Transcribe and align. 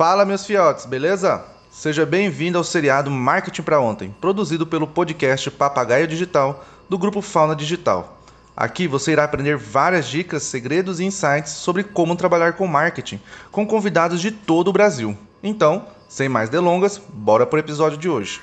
Fala, 0.00 0.24
meus 0.24 0.46
fiotes, 0.46 0.86
beleza? 0.86 1.44
Seja 1.70 2.06
bem-vindo 2.06 2.56
ao 2.56 2.64
seriado 2.64 3.10
Marketing 3.10 3.60
para 3.60 3.82
Ontem, 3.82 4.16
produzido 4.18 4.66
pelo 4.66 4.86
podcast 4.86 5.50
Papagaio 5.50 6.06
Digital 6.06 6.64
do 6.88 6.96
grupo 6.96 7.20
Fauna 7.20 7.54
Digital. 7.54 8.18
Aqui 8.56 8.88
você 8.88 9.12
irá 9.12 9.24
aprender 9.24 9.58
várias 9.58 10.08
dicas, 10.08 10.42
segredos 10.44 11.00
e 11.00 11.04
insights 11.04 11.52
sobre 11.52 11.84
como 11.84 12.16
trabalhar 12.16 12.54
com 12.54 12.66
marketing 12.66 13.20
com 13.52 13.66
convidados 13.66 14.22
de 14.22 14.30
todo 14.30 14.68
o 14.68 14.72
Brasil. 14.72 15.14
Então, 15.42 15.84
sem 16.08 16.30
mais 16.30 16.48
delongas, 16.48 16.98
bora 17.12 17.44
pro 17.44 17.58
episódio 17.58 17.98
de 17.98 18.08
hoje. 18.08 18.40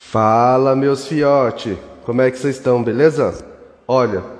Fala, 0.00 0.74
meus 0.74 1.06
fiote, 1.06 1.76
como 2.02 2.22
é 2.22 2.30
que 2.30 2.38
vocês 2.38 2.56
estão, 2.56 2.82
beleza? 2.82 3.44
Olha, 3.86 4.35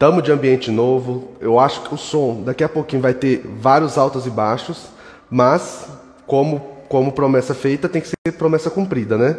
Tamo 0.00 0.22
de 0.22 0.32
ambiente 0.32 0.70
novo. 0.70 1.32
Eu 1.42 1.60
acho 1.60 1.82
que 1.82 1.94
o 1.94 1.98
som 1.98 2.42
daqui 2.42 2.64
a 2.64 2.68
pouquinho 2.70 3.02
vai 3.02 3.12
ter 3.12 3.42
vários 3.60 3.98
altos 3.98 4.24
e 4.24 4.30
baixos, 4.30 4.86
mas 5.30 5.90
como 6.26 6.58
como 6.88 7.12
promessa 7.12 7.52
feita 7.52 7.86
tem 7.86 8.00
que 8.00 8.08
ser 8.08 8.32
promessa 8.38 8.70
cumprida, 8.70 9.18
né? 9.18 9.36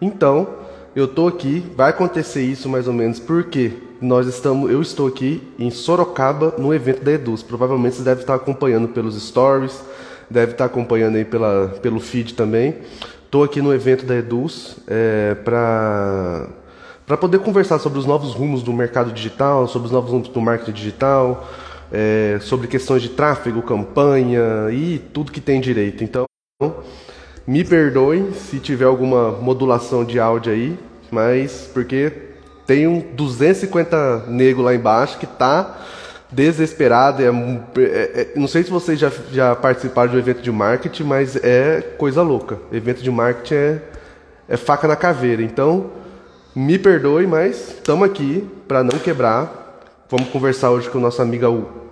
Então, 0.00 0.48
eu 0.96 1.06
tô 1.06 1.28
aqui, 1.28 1.62
vai 1.76 1.90
acontecer 1.90 2.42
isso 2.42 2.70
mais 2.70 2.88
ou 2.88 2.94
menos 2.94 3.20
porque 3.20 3.72
nós 4.00 4.26
estamos, 4.26 4.70
eu 4.70 4.80
estou 4.80 5.08
aqui 5.08 5.46
em 5.58 5.70
Sorocaba 5.70 6.54
no 6.56 6.72
evento 6.72 7.04
da 7.04 7.12
Eduz. 7.12 7.42
Provavelmente 7.42 7.96
você 7.96 8.02
deve 8.02 8.22
estar 8.22 8.34
acompanhando 8.34 8.88
pelos 8.88 9.14
stories, 9.22 9.78
deve 10.30 10.52
estar 10.52 10.64
acompanhando 10.64 11.16
aí 11.16 11.24
pela, 11.26 11.68
pelo 11.82 12.00
feed 12.00 12.32
também. 12.32 12.76
Estou 13.26 13.44
aqui 13.44 13.60
no 13.60 13.74
evento 13.74 14.06
da 14.06 14.16
Eduz 14.16 14.78
é, 14.88 15.34
para 15.44 16.48
para 17.08 17.16
poder 17.16 17.38
conversar 17.38 17.78
sobre 17.78 17.98
os 17.98 18.04
novos 18.04 18.34
rumos 18.34 18.62
do 18.62 18.70
mercado 18.70 19.10
digital, 19.10 19.66
sobre 19.66 19.86
os 19.86 19.92
novos 19.92 20.10
rumos 20.10 20.28
do 20.28 20.40
marketing 20.42 20.72
digital, 20.72 21.48
é, 21.90 22.38
sobre 22.42 22.68
questões 22.68 23.00
de 23.00 23.08
tráfego, 23.08 23.62
campanha 23.62 24.68
e 24.70 24.98
tudo 24.98 25.32
que 25.32 25.40
tem 25.40 25.58
direito. 25.58 26.04
Então, 26.04 26.26
me 27.46 27.64
perdoem 27.64 28.32
se 28.34 28.60
tiver 28.60 28.84
alguma 28.84 29.32
modulação 29.32 30.04
de 30.04 30.20
áudio 30.20 30.52
aí, 30.52 30.78
mas 31.10 31.70
porque 31.72 32.12
tem 32.66 32.86
um 32.86 33.00
250 33.00 34.26
nego 34.28 34.60
lá 34.60 34.74
embaixo 34.74 35.18
que 35.18 35.26
tá 35.26 35.78
desesperado. 36.30 37.22
É, 37.22 37.28
é, 37.28 37.80
é, 37.80 38.32
não 38.36 38.46
sei 38.46 38.64
se 38.64 38.70
vocês 38.70 38.98
já, 38.98 39.10
já 39.32 39.56
participaram 39.56 40.10
de 40.10 40.16
um 40.16 40.18
evento 40.18 40.42
de 40.42 40.52
marketing, 40.52 41.04
mas 41.04 41.36
é 41.36 41.80
coisa 41.96 42.20
louca. 42.20 42.58
Evento 42.70 43.02
de 43.02 43.10
marketing 43.10 43.54
é, 43.54 43.82
é 44.46 44.56
faca 44.58 44.86
na 44.86 44.94
caveira. 44.94 45.40
Então, 45.40 45.90
me 46.58 46.76
perdoe, 46.76 47.24
mas 47.24 47.68
estamos 47.68 48.04
aqui 48.04 48.44
para 48.66 48.82
não 48.82 48.98
quebrar. 48.98 49.80
Vamos 50.10 50.28
conversar 50.30 50.72
hoje 50.72 50.90
com 50.90 50.98
nossa 50.98 51.22
amiga 51.22 51.46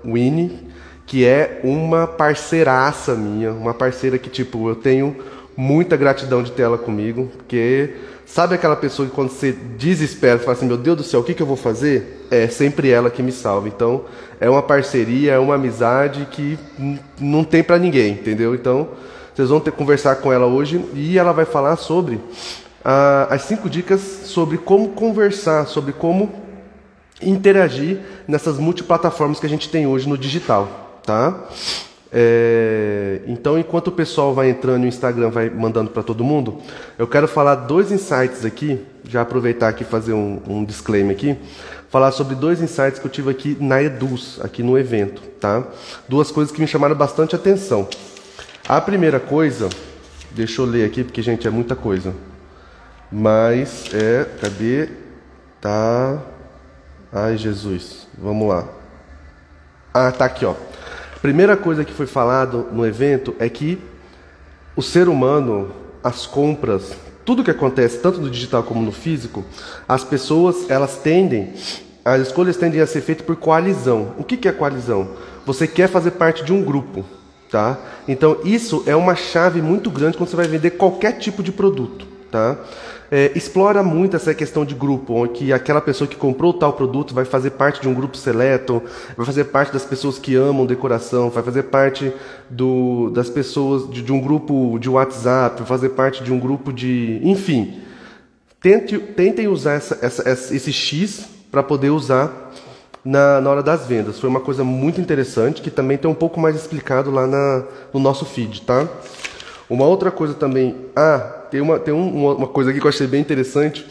Winnie, 0.05 0.59
que 1.07 1.25
é 1.25 1.61
uma 1.63 2.05
parceiraça 2.05 3.15
minha, 3.15 3.53
uma 3.53 3.73
parceira 3.73 4.19
que 4.19 4.29
tipo 4.29 4.69
eu 4.69 4.75
tenho 4.75 5.15
muita 5.57 5.97
gratidão 5.97 6.43
de 6.43 6.51
ter 6.51 6.63
ela 6.63 6.77
comigo, 6.77 7.31
porque 7.37 7.95
sabe 8.27 8.57
aquela 8.57 8.75
pessoa 8.75 9.09
que 9.09 9.15
quando 9.15 9.29
você 9.29 9.53
desespera, 9.53 10.37
você 10.37 10.45
fala 10.45 10.57
assim, 10.57 10.67
meu 10.67 10.77
Deus 10.77 10.97
do 10.97 11.05
céu, 11.05 11.21
o 11.21 11.23
que, 11.23 11.33
que 11.33 11.43
eu 11.43 11.47
vou 11.47 11.57
fazer? 11.57 12.27
É 12.29 12.49
sempre 12.49 12.91
ela 12.91 13.09
que 13.09 13.23
me 13.23 13.31
salva. 13.31 13.69
Então, 13.69 14.05
é 14.41 14.51
uma 14.51 14.63
parceria, 14.63 15.35
é 15.35 15.39
uma 15.39 15.55
amizade 15.55 16.27
que 16.33 16.59
não 17.21 17.45
tem 17.45 17.63
para 17.63 17.79
ninguém, 17.79 18.15
entendeu? 18.15 18.53
Então, 18.53 18.89
vocês 19.33 19.49
vão 19.49 19.61
ter 19.61 19.71
que 19.71 19.79
conversar 19.79 20.17
com 20.17 20.33
ela 20.33 20.47
hoje 20.47 20.85
e 20.93 21.17
ela 21.17 21.31
vai 21.31 21.45
falar 21.45 21.77
sobre 21.77 22.21
ah, 22.89 23.27
as 23.31 23.43
cinco 23.43 23.69
dicas 23.69 24.01
sobre 24.01 24.57
como 24.59 24.91
conversar, 24.91 25.67
sobre 25.67 25.93
como 25.93 26.33
interagir 27.21 27.99
nessas 28.29 28.59
multiplataformas 28.59 29.41
que 29.41 29.47
a 29.47 29.49
gente 29.49 29.69
tem 29.69 29.89
hoje 29.89 30.09
no 30.09 30.17
digital, 30.17 31.01
tá? 31.05 31.49
É, 32.13 33.23
então, 33.27 33.59
enquanto 33.59 33.89
o 33.89 33.93
pessoal 33.93 34.33
vai 34.33 34.51
entrando 34.51 34.83
no 34.83 34.87
Instagram, 34.87 35.31
vai 35.31 35.51
mandando 35.51 35.91
para 35.91 36.05
todo 36.05 36.23
mundo, 36.23 36.59
eu 36.97 37.09
quero 37.09 37.27
falar 37.27 37.57
dois 37.57 37.91
insights 37.91 38.45
aqui, 38.45 38.79
já 39.03 39.23
aproveitar 39.23 39.67
aqui 39.67 39.83
fazer 39.83 40.13
um, 40.13 40.41
um, 40.47 40.65
disclaimer 40.65 41.11
aqui, 41.11 41.37
falar 41.91 42.13
sobre 42.13 42.37
dois 42.37 42.63
insights 42.63 43.01
que 43.01 43.07
eu 43.07 43.11
tive 43.11 43.29
aqui 43.33 43.57
na 43.59 43.83
Eduz, 43.83 44.39
aqui 44.45 44.63
no 44.63 44.79
evento, 44.79 45.23
tá? 45.41 45.65
Duas 46.09 46.31
coisas 46.31 46.55
que 46.55 46.61
me 46.61 46.69
chamaram 46.69 46.95
bastante 46.95 47.35
atenção. 47.35 47.89
A 48.69 48.81
primeira 48.81 49.19
coisa, 49.19 49.69
deixa 50.31 50.63
eu 50.63 50.67
ler 50.67 50.87
aqui 50.87 51.03
porque 51.03 51.21
gente 51.21 51.49
é 51.49 51.51
muita 51.51 51.75
coisa. 51.75 52.15
Mas 53.11 53.87
é, 53.95 54.25
cadê? 54.41 54.89
Tá. 55.61 56.19
Ai, 57.13 57.37
Jesus. 57.37 58.07
Vamos 58.19 58.49
lá. 58.49 58.69
Ah, 59.93 60.13
tá 60.13 60.25
aqui, 60.27 60.45
ó. 60.45 60.55
Primeira 61.23 61.57
coisa 61.57 61.85
que 61.85 61.93
foi 61.93 62.07
falado 62.07 62.69
no 62.73 62.87
evento 62.87 63.35
é 63.39 63.49
que 63.49 63.83
o 64.77 64.83
ser 64.83 65.09
humano, 65.09 65.73
as 66.05 66.27
compras, 66.27 66.95
tudo 67.25 67.43
que 67.43 67.51
acontece, 67.51 67.99
tanto 67.99 68.21
no 68.21 68.31
digital 68.31 68.63
como 68.63 68.83
no 68.83 68.93
físico, 68.93 69.45
as 69.89 70.05
pessoas, 70.05 70.71
elas 70.71 70.99
tendem, 70.99 71.55
as 72.05 72.21
escolhas 72.21 72.57
tendem 72.57 72.81
a 72.81 72.87
ser 72.87 73.01
feitas 73.01 73.27
por 73.27 73.35
coalizão. 73.37 74.15
O 74.19 74.23
que, 74.23 74.37
que 74.37 74.47
é 74.47 74.53
coalizão? 74.53 75.09
Você 75.45 75.67
quer 75.67 75.89
fazer 75.89 76.13
parte 76.13 76.45
de 76.45 76.53
um 76.53 76.63
grupo, 76.63 77.05
tá? 77.51 77.79
Então, 78.07 78.39
isso 78.45 78.85
é 78.87 78.95
uma 78.95 79.17
chave 79.17 79.61
muito 79.63 79.91
grande 79.91 80.17
quando 80.17 80.29
você 80.29 80.37
vai 80.37 80.47
vender 80.47 80.71
qualquer 80.73 81.13
tipo 81.13 81.43
de 81.43 81.51
produto, 81.51 82.07
tá? 82.31 82.57
É, 83.11 83.33
explora 83.35 83.83
muito 83.83 84.17
essa 84.17 84.35
questão 84.35 84.65
de 84.65 84.75
grupo, 84.75 85.15
onde 85.15 85.53
aquela 85.53 85.81
pessoa 85.81 86.09
que 86.09 86.17
comprou 86.17 86.53
tal 86.53 86.73
produto 86.73 87.15
vai 87.15 87.25
fazer 87.25 87.51
parte 87.51 87.81
de 87.81 87.89
um 87.89 87.95
grupo 87.95 88.17
seleto, 88.17 88.83
vai 89.17 89.25
fazer 89.25 89.45
parte 89.45 89.73
das 89.73 89.85
pessoas 89.85 90.19
que 90.19 90.35
amam 90.35 90.67
decoração, 90.67 91.31
vai 91.31 91.43
fazer 91.43 91.65
parte 91.65 92.13
do, 92.51 93.11
das 93.11 93.31
pessoas 93.31 93.89
de, 93.91 94.03
de 94.03 94.13
um 94.13 94.21
grupo 94.21 94.79
de 94.79 94.89
WhatsApp, 94.89 95.59
vai 95.59 95.67
fazer 95.67 95.91
parte 95.91 96.23
de 96.23 96.33
um 96.33 96.39
grupo 96.39 96.73
de. 96.73 97.21
Enfim. 97.23 97.81
Tente, 98.61 98.99
tentem 98.99 99.47
usar 99.47 99.75
essa, 99.75 99.99
essa, 100.03 100.29
esse 100.29 100.73
X 100.73 101.29
para 101.53 101.63
poder 101.63 101.91
usar 101.91 102.53
na, 103.07 103.41
na 103.41 103.49
hora 103.49 103.63
das 103.63 103.87
vendas. 103.87 104.19
Foi 104.19 104.29
uma 104.29 104.41
coisa 104.41 104.65
muito 104.65 105.01
interessante 105.01 105.63
que 105.63 105.71
também 105.71 105.97
tem 105.97 106.11
um 106.11 106.15
pouco 106.15 106.41
mais 106.41 106.57
explicado 106.57 107.11
lá 107.11 107.27
na, 107.27 107.63
no 107.95 108.01
nosso 108.01 108.25
feed, 108.25 108.63
tá? 108.63 108.89
Uma 109.69 109.87
outra 109.87 110.11
coisa 110.11 110.35
também. 110.35 110.77
Ah, 110.95 111.19
tem 111.51 111.61
uma, 111.61 111.79
tem 111.79 111.93
um, 111.93 112.35
uma 112.35 112.47
coisa 112.47 112.71
aqui 112.71 112.81
que 112.81 112.87
eu 112.87 112.91
achei 112.91 113.07
bem 113.07 113.21
interessante. 113.21 113.85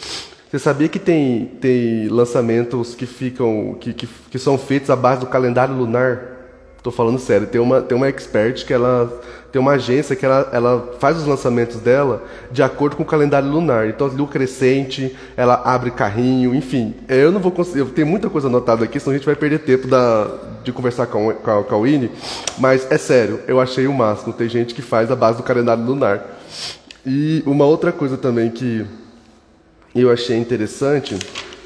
Você 0.50 0.60
sabia 0.60 0.88
que 0.88 1.00
tem, 1.00 1.46
tem 1.60 2.08
lançamentos 2.08 2.96
que 2.96 3.06
ficam 3.06 3.76
que, 3.80 3.94
que, 3.94 4.08
que 4.08 4.40
são 4.40 4.58
feitos 4.58 4.90
à 4.90 4.96
base 4.96 5.20
do 5.20 5.28
calendário 5.28 5.76
lunar? 5.76 6.34
Estou 6.78 6.94
falando 6.94 7.20
sério. 7.20 7.48
Tem 7.48 7.60
uma, 7.60 7.82
tem 7.82 7.98
uma 7.98 8.08
expert 8.08 8.66
que 8.66 8.74
ela 8.74 9.12
tem 9.56 9.62
uma 9.62 9.72
agência 9.72 10.18
que 10.18 10.26
ela, 10.26 10.50
ela 10.52 10.96
faz 11.00 11.16
os 11.16 11.26
lançamentos 11.26 11.78
dela 11.78 12.22
de 12.52 12.62
acordo 12.62 12.98
com 12.98 13.04
o 13.04 13.06
calendário 13.06 13.48
lunar. 13.48 13.88
Então, 13.88 14.06
lua 14.08 14.28
crescente, 14.28 15.16
ela 15.38 15.54
abre 15.64 15.92
carrinho, 15.92 16.54
enfim. 16.54 16.94
Eu 17.08 17.32
não 17.32 17.40
vou 17.40 17.54
conseguir. 17.54 17.80
Eu 17.80 17.86
tenho 17.86 18.06
muita 18.06 18.30
coisa 18.30 18.50
anotada 18.50 18.84
aqui, 18.84 19.00
senão 19.00 19.14
a 19.14 19.18
gente 19.18 19.26
vai 19.26 19.34
perder 19.34 19.60
tempo 19.60 19.88
da, 19.88 20.30
de 20.62 20.74
conversar 20.74 21.08
com, 21.08 21.32
com, 21.32 21.52
a, 21.52 21.64
com 21.64 21.74
a 21.74 21.80
Winnie. 21.80 22.12
Mas 22.58 22.86
é 22.92 22.98
sério, 22.98 23.40
eu 23.48 23.62
achei 23.62 23.88
o 23.88 23.94
máximo. 23.94 24.34
Tem 24.34 24.50
gente 24.50 24.76
que 24.76 24.82
faz 24.82 25.10
a 25.10 25.16
base 25.16 25.38
do 25.38 25.44
calendário 25.44 25.86
lunar. 25.86 26.38
E 27.06 27.42
uma 27.46 27.64
outra 27.66 27.94
coisa 27.94 28.18
também 28.18 28.50
que 28.50 28.86
eu 29.96 30.12
achei 30.12 30.36
interessante 30.36 31.18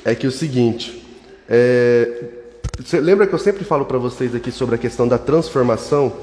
é 0.05 0.13
que 0.13 0.27
o 0.27 0.31
seguinte, 0.31 1.03
é, 1.49 2.23
lembra 3.01 3.25
que 3.25 3.33
eu 3.33 3.39
sempre 3.39 3.63
falo 3.63 3.83
para 3.83 3.97
vocês 3.97 4.35
aqui 4.35 4.51
sobre 4.51 4.75
a 4.75 4.77
questão 4.77 5.07
da 5.07 5.17
transformação? 5.17 6.13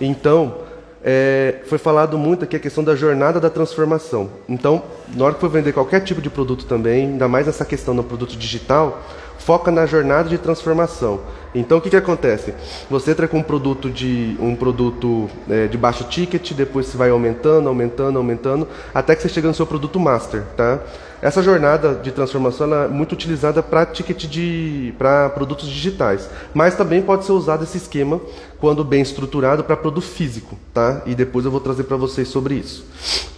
Então, 0.00 0.71
é, 1.04 1.60
foi 1.66 1.78
falado 1.78 2.16
muito 2.16 2.44
aqui 2.44 2.56
a 2.56 2.60
questão 2.60 2.84
da 2.84 2.94
jornada 2.94 3.40
da 3.40 3.50
transformação. 3.50 4.30
Então, 4.48 4.82
na 5.14 5.24
hora 5.24 5.34
que 5.34 5.40
for 5.40 5.50
vender 5.50 5.72
qualquer 5.72 6.00
tipo 6.00 6.22
de 6.22 6.30
produto 6.30 6.64
também, 6.64 7.06
ainda 7.06 7.28
mais 7.28 7.48
essa 7.48 7.64
questão 7.64 7.94
do 7.94 8.04
produto 8.04 8.36
digital, 8.36 9.02
foca 9.38 9.70
na 9.70 9.86
jornada 9.86 10.28
de 10.28 10.38
transformação. 10.38 11.20
Então 11.54 11.78
o 11.78 11.80
que, 11.80 11.90
que 11.90 11.96
acontece? 11.96 12.54
Você 12.88 13.10
entra 13.10 13.28
com 13.28 13.38
um 13.38 13.42
produto 13.42 13.90
de 13.90 14.36
um 14.40 14.54
produto 14.54 15.28
é, 15.50 15.66
de 15.66 15.76
baixo 15.76 16.04
ticket, 16.04 16.52
depois 16.52 16.86
você 16.86 16.96
vai 16.96 17.10
aumentando, 17.10 17.68
aumentando, 17.68 18.18
aumentando, 18.18 18.68
até 18.94 19.14
que 19.14 19.22
você 19.22 19.28
chega 19.28 19.48
no 19.48 19.54
seu 19.54 19.66
produto 19.66 19.98
master, 19.98 20.44
tá? 20.56 20.78
Essa 21.22 21.40
jornada 21.40 21.94
de 21.94 22.10
transformação 22.10 22.74
é 22.74 22.88
muito 22.88 23.12
utilizada 23.12 23.62
para 23.62 23.86
ticket 23.86 24.24
de 24.24 24.92
para 24.98 25.30
produtos 25.30 25.68
digitais, 25.68 26.28
mas 26.52 26.74
também 26.74 27.00
pode 27.00 27.24
ser 27.24 27.30
usado 27.30 27.62
esse 27.62 27.76
esquema 27.76 28.20
quando 28.58 28.82
bem 28.82 29.00
estruturado 29.00 29.62
para 29.62 29.76
produto 29.76 30.04
físico, 30.04 30.58
tá? 30.74 31.00
E 31.06 31.14
depois 31.14 31.44
eu 31.44 31.50
vou 31.52 31.60
trazer 31.60 31.84
para 31.84 31.96
vocês 31.96 32.26
sobre 32.26 32.56
isso. 32.56 32.84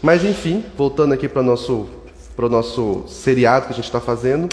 Mas 0.03 0.25
enfim, 0.25 0.65
voltando 0.79 1.13
aqui 1.13 1.29
para 1.29 1.43
nosso 1.43 1.87
para 2.35 2.47
o 2.47 2.49
nosso 2.49 3.05
seriado 3.07 3.67
que 3.67 3.73
a 3.73 3.77
gente 3.77 3.85
está 3.85 4.01
fazendo. 4.01 4.49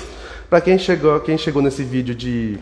Para 0.49 0.59
quem 0.59 0.77
chegou, 0.77 1.17
quem 1.21 1.37
chegou 1.37 1.61
nesse 1.61 1.83
vídeo 1.83 2.13
de, 2.13 2.59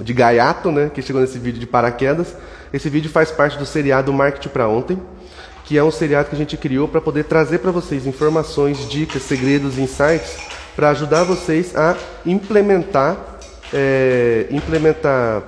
de 0.00 0.12
gaiato, 0.12 0.72
né, 0.72 0.90
quem 0.92 1.02
chegou 1.02 1.22
nesse 1.22 1.38
vídeo 1.38 1.60
de 1.60 1.66
paraquedas, 1.66 2.34
esse 2.72 2.90
vídeo 2.90 3.08
faz 3.08 3.30
parte 3.30 3.56
do 3.56 3.64
seriado 3.64 4.12
Marketing 4.12 4.48
para 4.48 4.68
Ontem, 4.68 4.98
que 5.68 5.76
é 5.76 5.84
um 5.84 5.90
seriado 5.90 6.30
que 6.30 6.34
a 6.34 6.38
gente 6.38 6.56
criou 6.56 6.88
para 6.88 6.98
poder 6.98 7.24
trazer 7.24 7.58
para 7.58 7.70
vocês 7.70 8.06
informações, 8.06 8.88
dicas, 8.88 9.22
segredos, 9.22 9.76
insights, 9.76 10.38
para 10.74 10.88
ajudar 10.88 11.24
vocês 11.24 11.76
a 11.76 11.94
implementar, 12.24 13.38
é, 13.70 14.46
implementar 14.50 15.42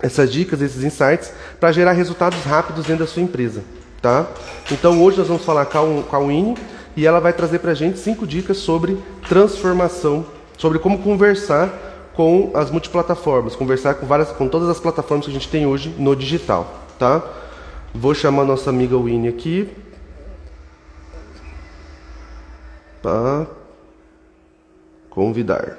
essas 0.00 0.32
dicas, 0.32 0.62
esses 0.62 0.82
insights, 0.82 1.30
para 1.60 1.70
gerar 1.72 1.92
resultados 1.92 2.38
rápidos 2.42 2.86
dentro 2.86 3.04
da 3.04 3.06
sua 3.06 3.20
empresa. 3.20 3.62
Tá? 4.00 4.26
Então 4.70 5.02
hoje 5.02 5.18
nós 5.18 5.28
vamos 5.28 5.44
falar 5.44 5.66
com 5.66 6.04
a 6.10 6.18
Winnie 6.20 6.56
e 6.96 7.06
ela 7.06 7.20
vai 7.20 7.34
trazer 7.34 7.58
para 7.58 7.72
a 7.72 7.74
gente 7.74 7.98
cinco 7.98 8.26
dicas 8.26 8.56
sobre 8.56 8.96
transformação, 9.28 10.24
sobre 10.56 10.78
como 10.78 11.00
conversar 11.00 11.68
com 12.14 12.50
as 12.54 12.70
multiplataformas, 12.70 13.54
conversar 13.54 13.92
com 13.96 14.06
várias, 14.06 14.30
com 14.30 14.48
todas 14.48 14.70
as 14.70 14.80
plataformas 14.80 15.26
que 15.26 15.30
a 15.30 15.34
gente 15.34 15.50
tem 15.50 15.66
hoje 15.66 15.94
no 15.98 16.16
digital, 16.16 16.82
tá? 16.98 17.22
Vou 18.00 18.14
chamar 18.14 18.44
nossa 18.44 18.70
amiga 18.70 18.96
Winnie 18.96 19.28
aqui 19.28 19.74
para 23.02 23.44
convidar. 25.10 25.76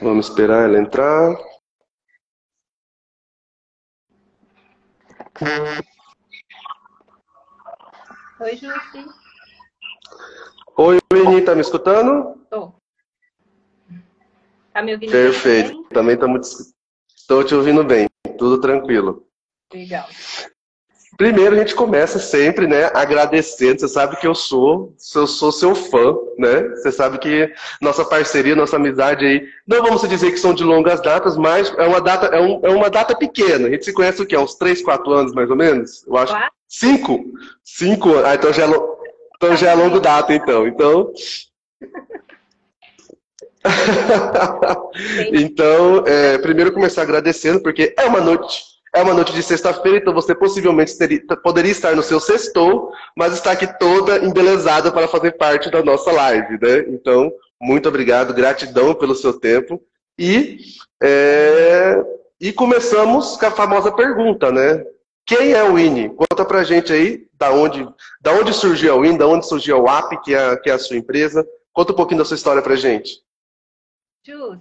Vamos 0.00 0.30
esperar 0.30 0.70
ela 0.70 0.78
entrar. 0.78 1.36
Oi, 8.40 8.56
Jussi. 8.56 9.04
Oi, 10.78 10.98
Winnie, 11.12 11.44
tá 11.44 11.54
me 11.54 11.60
escutando? 11.60 12.42
Tô. 12.48 12.72
Tá 14.72 14.80
me 14.80 14.94
ouvindo 14.94 15.12
Perfeito. 15.12 15.84
Também 15.90 16.16
estou 17.30 17.44
te 17.44 17.54
ouvindo 17.54 17.84
bem. 17.84 18.08
Tudo 18.36 18.60
tranquilo. 18.60 19.24
Legal. 19.72 20.08
Primeiro 21.16 21.54
a 21.54 21.58
gente 21.58 21.74
começa 21.74 22.18
sempre, 22.18 22.66
né, 22.66 22.90
agradecendo. 22.94 23.78
Você 23.78 23.88
sabe 23.88 24.16
que 24.16 24.26
eu 24.26 24.34
sou, 24.34 24.96
eu 25.14 25.26
sou 25.26 25.52
seu 25.52 25.74
fã, 25.74 26.16
né? 26.38 26.62
Você 26.70 26.90
sabe 26.90 27.18
que 27.18 27.52
nossa 27.80 28.04
parceria, 28.04 28.56
nossa 28.56 28.76
amizade 28.76 29.24
aí, 29.24 29.46
não 29.66 29.82
vamos 29.82 30.08
dizer 30.08 30.32
que 30.32 30.38
são 30.38 30.54
de 30.54 30.64
longas 30.64 31.00
datas, 31.02 31.36
mas 31.36 31.72
é 31.78 31.86
uma 31.86 32.00
data, 32.00 32.26
é, 32.34 32.40
um, 32.40 32.60
é 32.64 32.70
uma 32.70 32.90
data 32.90 33.14
pequena. 33.14 33.68
A 33.68 33.70
gente 33.70 33.84
se 33.84 33.92
conhece 33.92 34.22
o 34.22 34.26
quê? 34.26 34.36
Uns 34.36 34.54
3, 34.56 34.82
4 34.82 35.12
anos 35.12 35.32
mais 35.32 35.50
ou 35.50 35.56
menos? 35.56 36.04
Eu 36.06 36.16
acho. 36.16 36.32
Quatro? 36.32 36.50
Cinco? 36.66 37.24
Cinco. 37.62 38.08
Ah, 38.24 38.34
então 38.34 38.52
já 38.52 38.64
é, 38.64 38.70
então 39.36 39.56
já 39.56 39.70
é 39.70 39.74
longo 39.74 40.00
data, 40.00 40.34
então. 40.34 40.66
Então. 40.66 41.12
então, 45.32 46.04
é, 46.06 46.38
primeiro 46.38 46.72
começar 46.72 47.02
agradecendo, 47.02 47.62
porque 47.62 47.94
é 47.96 48.04
uma 48.06 48.20
noite 48.20 48.70
é 48.92 49.02
uma 49.02 49.14
noite 49.14 49.32
de 49.32 49.42
sexta-feira, 49.42 49.98
então 49.98 50.12
você 50.12 50.34
possivelmente 50.34 50.98
teria, 50.98 51.22
poderia 51.44 51.70
estar 51.70 51.94
no 51.94 52.02
seu 52.02 52.18
sextou, 52.18 52.90
mas 53.16 53.32
está 53.32 53.52
aqui 53.52 53.66
toda 53.78 54.18
embelezada 54.18 54.90
para 54.90 55.06
fazer 55.06 55.36
parte 55.36 55.70
da 55.70 55.82
nossa 55.82 56.10
live, 56.10 56.58
né? 56.60 56.86
Então, 56.88 57.30
muito 57.60 57.88
obrigado, 57.88 58.34
gratidão 58.34 58.92
pelo 58.94 59.14
seu 59.14 59.32
tempo. 59.32 59.80
E, 60.18 60.58
é, 61.00 62.02
e 62.40 62.52
começamos 62.52 63.36
com 63.36 63.46
a 63.46 63.50
famosa 63.50 63.92
pergunta, 63.92 64.50
né? 64.50 64.84
Quem 65.24 65.52
é 65.52 65.62
o 65.62 65.78
INE? 65.78 66.08
Conta 66.08 66.44
pra 66.44 66.64
gente 66.64 66.92
aí 66.92 67.26
da 67.38 67.52
onde, 67.52 67.86
da 68.20 68.32
onde 68.32 68.52
surgiu 68.52 68.98
o 68.98 69.04
INE, 69.04 69.18
da 69.18 69.26
onde 69.28 69.46
surgiu 69.46 69.82
o 69.82 69.88
AP, 69.88 70.20
que 70.24 70.34
é, 70.34 70.56
que 70.56 70.68
é 70.68 70.72
a 70.72 70.78
sua 70.78 70.96
empresa. 70.96 71.46
Conta 71.72 71.92
um 71.92 71.96
pouquinho 71.96 72.18
da 72.18 72.24
sua 72.24 72.34
história 72.34 72.60
pra 72.60 72.74
gente. 72.74 73.20
Jus, 74.22 74.60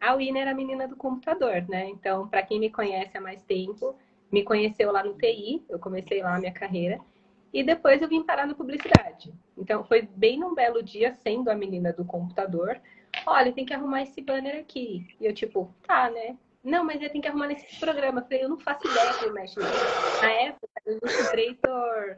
a 0.00 0.14
Wina 0.14 0.38
era 0.38 0.50
a 0.50 0.54
menina 0.54 0.86
do 0.86 0.96
computador, 0.96 1.66
né? 1.68 1.88
Então, 1.88 2.28
para 2.28 2.42
quem 2.42 2.60
me 2.60 2.70
conhece 2.70 3.16
há 3.16 3.20
mais 3.20 3.42
tempo, 3.42 3.96
me 4.30 4.44
conheceu 4.44 4.92
lá 4.92 5.02
no 5.02 5.14
TI, 5.14 5.64
eu 5.68 5.78
comecei 5.78 6.22
lá 6.22 6.36
a 6.36 6.38
minha 6.38 6.52
carreira, 6.52 7.00
e 7.52 7.62
depois 7.62 8.02
eu 8.02 8.08
vim 8.08 8.22
parar 8.22 8.46
na 8.46 8.54
publicidade. 8.54 9.32
Então, 9.56 9.82
foi 9.84 10.02
bem 10.02 10.38
num 10.38 10.54
belo 10.54 10.82
dia, 10.82 11.14
sendo 11.14 11.48
a 11.48 11.54
menina 11.54 11.92
do 11.92 12.04
computador, 12.04 12.80
olha, 13.26 13.52
tem 13.52 13.64
que 13.64 13.72
arrumar 13.72 14.02
esse 14.02 14.20
banner 14.20 14.60
aqui. 14.60 15.06
E 15.20 15.26
eu, 15.26 15.32
tipo, 15.32 15.74
tá, 15.86 16.10
né? 16.10 16.36
Não, 16.62 16.84
mas 16.84 17.00
eu 17.00 17.08
tenho 17.08 17.22
que 17.22 17.28
arrumar 17.28 17.46
nesse 17.46 17.78
programa. 17.80 18.20
Eu 18.20 18.24
falei, 18.24 18.44
eu 18.44 18.48
não 18.48 18.58
faço 18.58 18.86
ideia 18.86 19.14
como 19.14 19.32
mexe 19.32 19.58
Na 20.20 20.30
época, 20.32 20.68
o 20.84 20.90
Illustrator 20.90 22.16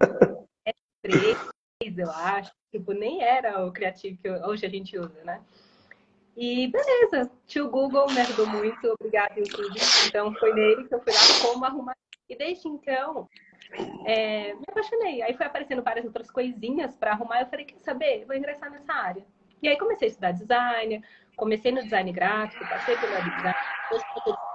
S3, 1.07 1.99
eu 1.99 2.11
acho. 2.11 2.51
Tipo, 2.73 2.93
nem 2.93 3.23
era 3.23 3.65
o 3.65 3.73
criativo 3.73 4.19
que 4.21 4.29
hoje 4.29 4.67
a 4.67 4.69
gente 4.69 4.99
usa, 4.99 5.23
né? 5.23 5.41
E 6.41 6.69
beleza, 6.69 7.29
tio 7.49 7.69
Google 7.69 8.07
me 8.13 8.21
ajudou 8.21 8.47
muito, 8.47 8.95
obrigado 9.01 9.37
YouTube. 9.37 9.77
Então 10.07 10.33
foi 10.35 10.55
nele 10.55 10.87
que 10.87 10.95
eu 10.95 11.03
fui 11.03 11.13
lá 11.13 11.19
como 11.43 11.65
arrumar. 11.65 11.97
E 12.29 12.37
desde 12.37 12.69
então, 12.69 13.29
é, 14.07 14.55
me 14.55 14.63
apaixonei. 14.69 15.21
Aí 15.21 15.37
foi 15.37 15.47
aparecendo 15.47 15.83
várias 15.83 16.07
outras 16.07 16.31
coisinhas 16.31 16.97
para 16.97 17.11
arrumar. 17.11 17.41
Eu 17.41 17.49
falei, 17.49 17.65
quer 17.65 17.81
saber? 17.81 18.25
Vou 18.25 18.37
ingressar 18.37 18.71
nessa 18.71 18.93
área. 18.93 19.27
E 19.61 19.69
aí 19.69 19.77
comecei 19.77 20.07
a 20.07 20.11
estudar 20.11 20.31
design, 20.31 21.05
comecei 21.37 21.73
no 21.73 21.83
design 21.83 22.13
gráfico, 22.13 22.65
passei 22.69 22.97
pelo 22.97 23.17
design, 23.17 23.57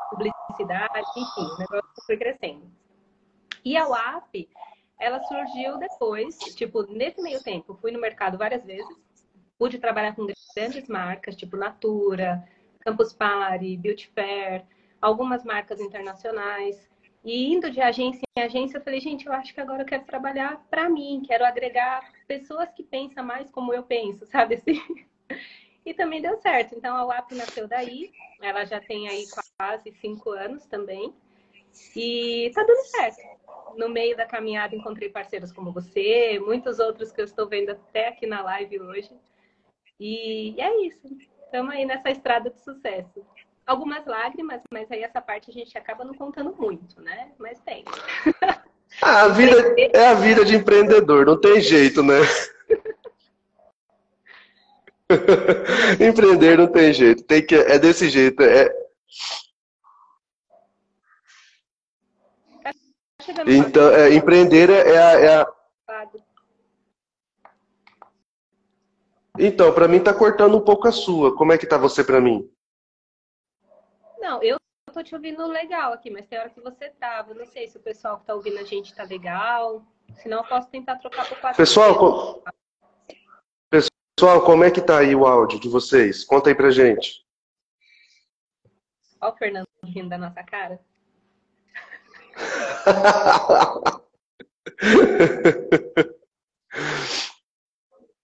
publicidade, 0.10 1.10
enfim, 1.18 1.42
o 1.42 1.58
negócio 1.58 2.06
foi 2.06 2.16
crescendo. 2.16 2.72
E 3.66 3.76
a 3.76 3.86
UAP, 3.90 4.48
ela 4.98 5.20
surgiu 5.24 5.78
depois, 5.78 6.38
tipo, 6.56 6.84
nesse 6.84 7.22
meio 7.22 7.44
tempo, 7.44 7.78
fui 7.82 7.92
no 7.92 8.00
mercado 8.00 8.38
várias 8.38 8.64
vezes, 8.64 8.88
pude 9.64 9.80
trabalhar 9.80 10.14
com 10.14 10.28
grandes 10.54 10.90
marcas, 10.90 11.38
tipo 11.38 11.56
Natura, 11.56 12.46
Campus 12.82 13.14
Party, 13.14 13.78
Beauty 13.78 14.12
Fair, 14.14 14.66
algumas 15.02 15.46
marcas 15.46 15.80
internacionais. 15.80 16.86
E 17.24 17.54
indo 17.54 17.72
de 17.72 17.80
agência 17.80 18.22
em 18.36 18.42
agência, 18.42 18.78
eu 18.78 18.82
falei, 18.82 19.00
gente, 19.00 19.26
eu 19.26 19.32
acho 19.32 19.54
que 19.54 19.62
agora 19.62 19.84
eu 19.84 19.86
quero 19.86 20.04
trabalhar 20.04 20.62
para 20.70 20.90
mim, 20.90 21.24
quero 21.26 21.46
agregar 21.46 22.12
pessoas 22.28 22.74
que 22.74 22.84
pensam 22.84 23.24
mais 23.24 23.50
como 23.52 23.74
eu 23.74 23.84
penso, 23.84 24.26
sabe 24.28 24.56
assim? 24.56 24.82
E 25.86 25.94
também 25.94 26.22
deu 26.22 26.36
certo. 26.42 26.76
Então 26.76 26.98
a 26.98 27.06
UAP 27.06 27.34
nasceu 27.34 27.66
daí, 27.66 28.12
ela 28.42 28.66
já 28.66 28.82
tem 28.82 29.08
aí 29.08 29.24
quase 29.58 29.94
cinco 29.94 30.32
anos 30.32 30.66
também. 30.66 31.16
E 31.96 32.52
tá 32.54 32.66
dando 32.66 32.86
certo. 32.88 33.78
No 33.78 33.88
meio 33.88 34.18
da 34.18 34.26
caminhada 34.26 34.76
encontrei 34.76 35.08
parceiros 35.08 35.54
como 35.54 35.72
você, 35.72 36.38
muitos 36.38 36.80
outros 36.80 37.14
que 37.14 37.22
eu 37.22 37.26
estou 37.26 37.48
vendo 37.48 37.70
até 37.70 38.10
aqui 38.10 38.28
na 38.28 38.42
live 38.42 38.82
hoje. 38.82 39.10
E, 40.06 40.60
é 40.60 40.86
isso. 40.86 41.00
Estamos 41.46 41.74
aí 41.74 41.86
nessa 41.86 42.10
estrada 42.10 42.50
de 42.50 42.60
sucesso. 42.60 43.26
Algumas 43.66 44.06
lágrimas, 44.06 44.62
mas 44.70 44.92
aí 44.92 45.02
essa 45.02 45.22
parte 45.22 45.50
a 45.50 45.54
gente 45.54 45.78
acaba 45.78 46.04
não 46.04 46.14
contando 46.14 46.54
muito, 46.60 47.02
né? 47.02 47.32
Mas 47.40 47.58
tem. 47.62 47.86
Ah, 49.02 49.24
a 49.24 49.28
vida 49.30 49.56
é 49.92 50.06
a 50.06 50.14
vida 50.14 50.46
de 50.46 50.56
empreendedor, 50.56 51.26
não 51.26 51.42
tem 51.42 51.60
jeito, 51.60 52.04
né? 52.04 52.20
Empreender 56.00 56.60
não 56.60 56.68
tem 56.68 56.94
jeito, 56.94 57.24
tem 57.24 57.44
que 57.44 57.56
é 57.56 57.80
desse 57.80 58.08
jeito, 58.08 58.44
é. 58.44 58.72
Então, 63.48 63.90
é, 63.90 64.14
empreender 64.14 64.70
é 64.70 64.96
a, 64.96 65.20
é 65.20 65.38
a 65.38 65.48
Então, 69.38 69.74
para 69.74 69.88
mim 69.88 70.04
tá 70.04 70.14
cortando 70.14 70.56
um 70.58 70.62
pouco 70.62 70.88
a 70.88 70.92
sua. 70.92 71.36
Como 71.36 71.52
é 71.52 71.58
que 71.58 71.66
tá 71.66 71.78
você 71.78 72.04
para 72.04 72.22
mim? 72.22 72.48
Não, 74.20 74.42
eu 74.44 74.58
tô 74.94 75.02
te 75.02 75.16
ouvindo 75.16 75.46
legal 75.48 75.92
aqui, 75.92 76.12
mas 76.12 76.28
tem 76.28 76.38
hora 76.40 76.52
que 76.52 76.62
você 76.62 76.90
trava. 76.92 77.32
Eu 77.32 77.36
não 77.36 77.46
sei 77.46 77.68
se 77.68 77.78
o 77.78 77.82
pessoal 77.82 78.20
que 78.20 78.26
tá 78.26 78.36
ouvindo 78.36 78.60
a 78.60 78.64
gente 78.64 78.94
tá 78.94 79.04
legal. 79.04 79.84
Senão 80.22 80.38
eu 80.40 80.44
posso 80.44 80.70
tentar 80.70 80.98
trocar 80.98 81.28
por 81.28 81.40
quatro. 81.42 81.58
Pessoal, 81.58 81.98
com... 81.98 82.44
pessoal, 83.70 84.46
como 84.46 84.64
é 84.64 84.70
que 84.70 84.82
tá 84.82 85.00
aí 85.00 85.16
o 85.16 85.26
áudio 85.26 85.60
de 85.60 85.68
vocês? 85.68 86.24
Conta 86.24 86.50
aí 86.50 86.56
pra 86.56 86.70
gente. 86.70 87.26
Olha 89.20 89.34
o 89.34 89.38
Fernando 89.38 89.68
rindo 89.84 90.10
da 90.10 90.18
nossa 90.18 90.44
cara. 90.44 90.80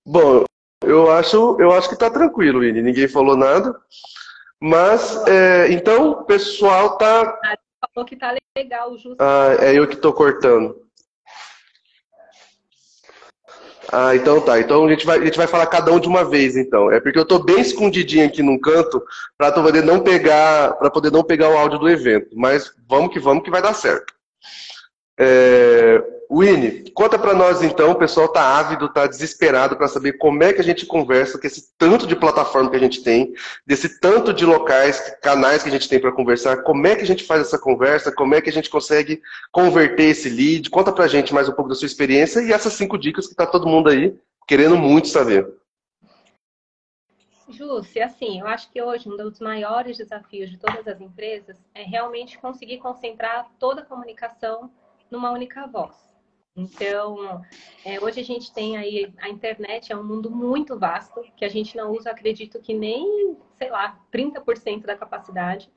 Bom, 0.05 0.45
eu 0.89 1.11
acho, 1.11 1.57
eu 1.59 1.71
acho 1.71 1.87
que 1.87 1.93
está 1.93 2.09
tranquilo, 2.09 2.63
Ine. 2.63 2.81
Ninguém 2.81 3.07
falou 3.07 3.35
nada. 3.35 3.75
Mas, 4.59 5.25
é, 5.27 5.71
então, 5.71 6.11
o 6.11 6.23
pessoal 6.25 6.97
tá. 6.97 7.39
Ah, 7.45 7.57
falou 7.93 8.05
que 8.05 8.15
tá 8.15 8.35
legal, 8.57 8.97
justo. 8.97 9.17
Ah, 9.19 9.55
é 9.59 9.73
eu 9.73 9.87
que 9.87 9.95
estou 9.95 10.13
cortando. 10.13 10.75
Ah, 13.91 14.15
então 14.15 14.39
tá. 14.39 14.59
Então 14.59 14.85
a 14.85 14.89
gente, 14.89 15.05
vai, 15.05 15.17
a 15.17 15.25
gente 15.25 15.37
vai 15.37 15.47
falar 15.47 15.65
cada 15.65 15.91
um 15.91 15.99
de 15.99 16.07
uma 16.07 16.23
vez, 16.23 16.55
então. 16.55 16.91
É 16.91 16.99
porque 16.99 17.17
eu 17.17 17.23
estou 17.23 17.43
bem 17.43 17.59
escondidinho 17.59 18.25
aqui 18.25 18.43
num 18.43 18.59
canto 18.59 19.03
para 19.37 19.51
poder 19.51 19.83
não 19.83 19.99
pegar, 19.99 20.73
para 20.73 20.91
poder 20.91 21.11
não 21.11 21.23
pegar 21.23 21.49
o 21.49 21.57
áudio 21.57 21.79
do 21.79 21.89
evento. 21.89 22.29
Mas 22.35 22.71
vamos 22.87 23.11
que 23.11 23.19
vamos 23.19 23.43
que 23.43 23.49
vai 23.49 23.61
dar 23.61 23.73
certo. 23.73 24.13
É, 25.19 26.03
Winnie, 26.31 26.91
conta 26.91 27.17
para 27.17 27.33
nós 27.33 27.63
então, 27.63 27.89
o 27.89 27.95
pessoal 27.95 28.27
está 28.27 28.59
ávido, 28.59 28.85
está 28.85 29.07
desesperado 29.07 29.75
para 29.75 29.87
saber 29.87 30.13
como 30.13 30.43
é 30.43 30.53
que 30.53 30.61
a 30.61 30.63
gente 30.63 30.85
conversa 30.85 31.39
com 31.39 31.47
esse 31.47 31.73
tanto 31.75 32.05
de 32.05 32.15
plataforma 32.15 32.69
que 32.69 32.75
a 32.75 32.79
gente 32.79 33.01
tem, 33.01 33.33
desse 33.65 33.99
tanto 33.99 34.31
de 34.31 34.45
locais, 34.45 35.17
canais 35.23 35.63
que 35.63 35.69
a 35.69 35.71
gente 35.71 35.89
tem 35.89 35.99
para 35.99 36.11
conversar, 36.11 36.61
como 36.61 36.85
é 36.85 36.95
que 36.95 37.01
a 37.01 37.07
gente 37.07 37.23
faz 37.23 37.41
essa 37.41 37.57
conversa, 37.57 38.11
como 38.11 38.35
é 38.35 38.41
que 38.41 38.49
a 38.49 38.53
gente 38.53 38.69
consegue 38.69 39.19
converter 39.51 40.03
esse 40.03 40.29
lead. 40.29 40.69
Conta 40.69 40.91
para 40.91 41.05
a 41.05 41.07
gente 41.07 41.33
mais 41.33 41.49
um 41.49 41.53
pouco 41.53 41.69
da 41.69 41.75
sua 41.75 41.87
experiência 41.87 42.41
e 42.41 42.53
essas 42.53 42.73
cinco 42.73 42.95
dicas 42.95 43.25
que 43.25 43.33
está 43.33 43.47
todo 43.47 43.67
mundo 43.67 43.89
aí 43.89 44.15
querendo 44.47 44.77
muito 44.77 45.07
saber. 45.07 45.51
Jússi, 47.47 48.01
assim, 48.01 48.39
eu 48.39 48.45
acho 48.45 48.71
que 48.71 48.79
hoje 48.79 49.09
um 49.09 49.17
dos 49.17 49.39
maiores 49.39 49.97
desafios 49.97 50.51
de 50.51 50.59
todas 50.59 50.87
as 50.87 51.01
empresas 51.01 51.57
é 51.73 51.81
realmente 51.81 52.37
conseguir 52.37 52.77
concentrar 52.77 53.47
toda 53.57 53.81
a 53.81 53.85
comunicação 53.85 54.71
numa 55.09 55.31
única 55.31 55.65
voz. 55.65 56.08
Então, 56.55 57.41
é, 57.85 57.99
hoje 57.99 58.19
a 58.19 58.23
gente 58.23 58.53
tem 58.53 58.75
aí 58.75 59.13
a 59.19 59.29
internet 59.29 59.91
é 59.91 59.95
um 59.95 60.03
mundo 60.03 60.29
muito 60.29 60.77
vasto 60.77 61.21
que 61.37 61.45
a 61.45 61.49
gente 61.49 61.75
não 61.77 61.91
usa, 61.91 62.11
acredito 62.11 62.59
que 62.59 62.73
nem, 62.73 63.37
sei 63.55 63.69
lá, 63.69 63.99
30% 64.11 64.85
da 64.85 64.97
capacidade, 64.97 65.71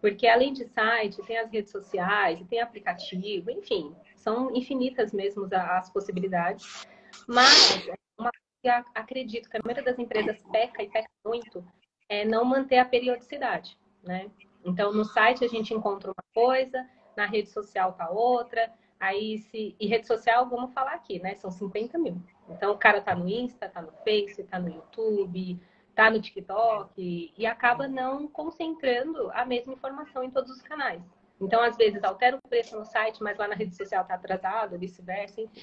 porque 0.00 0.26
além 0.26 0.52
de 0.52 0.66
site, 0.66 1.22
tem 1.22 1.38
as 1.38 1.50
redes 1.50 1.72
sociais, 1.72 2.44
tem 2.48 2.60
aplicativo, 2.60 3.50
enfim, 3.50 3.94
são 4.14 4.54
infinitas 4.54 5.12
mesmo 5.12 5.48
as 5.52 5.90
possibilidades. 5.90 6.86
Mas 7.26 7.88
uma 8.18 8.30
que 8.62 8.68
acredito 8.94 9.48
que 9.48 9.56
a 9.56 9.60
maioria 9.64 9.84
das 9.84 9.98
empresas 9.98 10.36
peca 10.52 10.82
e 10.82 10.88
peca 10.88 11.08
muito 11.24 11.64
é 12.08 12.24
não 12.24 12.44
manter 12.44 12.78
a 12.78 12.84
periodicidade, 12.84 13.76
né? 14.02 14.30
Então, 14.64 14.92
no 14.92 15.04
site 15.04 15.44
a 15.44 15.48
gente 15.48 15.72
encontra 15.72 16.10
uma 16.10 16.24
coisa, 16.34 16.86
na 17.16 17.26
rede 17.26 17.48
social 17.48 17.92
tá 17.92 18.10
outra, 18.10 18.72
aí 18.98 19.38
se... 19.38 19.74
E 19.78 19.86
rede 19.86 20.06
social, 20.06 20.48
vamos 20.48 20.72
falar 20.72 20.94
aqui, 20.94 21.18
né? 21.20 21.34
São 21.34 21.50
50 21.50 21.98
mil. 21.98 22.20
Então, 22.48 22.72
o 22.72 22.78
cara 22.78 23.00
tá 23.00 23.14
no 23.14 23.28
Insta, 23.28 23.68
tá 23.68 23.82
no 23.82 23.92
Face, 24.04 24.42
tá 24.44 24.58
no 24.58 24.68
YouTube, 24.68 25.60
tá 25.94 26.10
no 26.10 26.20
TikTok, 26.20 27.32
e 27.36 27.46
acaba 27.46 27.88
não 27.88 28.28
concentrando 28.28 29.30
a 29.32 29.44
mesma 29.44 29.72
informação 29.72 30.22
em 30.22 30.30
todos 30.30 30.50
os 30.50 30.62
canais. 30.62 31.02
Então, 31.40 31.60
às 31.62 31.76
vezes, 31.76 32.02
altera 32.04 32.36
o 32.36 32.48
preço 32.48 32.78
no 32.78 32.84
site, 32.84 33.22
mas 33.22 33.38
lá 33.38 33.48
na 33.48 33.54
rede 33.54 33.74
social 33.74 34.04
tá 34.04 34.14
atrasado, 34.14 34.78
vice-versa, 34.78 35.40
enfim. 35.40 35.62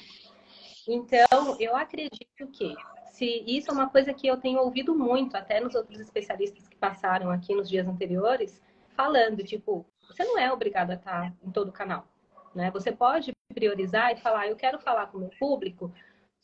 Então, 0.87 1.55
eu 1.59 1.75
acredito 1.75 2.47
que 2.51 2.75
se 3.05 3.43
isso 3.47 3.69
é 3.69 3.73
uma 3.73 3.89
coisa 3.89 4.13
que 4.13 4.27
eu 4.27 4.37
tenho 4.37 4.59
ouvido 4.59 4.95
muito, 4.97 5.37
até 5.37 5.59
nos 5.59 5.75
outros 5.75 5.99
especialistas 5.99 6.67
que 6.67 6.75
passaram 6.75 7.29
aqui 7.29 7.55
nos 7.55 7.69
dias 7.69 7.87
anteriores, 7.87 8.61
falando, 8.95 9.43
tipo, 9.43 9.85
você 10.07 10.23
não 10.23 10.37
é 10.37 10.51
obrigado 10.51 10.91
a 10.91 10.95
estar 10.95 11.33
em 11.43 11.51
todo 11.51 11.69
o 11.69 11.71
canal, 11.71 12.07
né? 12.55 12.71
Você 12.71 12.91
pode 12.91 13.31
priorizar 13.53 14.11
e 14.11 14.17
falar, 14.17 14.47
eu 14.47 14.55
quero 14.55 14.79
falar 14.79 15.07
com 15.07 15.17
o 15.17 15.21
meu 15.21 15.29
público 15.39 15.93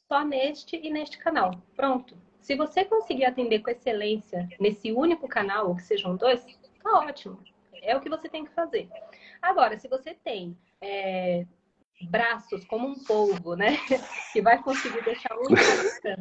só 0.07 0.23
neste 0.23 0.75
e 0.75 0.89
neste 0.89 1.17
canal. 1.17 1.51
Pronto. 1.75 2.17
Se 2.41 2.55
você 2.55 2.85
conseguir 2.85 3.25
atender 3.25 3.59
com 3.59 3.69
excelência 3.69 4.47
nesse 4.59 4.91
único 4.91 5.27
canal, 5.27 5.67
ou 5.67 5.75
que 5.75 5.83
sejam 5.83 6.15
dois, 6.15 6.45
tá 6.81 6.91
ótimo. 6.99 7.41
É 7.81 7.95
o 7.95 8.01
que 8.01 8.09
você 8.09 8.27
tem 8.27 8.45
que 8.45 8.53
fazer. 8.53 8.89
Agora, 9.41 9.77
se 9.77 9.87
você 9.87 10.13
tem 10.13 10.57
é, 10.81 11.45
braços 12.09 12.65
como 12.65 12.87
um 12.87 13.03
polvo, 13.03 13.55
né? 13.55 13.77
Que 14.33 14.41
vai 14.41 14.61
conseguir 14.61 15.03
deixar 15.03 15.35
um 15.35 15.45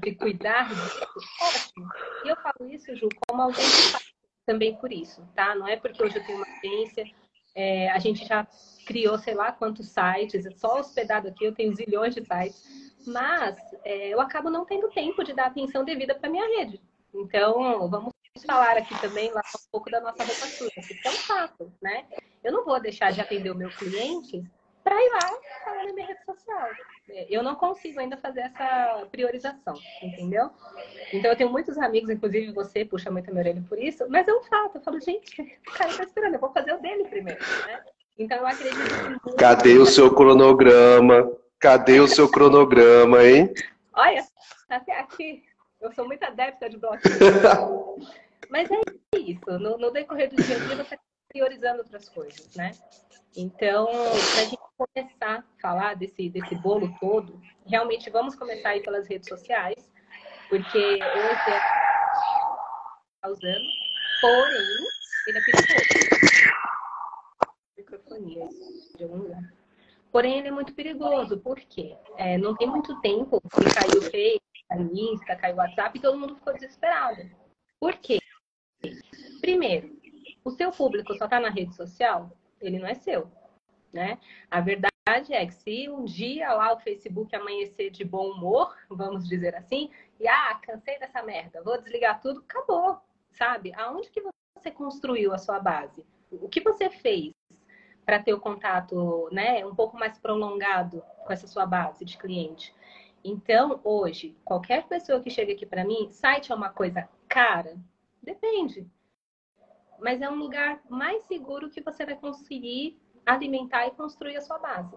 e 0.04 0.14
cuidar 0.14 0.68
disso, 0.68 1.07
ótimo. 1.42 1.88
E 2.25 2.28
eu 2.28 2.37
falo 2.37 2.71
isso, 2.71 2.95
Ju, 2.97 3.09
como 3.26 3.42
alguém 3.42 3.64
que 3.64 3.92
faz 3.92 4.14
também 4.47 4.75
por 4.76 4.90
isso, 4.90 5.23
tá? 5.35 5.54
Não 5.54 5.68
é 5.68 5.76
porque 5.76 6.02
hoje 6.02 6.16
eu 6.16 6.25
tenho 6.25 6.38
uma 6.38 6.47
agência, 6.47 7.04
é, 7.55 7.90
a 7.90 7.99
gente 7.99 8.26
já 8.26 8.47
criou 8.87 9.19
sei 9.19 9.35
lá 9.35 9.52
quantos 9.52 9.88
sites, 9.88 10.47
é 10.47 10.50
só 10.52 10.81
hospedado 10.81 11.28
aqui 11.28 11.45
eu 11.45 11.55
tenho 11.55 11.75
zilhões 11.75 12.14
de 12.14 12.25
sites, 12.25 12.95
mas 13.07 13.57
é, 13.85 14.09
eu 14.09 14.21
acabo 14.21 14.50
não 14.50 14.64
tendo 14.64 14.88
tempo 14.88 15.23
de 15.23 15.33
dar 15.33 15.47
atenção 15.47 15.85
devida 15.85 16.14
para 16.14 16.31
minha 16.31 16.47
rede. 16.59 16.81
Então, 17.14 17.88
vamos 17.88 18.12
falar 18.47 18.76
aqui 18.76 18.99
também 19.00 19.31
lá 19.33 19.40
um 19.40 19.71
pouco 19.71 19.90
da 19.90 20.00
nossa 20.00 20.23
roupa 20.23 20.47
suja, 20.47 20.81
que 20.81 21.09
é 21.09 21.11
um 21.11 21.14
fato, 21.14 21.73
né? 21.83 22.07
Eu 22.43 22.52
não 22.52 22.64
vou 22.64 22.81
deixar 22.81 23.12
de 23.12 23.21
atender 23.21 23.50
o 23.50 23.57
meu 23.57 23.71
cliente 23.71 24.45
para 24.88 25.04
ir 25.04 25.11
lá 25.11 25.38
falar 25.64 25.85
na 25.85 25.92
minha 25.92 26.07
rede 26.07 26.25
social. 26.25 26.68
É, 27.11 27.26
eu 27.28 27.42
não 27.42 27.54
consigo 27.54 28.00
ainda 28.00 28.16
fazer 28.16 28.40
essa 28.40 29.07
priorização, 29.11 29.75
entendeu? 30.02 30.50
Então 31.12 31.30
eu 31.30 31.37
tenho 31.37 31.50
muitos 31.50 31.76
amigos, 31.76 32.09
inclusive 32.09 32.52
você 32.52 32.87
puxa 32.87 33.11
muito 33.11 33.28
a 33.28 33.33
minha 33.33 33.42
orelha 33.42 33.64
por 33.68 33.78
isso, 33.78 34.07
mas 34.09 34.26
é 34.26 34.33
um 34.33 34.42
fato. 34.45 34.76
Eu 34.76 34.80
falo, 34.80 34.99
gente, 34.99 35.42
o 35.68 35.73
cara 35.73 35.95
tá 35.95 36.04
esperando, 36.04 36.35
eu 36.35 36.40
vou 36.40 36.52
fazer 36.52 36.73
o 36.73 36.80
dele 36.80 37.04
primeiro, 37.04 37.38
né? 37.66 37.85
Então 38.18 38.38
eu 38.38 38.47
acredito 38.47 39.21
que. 39.23 39.37
Cadê 39.37 39.76
o 39.76 39.85
seu 39.85 40.14
cronograma? 40.14 41.30
Cadê 41.59 42.00
o 42.00 42.09
seu 42.09 42.30
cronograma, 42.30 43.23
hein? 43.23 43.52
Olha, 43.92 44.26
até 44.71 44.99
aqui. 44.99 45.45
Eu 45.80 45.92
sou 45.92 46.07
muito 46.07 46.25
adepta 46.25 46.68
de 46.68 46.78
bloco. 46.78 46.99
Mas 48.50 48.68
é 48.71 49.18
isso. 49.18 49.59
No, 49.59 49.76
no 49.76 49.90
decorrer 49.90 50.30
do 50.30 50.42
dia 50.42 50.57
a 50.57 50.59
dia, 50.59 50.76
você 50.76 50.95
está 50.95 50.99
priorizando 51.28 51.80
outras 51.80 52.09
coisas, 52.09 52.57
né? 52.57 52.73
Então, 53.37 53.87
para 53.87 54.42
a 54.42 54.44
gente 54.44 54.58
começar 54.76 55.38
a 55.38 55.61
falar 55.61 55.94
desse, 55.94 56.28
desse 56.30 56.54
bolo 56.56 56.94
todo, 57.00 57.40
realmente 57.66 58.11
vamos 58.11 58.35
começar 58.35 58.70
aí 58.70 58.82
pelas 58.82 59.08
redes 59.08 59.28
sociais, 59.28 59.90
porque 60.49 60.78
hoje 60.78 61.50
é 63.25 63.28
usando, 63.28 63.68
porém, 64.20 64.76
ele 65.26 65.38
é 65.38 65.42
perigoso. 65.42 65.88
Microfonia 67.76 68.49
de 68.97 69.04
algum 69.04 69.16
lugar. 69.18 69.58
Porém, 70.11 70.38
ele 70.38 70.49
é 70.49 70.52
muito 70.52 70.75
perigoso, 70.75 71.38
porque 71.38 71.97
é, 72.16 72.38
não 72.38 72.56
tem 72.56 72.66
muito 72.66 72.99
tempo 73.00 73.40
que 73.40 73.75
caiu 73.75 73.99
o 73.99 74.02
Face, 74.02 74.40
caiu 74.68 74.87
o 74.87 74.97
Insta, 74.97 75.37
caiu 75.37 75.54
o 75.54 75.58
WhatsApp 75.58 75.99
e 75.99 76.00
todo 76.00 76.18
mundo 76.18 76.37
ficou 76.37 76.54
desesperado. 76.54 77.30
Por 77.78 77.94
quê? 77.99 78.18
Primeiro, 79.40 79.97
o 80.44 80.50
seu 80.50 80.73
público 80.73 81.14
só 81.14 81.25
está 81.25 81.38
na 81.38 81.50
rede 81.50 81.75
social, 81.75 82.32
ele 82.61 82.79
não 82.79 82.87
é 82.87 82.95
seu, 82.95 83.31
né? 83.93 84.19
A 84.50 84.61
verdade 84.61 84.88
é 85.31 85.47
que 85.47 85.55
se 85.55 85.88
um 85.88 86.05
dia 86.05 86.53
lá 86.53 86.73
o 86.73 86.81
Facebook 86.81 87.35
amanhecer 87.35 87.91
de 87.91 88.05
bom 88.05 88.31
humor, 88.33 88.77
vamos 88.88 89.27
dizer 89.29 89.55
assim, 89.55 89.91
e 90.21 90.29
ah, 90.29 90.59
cansei 90.62 90.99
dessa 90.99 91.23
merda, 91.23 91.62
vou 91.62 91.81
desligar 91.81 92.21
tudo, 92.21 92.41
acabou, 92.41 93.00
sabe? 93.33 93.73
Aonde 93.75 94.11
que 94.11 94.23
você 94.57 94.71
construiu 94.71 95.33
a 95.33 95.38
sua 95.38 95.59
base? 95.59 96.05
O 96.31 96.49
que 96.49 96.61
você 96.61 96.91
fez 96.91 97.33
para 98.05 98.23
ter 98.23 98.35
o 98.35 98.41
contato, 98.41 99.29
né, 99.33 99.65
um 99.65 99.75
pouco 99.75 99.97
mais 99.99 100.19
prolongado 100.19 101.03
com 101.25 101.33
essa 101.33 101.47
sua 101.47 101.67
base 101.67 102.05
de 102.05 102.19
cliente? 102.19 102.75
Então, 103.25 103.81
hoje, 103.83 104.37
qualquer 104.45 104.87
pessoa 104.87 105.21
que 105.21 105.31
chega 105.31 105.53
aqui 105.53 105.67
para 105.67 105.85
mim, 105.85 106.09
site 106.11 106.53
é 106.53 106.55
uma 106.55 106.71
coisa 106.71 107.09
cara? 107.29 107.77
Depende. 108.23 108.87
Mas 110.00 110.21
é 110.21 110.31
um 110.31 110.37
lugar 110.37 110.81
mais 110.88 111.23
seguro 111.25 111.71
que 111.71 111.81
você 111.81 112.05
vai 112.05 112.17
conseguir 112.17 112.99
alimentar 113.26 113.87
e 113.87 113.90
construir 113.93 114.37
a 114.37 114.40
sua 114.40 114.59
base. 114.59 114.97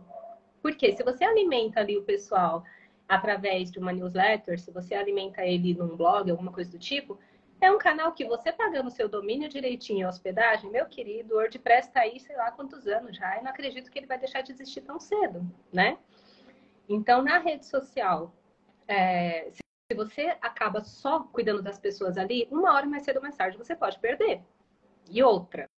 Porque 0.61 0.95
se 0.95 1.03
você 1.03 1.23
alimenta 1.23 1.79
ali 1.79 1.97
o 1.97 2.03
pessoal 2.03 2.63
através 3.07 3.71
de 3.71 3.79
uma 3.79 3.91
newsletter, 3.91 4.59
se 4.59 4.71
você 4.71 4.95
alimenta 4.95 5.43
ele 5.45 5.73
num 5.73 5.97
blog, 5.97 6.29
alguma 6.29 6.51
coisa 6.51 6.71
do 6.71 6.79
tipo, 6.79 7.19
é 7.59 7.71
um 7.71 7.77
canal 7.77 8.11
que 8.13 8.25
você 8.25 8.51
pagando 8.51 8.89
seu 8.89 9.07
domínio 9.07 9.49
direitinho 9.49 10.07
hospedagem, 10.07 10.71
meu 10.71 10.85
querido, 10.85 11.35
o 11.35 11.37
WordPress 11.37 11.87
está 11.87 12.01
aí 12.01 12.19
sei 12.19 12.35
lá 12.35 12.51
quantos 12.51 12.87
anos 12.87 13.15
já, 13.15 13.37
e 13.37 13.43
não 13.43 13.51
acredito 13.51 13.91
que 13.91 13.99
ele 13.99 14.07
vai 14.07 14.17
deixar 14.17 14.41
de 14.41 14.51
existir 14.51 14.81
tão 14.81 14.99
cedo, 14.99 15.45
né? 15.71 15.97
Então, 16.89 17.21
na 17.21 17.37
rede 17.37 17.65
social, 17.65 18.33
é, 18.87 19.51
se 19.51 19.95
você 19.95 20.35
acaba 20.41 20.81
só 20.81 21.19
cuidando 21.19 21.61
das 21.61 21.77
pessoas 21.77 22.17
ali, 22.17 22.47
uma 22.49 22.73
hora 22.73 22.87
mais 22.87 23.03
cedo 23.03 23.17
ou 23.17 23.21
mais 23.21 23.35
tarde 23.35 23.57
você 23.57 23.75
pode 23.75 23.99
perder. 23.99 24.41
E 25.11 25.21
outra, 25.21 25.69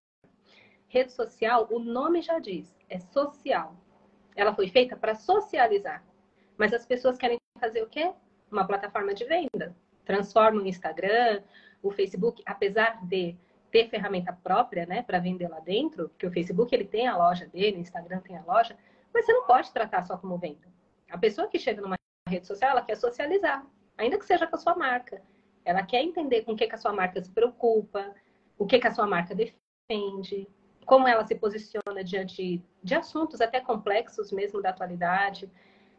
Rede 0.93 1.11
social, 1.11 1.67
o 1.71 1.79
nome 1.79 2.21
já 2.21 2.37
diz, 2.37 2.77
é 2.87 2.99
social. 2.99 3.75
Ela 4.35 4.53
foi 4.53 4.67
feita 4.67 4.95
para 4.95 5.15
socializar. 5.15 6.05
Mas 6.55 6.71
as 6.71 6.85
pessoas 6.85 7.17
querem 7.17 7.39
fazer 7.59 7.81
o 7.81 7.89
quê? 7.89 8.13
Uma 8.51 8.67
plataforma 8.67 9.11
de 9.11 9.25
venda. 9.25 9.75
Transformam 10.05 10.63
o 10.63 10.67
Instagram, 10.67 11.41
o 11.81 11.89
Facebook, 11.89 12.43
apesar 12.45 13.03
de 13.07 13.35
ter 13.71 13.89
ferramenta 13.89 14.31
própria, 14.31 14.85
né, 14.85 15.01
para 15.01 15.17
vender 15.17 15.47
lá 15.47 15.59
dentro, 15.61 16.09
porque 16.09 16.27
o 16.27 16.31
Facebook 16.31 16.75
ele 16.75 16.85
tem 16.85 17.07
a 17.07 17.17
loja 17.17 17.47
dele, 17.47 17.77
o 17.77 17.81
Instagram 17.81 18.19
tem 18.19 18.37
a 18.37 18.43
loja, 18.43 18.77
mas 19.11 19.25
você 19.25 19.33
não 19.33 19.47
pode 19.47 19.73
tratar 19.73 20.03
só 20.03 20.15
como 20.15 20.37
venda. 20.37 20.71
A 21.09 21.17
pessoa 21.17 21.47
que 21.47 21.57
chega 21.57 21.81
numa 21.81 21.95
rede 22.29 22.45
social, 22.45 22.69
ela 22.69 22.83
quer 22.83 22.97
socializar, 22.97 23.65
ainda 23.97 24.19
que 24.19 24.25
seja 24.27 24.45
com 24.45 24.55
a 24.55 24.59
sua 24.59 24.75
marca. 24.75 25.23
Ela 25.65 25.81
quer 25.81 26.03
entender 26.03 26.43
com 26.43 26.51
o 26.51 26.55
que, 26.55 26.67
que 26.67 26.75
a 26.75 26.77
sua 26.77 26.93
marca 26.93 27.19
se 27.19 27.31
preocupa, 27.31 28.13
o 28.57 28.65
que, 28.65 28.79
que 28.79 28.87
a 28.87 28.91
sua 28.91 29.07
marca 29.07 29.35
defende, 29.35 30.47
como 30.85 31.07
ela 31.07 31.25
se 31.25 31.35
posiciona 31.35 32.03
diante 32.03 32.61
de 32.83 32.95
assuntos 32.95 33.41
até 33.41 33.59
complexos 33.59 34.31
mesmo 34.31 34.61
da 34.61 34.69
atualidade. 34.69 35.49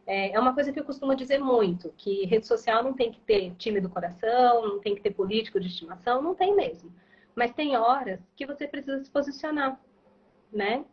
É, 0.05 0.31
é 0.31 0.39
uma 0.39 0.53
coisa 0.53 0.71
que 0.71 0.79
eu 0.79 0.85
costumo 0.85 1.15
dizer 1.15 1.39
muito, 1.39 1.91
que 1.97 2.25
rede 2.25 2.45
social 2.45 2.83
não 2.83 2.93
tem 2.93 3.11
que 3.11 3.19
ter 3.21 3.55
time 3.55 3.81
do 3.81 3.89
coração, 3.89 4.67
não 4.67 4.79
tem 4.79 4.95
que 4.95 5.01
ter 5.01 5.11
político 5.11 5.59
de 5.59 5.67
estimação, 5.67 6.21
não 6.21 6.35
tem 6.35 6.55
mesmo. 6.55 6.93
Mas 7.35 7.53
tem 7.53 7.75
horas 7.75 8.19
que 8.35 8.45
você 8.45 8.67
precisa 8.67 9.03
se 9.03 9.09
posicionar, 9.09 9.79
né? 10.51 10.85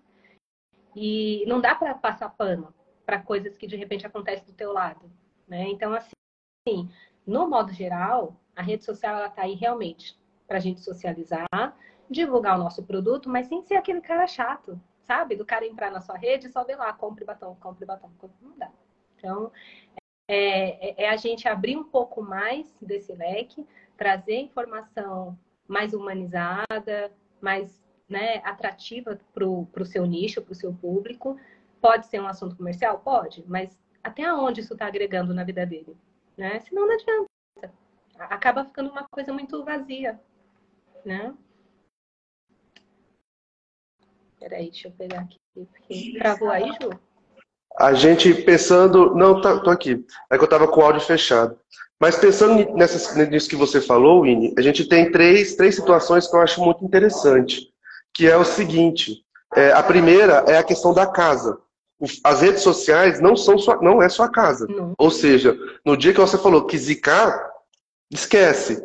E 0.96 1.44
não 1.46 1.60
dá 1.60 1.74
para 1.74 1.94
passar 1.94 2.30
pano 2.30 2.74
para 3.04 3.22
coisas 3.22 3.56
que 3.56 3.66
de 3.66 3.76
repente 3.76 4.06
acontecem 4.06 4.46
do 4.46 4.52
teu 4.52 4.72
lado, 4.72 5.10
né? 5.46 5.68
Então, 5.68 5.92
assim, 5.94 6.90
no 7.26 7.48
modo 7.48 7.72
geral, 7.72 8.40
a 8.56 8.62
rede 8.62 8.84
social 8.84 9.16
ela 9.16 9.28
está 9.28 9.42
aí 9.42 9.54
realmente 9.54 10.16
para 10.46 10.58
a 10.58 10.60
gente 10.60 10.80
socializar, 10.80 11.76
divulgar 12.10 12.58
o 12.58 12.62
nosso 12.62 12.82
produto, 12.82 13.28
mas 13.28 13.46
sem 13.46 13.62
ser 13.62 13.76
aquele 13.76 14.00
cara 14.00 14.26
chato, 14.26 14.80
sabe? 15.02 15.36
Do 15.36 15.44
cara 15.44 15.66
entrar 15.66 15.90
na 15.90 16.00
sua 16.00 16.16
rede 16.16 16.46
e 16.46 16.52
só 16.52 16.64
ver 16.64 16.76
lá, 16.76 16.92
compre 16.92 17.24
batom, 17.24 17.56
compre 17.60 17.86
batom. 17.86 18.10
Não 18.40 18.56
dá. 18.58 18.70
Então, 19.16 19.50
é, 20.28 20.88
é, 20.90 21.04
é, 21.04 21.08
a 21.10 21.16
gente 21.16 21.48
abrir 21.48 21.76
um 21.76 21.84
pouco 21.84 22.22
mais 22.22 22.74
desse 22.80 23.12
leque, 23.12 23.66
trazer 23.96 24.36
informação 24.36 25.38
mais 25.66 25.92
humanizada, 25.94 27.12
mais 27.40 27.82
né, 28.08 28.36
atrativa 28.44 29.18
para 29.32 29.46
o 29.46 29.84
seu 29.84 30.06
nicho, 30.06 30.42
para 30.42 30.52
o 30.52 30.56
seu 30.56 30.72
público. 30.72 31.38
Pode 31.80 32.06
ser 32.06 32.20
um 32.20 32.26
assunto 32.26 32.56
comercial? 32.56 32.98
Pode, 33.00 33.44
mas 33.46 33.78
até 34.02 34.32
onde 34.32 34.60
isso 34.60 34.72
está 34.72 34.86
agregando 34.86 35.34
na 35.34 35.44
vida 35.44 35.64
dele? 35.64 35.96
Né? 36.36 36.60
Senão 36.60 36.86
não 36.86 36.94
adianta. 36.94 37.26
Acaba 38.18 38.64
ficando 38.64 38.90
uma 38.90 39.06
coisa 39.10 39.32
muito 39.32 39.64
vazia. 39.64 40.20
Né? 41.04 41.34
Peraí, 44.38 44.70
deixa 44.70 44.88
eu 44.88 44.92
pegar 44.92 45.20
aqui. 45.20 45.38
Porque 45.54 46.18
travou 46.18 46.50
aí, 46.50 46.68
Ju? 46.80 46.90
A 47.78 47.94
gente 47.94 48.34
pensando. 48.34 49.14
Não, 49.14 49.40
tá, 49.40 49.58
tô 49.60 49.70
aqui. 49.70 50.04
É 50.30 50.36
que 50.36 50.42
eu 50.42 50.46
estava 50.46 50.68
com 50.68 50.80
o 50.80 50.84
áudio 50.84 51.00
fechado. 51.00 51.58
Mas 52.00 52.16
pensando 52.16 52.74
nessas, 52.74 53.14
nisso 53.28 53.48
que 53.48 53.54
você 53.54 53.80
falou, 53.80 54.22
Winnie, 54.22 54.52
a 54.58 54.60
gente 54.60 54.88
tem 54.88 55.12
três, 55.12 55.54
três 55.54 55.76
situações 55.76 56.26
que 56.26 56.34
eu 56.34 56.40
acho 56.40 56.60
muito 56.60 56.84
interessante. 56.84 57.72
Que 58.12 58.28
é 58.28 58.36
o 58.36 58.44
seguinte: 58.44 59.24
é, 59.54 59.72
a 59.72 59.82
primeira 59.82 60.44
é 60.48 60.58
a 60.58 60.64
questão 60.64 60.92
da 60.92 61.06
casa. 61.06 61.58
As 62.24 62.42
redes 62.42 62.62
sociais 62.62 63.20
não 63.20 63.36
são 63.36 63.56
sua, 63.56 63.80
não 63.80 64.02
é 64.02 64.08
sua 64.08 64.28
casa. 64.28 64.66
Não. 64.66 64.94
Ou 64.98 65.10
seja, 65.10 65.56
no 65.84 65.96
dia 65.96 66.12
que 66.12 66.20
você 66.20 66.36
falou 66.36 66.66
que 66.66 66.76
zicar, 66.76 67.48
esquece. 68.10 68.82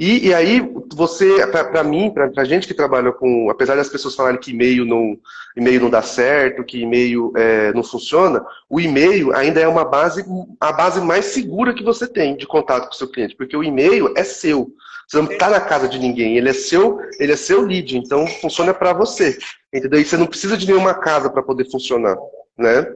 E, 0.00 0.28
e 0.28 0.34
aí, 0.34 0.66
você, 0.94 1.46
para 1.46 1.84
mim, 1.84 2.10
para 2.10 2.30
a 2.38 2.44
gente 2.44 2.66
que 2.66 2.72
trabalha 2.72 3.12
com, 3.12 3.50
apesar 3.50 3.76
das 3.76 3.90
pessoas 3.90 4.14
falarem 4.14 4.40
que 4.40 4.50
e-mail 4.50 4.86
não, 4.86 5.14
e-mail 5.54 5.78
não 5.78 5.90
dá 5.90 6.00
certo, 6.00 6.64
que 6.64 6.80
e-mail 6.80 7.30
é, 7.36 7.70
não 7.74 7.82
funciona, 7.82 8.42
o 8.66 8.80
e-mail 8.80 9.36
ainda 9.36 9.60
é 9.60 9.68
uma 9.68 9.84
base, 9.84 10.24
a 10.58 10.72
base 10.72 11.02
mais 11.02 11.26
segura 11.26 11.74
que 11.74 11.84
você 11.84 12.06
tem 12.06 12.34
de 12.34 12.46
contato 12.46 12.86
com 12.86 12.94
o 12.94 12.96
seu 12.96 13.08
cliente, 13.08 13.36
porque 13.36 13.54
o 13.54 13.62
e-mail 13.62 14.10
é 14.16 14.24
seu. 14.24 14.74
Você 15.06 15.18
não 15.18 15.30
está 15.30 15.50
na 15.50 15.60
casa 15.60 15.86
de 15.86 15.98
ninguém, 15.98 16.38
ele 16.38 16.48
é 16.48 16.54
seu, 16.54 16.98
ele 17.18 17.32
é 17.32 17.36
seu 17.36 17.60
lead, 17.60 17.98
então 17.98 18.26
funciona 18.26 18.72
para 18.72 18.94
você. 18.94 19.36
Entendeu? 19.70 20.00
E 20.00 20.04
você 20.06 20.16
não 20.16 20.26
precisa 20.26 20.56
de 20.56 20.66
nenhuma 20.66 20.94
casa 20.94 21.28
para 21.28 21.42
poder 21.42 21.70
funcionar. 21.70 22.16
Né? 22.56 22.86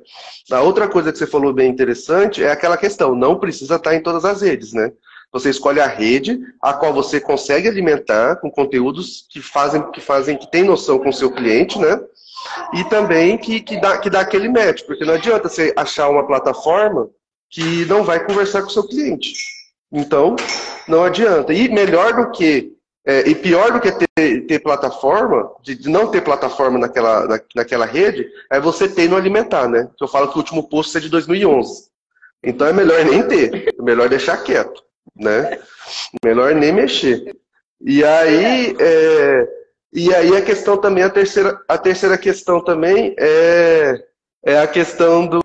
A 0.51 0.63
outra 0.63 0.89
coisa 0.89 1.13
que 1.13 1.19
você 1.19 1.27
falou 1.27 1.53
bem 1.53 1.71
interessante 1.71 2.43
é 2.43 2.51
aquela 2.51 2.79
questão, 2.79 3.15
não 3.15 3.39
precisa 3.39 3.77
estar 3.77 3.95
em 3.95 4.03
todas 4.03 4.25
as 4.25 4.41
redes, 4.41 4.73
né? 4.73 4.91
Você 5.35 5.51
escolhe 5.51 5.81
a 5.81 5.87
rede 5.89 6.41
a 6.63 6.73
qual 6.73 6.95
você 6.95 7.21
consegue 7.21 7.67
alimentar 7.67 8.37
com 8.37 8.49
conteúdos 8.49 9.27
que 9.29 9.43
fazem, 9.43 9.83
que 9.91 10.01
fazem, 10.01 10.39
que 10.39 10.49
tem 10.49 10.63
noção 10.63 10.97
com 11.01 11.09
o 11.09 11.13
seu 11.13 11.29
cliente, 11.29 11.77
né? 11.77 12.01
E 12.73 12.85
também 12.85 13.37
que, 13.37 13.61
que, 13.61 13.81
dá, 13.81 13.99
que 13.99 14.09
dá 14.09 14.21
aquele 14.21 14.49
match, 14.49 14.85
porque 14.85 15.05
não 15.05 15.15
adianta 15.15 15.49
você 15.49 15.75
achar 15.77 16.09
uma 16.09 16.25
plataforma 16.25 17.11
que 17.51 17.85
não 17.87 18.05
vai 18.05 18.25
conversar 18.25 18.63
com 18.63 18.69
o 18.69 18.71
seu 18.71 18.87
cliente. 18.87 19.35
Então, 19.91 20.37
não 20.87 21.03
adianta. 21.03 21.53
E 21.53 21.69
melhor 21.69 22.13
do 22.13 22.31
que, 22.31 22.73
é, 23.05 23.29
e 23.29 23.35
pior 23.35 23.73
do 23.73 23.81
que 23.81 23.91
ter, 23.91 24.47
ter 24.47 24.61
plataforma, 24.61 25.51
de, 25.65 25.75
de, 25.75 25.89
não 25.89 26.13
ter 26.13 26.21
plataforma 26.21 26.79
naquela, 26.79 27.27
na, 27.27 27.41
naquela 27.57 27.87
rede, 27.87 28.25
é 28.53 28.61
você 28.61 28.89
ter 28.89 29.07
e 29.07 29.09
não 29.09 29.17
alimentar, 29.17 29.69
né? 29.69 29.91
Eu 30.01 30.07
falo 30.07 30.29
que 30.29 30.37
o 30.37 30.39
último 30.39 30.69
post 30.69 30.97
é 30.97 31.01
de 31.01 31.09
2011. 31.09 31.89
Então 32.41 32.69
é 32.69 32.73
melhor 32.73 33.05
nem 33.05 33.27
ter, 33.27 33.75
é 33.77 33.83
melhor 33.83 34.09
deixar 34.09 34.37
quieto 34.37 34.85
né? 35.17 35.59
Melhor 36.25 36.55
nem 36.55 36.73
mexer. 36.73 37.37
E 37.81 38.05
aí, 38.05 38.77
é, 38.79 39.49
e 39.93 40.15
aí 40.15 40.37
a 40.37 40.43
questão 40.43 40.77
também, 40.77 41.05
a 41.05 41.11
terceira, 41.11 41.61
a 41.69 41.79
terceira 41.79 42.19
questão 42.19 42.63
também 42.63 43.15
é, 43.19 44.03
é 44.45 44.59
a 44.59 44.67
questão 44.67 45.27
do 45.27 45.45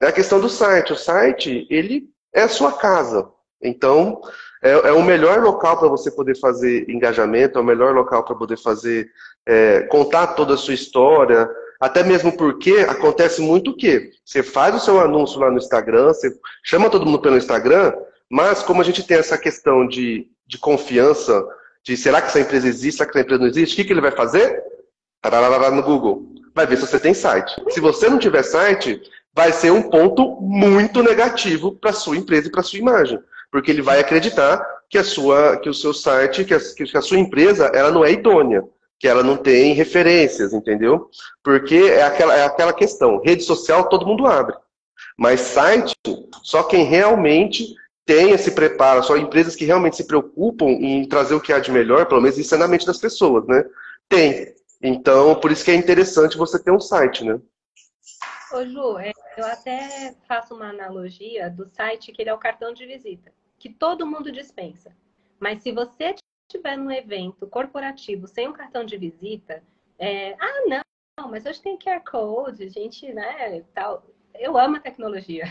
é 0.00 0.06
a 0.06 0.12
questão 0.12 0.40
do 0.40 0.48
site. 0.48 0.92
O 0.92 0.96
site, 0.96 1.66
ele 1.70 2.08
é 2.34 2.42
a 2.42 2.48
sua 2.48 2.72
casa. 2.72 3.28
Então, 3.62 4.20
é, 4.62 4.70
é 4.70 4.92
o 4.92 5.02
melhor 5.02 5.40
local 5.40 5.78
para 5.78 5.88
você 5.88 6.10
poder 6.10 6.38
fazer 6.38 6.88
engajamento, 6.88 7.58
é 7.58 7.62
o 7.62 7.64
melhor 7.64 7.94
local 7.94 8.24
para 8.24 8.34
poder 8.34 8.56
fazer 8.56 9.10
é, 9.46 9.82
contar 9.82 10.28
toda 10.28 10.54
a 10.54 10.56
sua 10.56 10.74
história, 10.74 11.48
até 11.78 12.02
mesmo 12.02 12.36
porque 12.36 12.86
acontece 12.88 13.40
muito 13.40 13.70
o 13.70 13.76
quê? 13.76 14.10
Você 14.24 14.42
faz 14.42 14.74
o 14.74 14.80
seu 14.80 15.00
anúncio 15.00 15.40
lá 15.40 15.50
no 15.50 15.58
Instagram, 15.58 16.08
você 16.08 16.30
chama 16.62 16.90
todo 16.90 17.06
mundo 17.06 17.20
pelo 17.20 17.36
Instagram, 17.36 17.92
mas, 18.30 18.62
como 18.62 18.80
a 18.80 18.84
gente 18.84 19.02
tem 19.02 19.18
essa 19.18 19.36
questão 19.36 19.86
de, 19.86 20.28
de 20.46 20.58
confiança, 20.58 21.44
de 21.84 21.96
será 21.96 22.20
que 22.20 22.28
essa 22.28 22.40
empresa 22.40 22.68
existe, 22.68 22.98
será 22.98 23.10
que 23.10 23.18
essa 23.18 23.24
empresa 23.24 23.40
não 23.40 23.48
existe, 23.48 23.72
o 23.72 23.76
que, 23.76 23.84
que 23.84 23.92
ele 23.92 24.00
vai 24.00 24.12
fazer? 24.12 24.62
Tararara 25.20 25.70
no 25.70 25.82
Google. 25.82 26.32
Vai 26.54 26.66
ver 26.66 26.76
se 26.76 26.86
você 26.86 27.00
tem 27.00 27.14
site. 27.14 27.54
Se 27.70 27.80
você 27.80 28.08
não 28.08 28.18
tiver 28.18 28.42
site, 28.42 29.00
vai 29.34 29.52
ser 29.52 29.70
um 29.70 29.82
ponto 29.82 30.40
muito 30.40 31.02
negativo 31.02 31.72
para 31.72 31.90
a 31.90 31.94
sua 31.94 32.16
empresa 32.16 32.48
e 32.48 32.50
para 32.50 32.60
a 32.60 32.64
sua 32.64 32.78
imagem. 32.78 33.18
Porque 33.50 33.70
ele 33.70 33.82
vai 33.82 33.98
acreditar 33.98 34.64
que, 34.88 34.98
a 34.98 35.04
sua, 35.04 35.56
que 35.56 35.68
o 35.68 35.74
seu 35.74 35.92
site, 35.92 36.44
que 36.44 36.54
a, 36.54 36.60
que 36.60 36.96
a 36.96 37.02
sua 37.02 37.18
empresa, 37.18 37.66
ela 37.74 37.90
não 37.90 38.04
é 38.04 38.12
idônea 38.12 38.64
que 39.00 39.08
ela 39.08 39.22
não 39.22 39.38
tem 39.38 39.72
referências, 39.72 40.52
entendeu? 40.52 41.08
Porque 41.42 41.74
é 41.74 42.02
aquela, 42.02 42.36
é 42.36 42.44
aquela 42.44 42.72
questão. 42.74 43.18
Rede 43.24 43.42
social 43.42 43.88
todo 43.88 44.06
mundo 44.06 44.26
abre. 44.26 44.54
Mas 45.18 45.40
site, 45.40 45.96
só 46.42 46.62
quem 46.62 46.84
realmente 46.84 47.74
tem 48.04 48.30
esse 48.30 48.52
preparo, 48.52 49.02
só 49.02 49.16
empresas 49.16 49.54
que 49.54 49.64
realmente 49.64 49.96
se 49.96 50.06
preocupam 50.06 50.66
em 50.66 51.06
trazer 51.08 51.34
o 51.34 51.40
que 51.40 51.52
há 51.52 51.60
de 51.60 51.70
melhor, 51.70 52.06
pelo 52.06 52.20
menos 52.20 52.38
isso 52.38 52.54
é 52.54 52.58
na 52.58 52.68
mente 52.68 52.86
das 52.86 52.98
pessoas, 52.98 53.46
né? 53.46 53.64
Tem. 54.08 54.54
Então, 54.82 55.38
por 55.38 55.52
isso 55.52 55.64
que 55.64 55.70
é 55.70 55.74
interessante 55.74 56.36
você 56.36 56.58
ter 56.62 56.70
um 56.70 56.80
site, 56.80 57.24
né? 57.24 57.40
Ô 58.52 58.64
Ju, 58.66 58.98
é, 58.98 59.12
eu 59.36 59.46
até 59.46 60.14
faço 60.26 60.54
uma 60.54 60.70
analogia 60.70 61.48
do 61.48 61.66
site 61.66 62.10
que 62.10 62.22
ele 62.22 62.30
é 62.30 62.34
o 62.34 62.38
cartão 62.38 62.72
de 62.72 62.84
visita, 62.84 63.32
que 63.58 63.68
todo 63.68 64.06
mundo 64.06 64.32
dispensa. 64.32 64.90
Mas 65.38 65.62
se 65.62 65.70
você 65.70 66.14
estiver 66.48 66.76
num 66.76 66.90
evento 66.90 67.46
corporativo 67.46 68.26
sem 68.26 68.48
um 68.48 68.52
cartão 68.52 68.84
de 68.84 68.96
visita, 68.96 69.62
é, 69.98 70.34
ah, 70.40 70.84
não, 71.16 71.30
mas 71.30 71.46
hoje 71.46 71.62
tem 71.62 71.78
QR 71.78 72.00
Code, 72.00 72.68
gente, 72.70 73.12
né, 73.12 73.62
tal. 73.72 74.04
Eu 74.34 74.58
amo 74.58 74.76
a 74.76 74.80
tecnologia. 74.80 75.44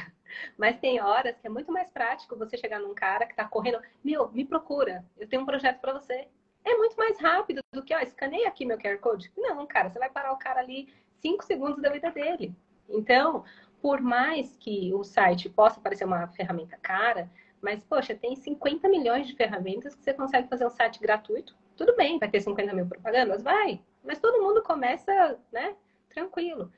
Mas 0.57 0.77
tem 0.79 1.01
horas 1.01 1.37
que 1.39 1.47
é 1.47 1.49
muito 1.49 1.71
mais 1.71 1.89
prático 1.89 2.35
você 2.35 2.57
chegar 2.57 2.79
num 2.79 2.93
cara 2.93 3.25
que 3.25 3.33
está 3.33 3.45
correndo, 3.45 3.81
meu, 4.03 4.29
me 4.31 4.45
procura, 4.45 5.05
eu 5.17 5.27
tenho 5.27 5.41
um 5.41 5.45
projeto 5.45 5.79
para 5.79 5.93
você. 5.93 6.27
É 6.63 6.75
muito 6.75 6.95
mais 6.97 7.19
rápido 7.19 7.61
do 7.71 7.83
que, 7.83 7.95
ó, 7.95 7.99
escaneia 7.99 8.47
aqui 8.47 8.65
meu 8.65 8.77
QR 8.77 8.97
Code. 8.99 9.31
Não, 9.37 9.65
cara, 9.65 9.89
você 9.89 9.97
vai 9.97 10.09
parar 10.09 10.33
o 10.33 10.37
cara 10.37 10.59
ali 10.59 10.93
cinco 11.19 11.43
segundos 11.43 11.81
da 11.81 11.89
vida 11.89 12.11
dele. 12.11 12.53
Então, 12.87 13.43
por 13.81 14.01
mais 14.01 14.57
que 14.57 14.93
o 14.93 15.03
site 15.03 15.49
possa 15.49 15.79
parecer 15.79 16.05
uma 16.05 16.27
ferramenta 16.27 16.77
cara, 16.81 17.29
mas, 17.61 17.83
poxa, 17.83 18.15
tem 18.15 18.35
50 18.35 18.87
milhões 18.87 19.27
de 19.27 19.35
ferramentas 19.35 19.93
que 19.93 20.03
você 20.03 20.13
consegue 20.13 20.47
fazer 20.47 20.65
um 20.65 20.69
site 20.69 20.99
gratuito. 20.99 21.55
Tudo 21.75 21.95
bem, 21.95 22.17
vai 22.17 22.29
ter 22.29 22.41
50 22.41 22.73
mil 22.73 22.87
propagandas? 22.87 23.43
Vai. 23.43 23.81
Mas 24.03 24.19
todo 24.19 24.41
mundo 24.41 24.63
começa, 24.63 25.37
né, 25.51 25.75
tranquilo. 26.09 26.71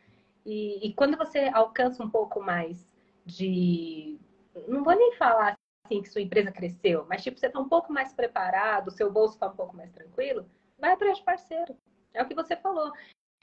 E, 0.45 0.87
e 0.87 0.93
quando 0.93 1.17
você 1.17 1.51
alcança 1.53 2.03
um 2.03 2.09
pouco 2.09 2.41
mais 2.41 2.90
de. 3.25 4.19
Não 4.67 4.84
vou 4.84 4.95
nem 4.95 5.13
falar 5.13 5.57
assim 5.86 6.01
que 6.01 6.10
sua 6.10 6.21
empresa 6.21 6.51
cresceu, 6.51 7.05
mas 7.10 7.23
tipo, 7.23 7.38
você 7.38 7.47
está 7.47 7.60
um 7.60 7.67
pouco 7.67 7.91
mais 7.91 8.13
preparado, 8.13 8.91
seu 8.91 9.12
bolso 9.12 9.36
está 9.36 9.47
um 9.47 9.55
pouco 9.55 9.75
mais 9.75 9.91
tranquilo, 9.91 10.45
vai 10.79 10.91
atrás 10.91 11.17
de 11.17 11.23
parceiro. 11.23 11.75
É 12.13 12.21
o 12.21 12.27
que 12.27 12.36
você 12.36 12.55
falou. 12.55 12.91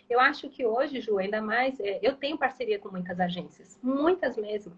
Eu 0.08 0.20
acho 0.20 0.48
que 0.48 0.64
hoje, 0.64 1.00
Ju, 1.00 1.18
ainda 1.18 1.42
mais, 1.42 1.78
é, 1.80 1.98
eu 2.02 2.16
tenho 2.16 2.38
parceria 2.38 2.78
com 2.78 2.90
muitas 2.90 3.20
agências, 3.20 3.78
muitas 3.82 4.36
mesmo. 4.36 4.76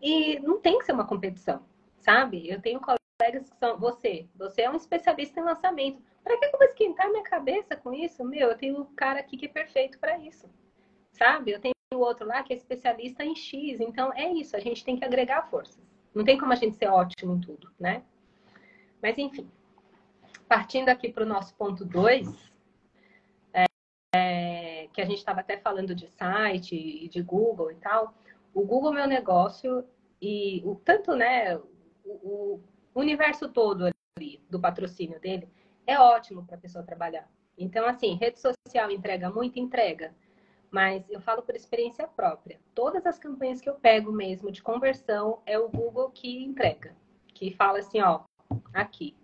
E 0.00 0.38
não 0.40 0.60
tem 0.60 0.78
que 0.78 0.84
ser 0.84 0.92
uma 0.92 1.06
competição, 1.06 1.62
sabe? 1.98 2.48
Eu 2.48 2.60
tenho 2.60 2.80
colegas 2.80 3.50
que 3.50 3.56
são. 3.56 3.78
Você, 3.78 4.26
você 4.34 4.62
é 4.62 4.70
um 4.70 4.76
especialista 4.76 5.40
em 5.40 5.44
lançamento. 5.44 6.02
Para 6.24 6.38
que 6.38 6.46
eu 6.46 6.52
vou 6.52 6.62
esquentar 6.62 7.10
minha 7.10 7.22
cabeça 7.22 7.76
com 7.76 7.92
isso? 7.92 8.24
Meu, 8.24 8.48
eu 8.48 8.56
tenho 8.56 8.80
um 8.80 8.94
cara 8.94 9.20
aqui 9.20 9.36
que 9.36 9.46
é 9.46 9.48
perfeito 9.48 9.98
para 9.98 10.18
isso, 10.18 10.48
sabe? 11.12 11.52
Eu 11.52 11.60
tenho 11.60 11.71
o 11.94 12.00
outro 12.00 12.26
lá 12.26 12.42
que 12.42 12.52
é 12.52 12.56
especialista 12.56 13.24
em 13.24 13.34
X. 13.34 13.80
Então 13.80 14.12
é 14.14 14.32
isso, 14.32 14.56
a 14.56 14.60
gente 14.60 14.84
tem 14.84 14.96
que 14.96 15.04
agregar 15.04 15.48
forças. 15.50 15.80
Não 16.14 16.24
tem 16.24 16.38
como 16.38 16.52
a 16.52 16.56
gente 16.56 16.76
ser 16.76 16.88
ótimo 16.88 17.34
em 17.34 17.40
tudo, 17.40 17.70
né? 17.78 18.02
Mas 19.02 19.18
enfim, 19.18 19.48
partindo 20.48 20.88
aqui 20.88 21.08
para 21.10 21.24
o 21.24 21.26
nosso 21.26 21.54
ponto 21.56 21.84
2, 21.84 22.52
é, 23.54 23.64
é, 24.14 24.88
que 24.92 25.00
a 25.00 25.04
gente 25.04 25.18
estava 25.18 25.40
até 25.40 25.56
falando 25.56 25.94
de 25.94 26.08
site 26.08 26.74
e 26.76 27.08
de 27.08 27.22
Google 27.22 27.70
e 27.70 27.76
tal. 27.76 28.14
O 28.52 28.64
Google 28.64 28.92
Meu 28.92 29.06
Negócio 29.06 29.84
e 30.20 30.62
o 30.64 30.74
tanto, 30.76 31.16
né, 31.16 31.56
o, 32.04 32.60
o 32.94 33.00
universo 33.00 33.48
todo 33.48 33.86
ali 33.86 34.40
do 34.48 34.60
patrocínio 34.60 35.18
dele 35.18 35.48
é 35.86 35.98
ótimo 35.98 36.44
para 36.44 36.56
a 36.56 36.60
pessoa 36.60 36.84
trabalhar. 36.84 37.28
Então, 37.56 37.86
assim, 37.86 38.14
rede 38.14 38.40
social 38.40 38.90
entrega 38.90 39.30
muito, 39.30 39.58
entrega. 39.58 40.14
Mas 40.72 41.08
eu 41.08 41.20
falo 41.20 41.42
por 41.42 41.54
experiência 41.54 42.08
própria. 42.08 42.58
Todas 42.74 43.06
as 43.06 43.18
campanhas 43.18 43.60
que 43.60 43.68
eu 43.68 43.74
pego 43.74 44.10
mesmo 44.10 44.50
de 44.50 44.62
conversão 44.62 45.40
é 45.46 45.56
o 45.58 45.68
Google 45.68 46.10
que 46.10 46.42
entrega. 46.42 46.96
Que 47.34 47.52
fala 47.52 47.78
assim, 47.78 48.00
ó, 48.00 48.22
aqui. 48.72 49.14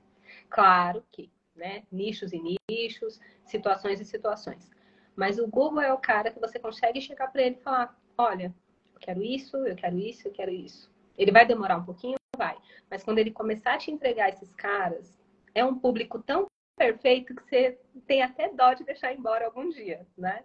Claro 0.48 1.02
que, 1.11 1.32
né? 1.56 1.82
Nichos 1.90 2.32
e 2.32 2.58
nichos, 2.70 3.18
situações 3.44 4.00
e 4.00 4.04
situações. 4.04 4.70
Mas 5.16 5.38
o 5.40 5.48
Google 5.48 5.80
é 5.80 5.92
o 5.92 5.98
cara 5.98 6.30
que 6.30 6.38
você 6.38 6.61
consegue 6.61 7.00
chegar 7.00 7.32
para 7.32 7.42
ele 7.42 7.56
e 7.56 7.62
falar: 7.62 7.98
olha, 8.16 8.54
eu 8.94 9.00
quero 9.00 9.22
isso, 9.22 9.56
eu 9.56 9.74
quero 9.74 9.98
isso, 9.98 10.28
eu 10.28 10.32
quero 10.32 10.52
isso. 10.52 10.92
Ele 11.16 11.32
vai 11.32 11.44
demorar 11.44 11.78
um 11.78 11.84
pouquinho? 11.84 12.18
vai. 12.38 12.56
Mas 12.88 13.02
quando 13.02 13.18
ele 13.18 13.32
começar 13.32 13.74
a 13.74 13.78
te 13.78 13.90
entregar 13.90 14.30
esses 14.30 14.54
caras, 14.54 15.18
é 15.54 15.64
um 15.64 15.78
público 15.78 16.22
tão 16.22 16.46
perfeito 16.76 17.34
que 17.34 17.42
você 17.42 17.78
tem 18.06 18.22
até 18.22 18.48
dó 18.48 18.72
de 18.72 18.84
deixar 18.84 19.12
embora 19.12 19.44
algum 19.44 19.68
dia, 19.68 20.06
né? 20.16 20.44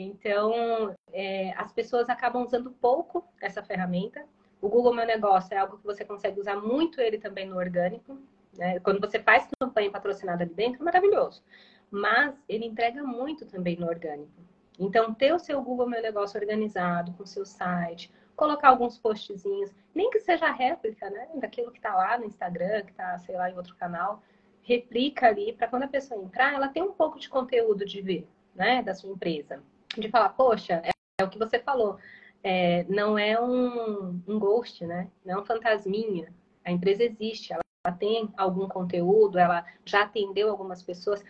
Então, 0.00 0.94
é, 1.12 1.52
as 1.56 1.72
pessoas 1.72 2.08
acabam 2.08 2.44
usando 2.44 2.70
pouco 2.70 3.26
essa 3.40 3.64
ferramenta. 3.64 4.24
O 4.62 4.68
Google 4.68 4.94
Meu 4.94 5.04
Negócio 5.04 5.52
é 5.52 5.58
algo 5.58 5.76
que 5.76 5.84
você 5.84 6.04
consegue 6.04 6.38
usar 6.38 6.54
muito 6.54 7.00
ele 7.00 7.18
também 7.18 7.48
no 7.48 7.56
orgânico. 7.56 8.16
Né? 8.56 8.78
Quando 8.78 9.00
você 9.00 9.18
faz 9.18 9.48
campanha 9.58 9.90
patrocinada 9.90 10.44
ali 10.44 10.54
dentro, 10.54 10.82
é 10.82 10.84
maravilhoso. 10.84 11.42
Mas 11.90 12.40
ele 12.48 12.64
entrega 12.64 13.02
muito 13.02 13.44
também 13.44 13.76
no 13.76 13.88
orgânico. 13.88 14.30
Então, 14.78 15.12
ter 15.12 15.34
o 15.34 15.38
seu 15.40 15.60
Google 15.60 15.88
Meu 15.88 16.00
Negócio 16.00 16.40
organizado, 16.40 17.12
com 17.14 17.24
o 17.24 17.26
seu 17.26 17.44
site, 17.44 18.12
colocar 18.36 18.68
alguns 18.68 18.96
postzinhos, 18.96 19.74
nem 19.92 20.10
que 20.10 20.20
seja 20.20 20.48
réplica, 20.52 21.10
né? 21.10 21.28
Daquilo 21.34 21.72
que 21.72 21.78
está 21.78 21.92
lá 21.96 22.16
no 22.16 22.24
Instagram, 22.24 22.82
que 22.82 22.92
está, 22.92 23.18
sei 23.18 23.34
lá, 23.34 23.50
em 23.50 23.56
outro 23.56 23.74
canal, 23.74 24.22
replica 24.62 25.26
ali 25.26 25.52
para 25.52 25.66
quando 25.66 25.82
a 25.82 25.88
pessoa 25.88 26.22
entrar, 26.22 26.54
ela 26.54 26.68
tem 26.68 26.84
um 26.84 26.92
pouco 26.92 27.18
de 27.18 27.28
conteúdo 27.28 27.84
de 27.84 28.00
ver, 28.00 28.28
né? 28.54 28.80
Da 28.80 28.94
sua 28.94 29.10
empresa. 29.10 29.60
De 29.96 30.08
falar, 30.08 30.30
poxa, 30.30 30.82
é, 30.84 30.90
é 31.20 31.24
o 31.24 31.30
que 31.30 31.38
você 31.38 31.58
falou. 31.58 31.98
É, 32.42 32.84
não 32.84 33.18
é 33.18 33.40
um, 33.40 34.22
um 34.26 34.38
ghost, 34.38 34.84
né? 34.86 35.10
Não 35.24 35.38
é 35.38 35.40
um 35.40 35.44
fantasminha. 35.44 36.32
A 36.64 36.70
empresa 36.70 37.02
existe, 37.02 37.52
ela, 37.52 37.62
ela 37.84 37.96
tem 37.96 38.32
algum 38.36 38.68
conteúdo, 38.68 39.38
ela 39.38 39.64
já 39.84 40.02
atendeu 40.02 40.50
algumas 40.50 40.82
pessoas 40.82 41.24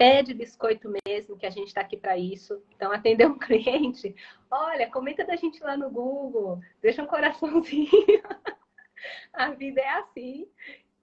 pede 0.00 0.32
biscoito 0.32 0.90
mesmo, 1.06 1.36
que 1.36 1.44
a 1.44 1.50
gente 1.50 1.66
está 1.66 1.82
aqui 1.82 1.94
para 1.94 2.16
isso. 2.16 2.62
Então, 2.74 2.90
atender 2.90 3.26
um 3.26 3.36
cliente, 3.38 4.16
olha, 4.50 4.90
comenta 4.90 5.26
da 5.26 5.36
gente 5.36 5.62
lá 5.62 5.76
no 5.76 5.90
Google, 5.90 6.58
deixa 6.80 7.02
um 7.02 7.06
coraçãozinho. 7.06 7.90
a 9.30 9.50
vida 9.50 9.78
é 9.78 9.90
assim. 9.98 10.48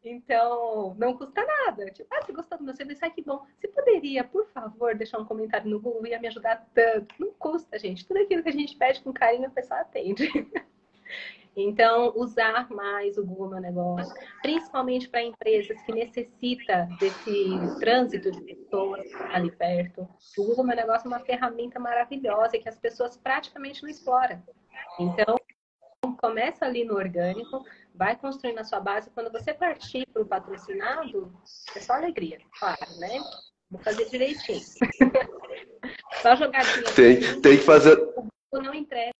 Então, 0.09 0.95
não 0.97 1.17
custa 1.17 1.45
nada. 1.45 1.85
Tipo, 1.91 2.07
ah, 2.13 2.21
você 2.23 2.31
gostou 2.31 2.57
do 2.57 2.63
meu 2.63 2.75
serviço? 2.75 3.03
Ai, 3.03 3.11
que 3.11 3.21
bom. 3.21 3.45
Você 3.59 3.67
poderia, 3.67 4.23
por 4.23 4.47
favor, 4.47 4.95
deixar 4.95 5.19
um 5.19 5.25
comentário 5.25 5.69
no 5.69 5.79
Google? 5.79 6.07
Ia 6.07 6.19
me 6.19 6.27
ajudar 6.27 6.67
tanto. 6.73 7.13
Não 7.19 7.31
custa, 7.33 7.77
gente. 7.77 8.07
Tudo 8.07 8.21
aquilo 8.21 8.43
que 8.43 8.49
a 8.49 8.53
gente 8.53 8.77
pede 8.77 9.01
com 9.01 9.13
carinho, 9.13 9.47
a 9.47 9.51
pessoa 9.51 9.81
atende. 9.81 10.27
Então, 11.59 12.13
usar 12.15 12.69
mais 12.69 13.17
o 13.17 13.25
Google 13.25 13.49
Meu 13.49 13.59
Negócio, 13.59 14.13
principalmente 14.43 15.09
para 15.09 15.23
empresas 15.23 15.81
que 15.81 15.91
necessitam 15.91 16.87
desse 16.99 17.79
trânsito 17.79 18.29
de 18.31 18.41
pessoas 18.41 19.11
ali 19.33 19.49
perto. 19.49 20.07
O 20.37 20.43
Google 20.43 20.65
Meu 20.65 20.75
Negócio 20.75 21.07
é 21.07 21.09
uma 21.09 21.25
ferramenta 21.25 21.79
maravilhosa 21.79 22.59
que 22.59 22.69
as 22.69 22.77
pessoas 22.77 23.17
praticamente 23.17 23.81
não 23.81 23.89
exploram. 23.89 24.39
Então, 24.99 25.35
começa 26.17 26.65
ali 26.65 26.83
no 26.83 26.95
orgânico, 26.95 27.65
vai 27.97 28.15
construindo 28.15 28.59
a 28.59 28.63
sua 28.63 28.79
base. 28.79 29.09
Quando 29.09 29.31
você 29.31 29.53
partir 29.53 30.07
para 30.13 30.21
o 30.21 30.25
patrocinado, 30.25 31.33
é 31.75 31.79
só 31.79 31.93
alegria, 31.93 32.39
claro, 32.57 32.99
né? 32.99 33.19
Vou 33.69 33.81
fazer 33.81 34.05
direitinho. 34.09 34.61
só 36.21 36.35
jogadinha. 36.35 36.93
Tem, 36.95 37.41
tem 37.41 37.57
que 37.57 37.63
fazer. 37.63 37.97
O 38.51 38.61
não 38.61 38.73
entrega. 38.73 39.13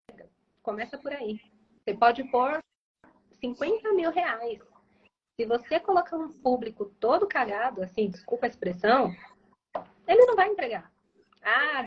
Começa 0.61 0.97
por 0.97 1.11
aí. 1.11 1.39
Você 1.83 1.93
pode 1.93 2.23
pôr 2.25 2.59
50 3.41 3.91
mil 3.93 4.11
reais. 4.11 4.59
Se 5.35 5.45
você 5.45 5.79
colocar 5.79 6.17
um 6.17 6.31
público 6.31 6.85
todo 6.99 7.27
cagado, 7.27 7.83
assim, 7.83 8.09
desculpa 8.09 8.45
a 8.45 8.49
expressão, 8.49 9.13
ele 10.07 10.25
não 10.25 10.35
vai 10.35 10.49
entregar. 10.49 10.91
Ah, 11.43 11.85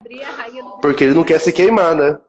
abrir 0.00 0.22
a 0.22 0.30
rainha 0.30 0.62
do. 0.62 0.78
Porque 0.78 1.04
ele 1.04 1.14
não 1.14 1.24
quer 1.24 1.40
se 1.40 1.52
queimar, 1.52 1.96
né? 1.96 2.20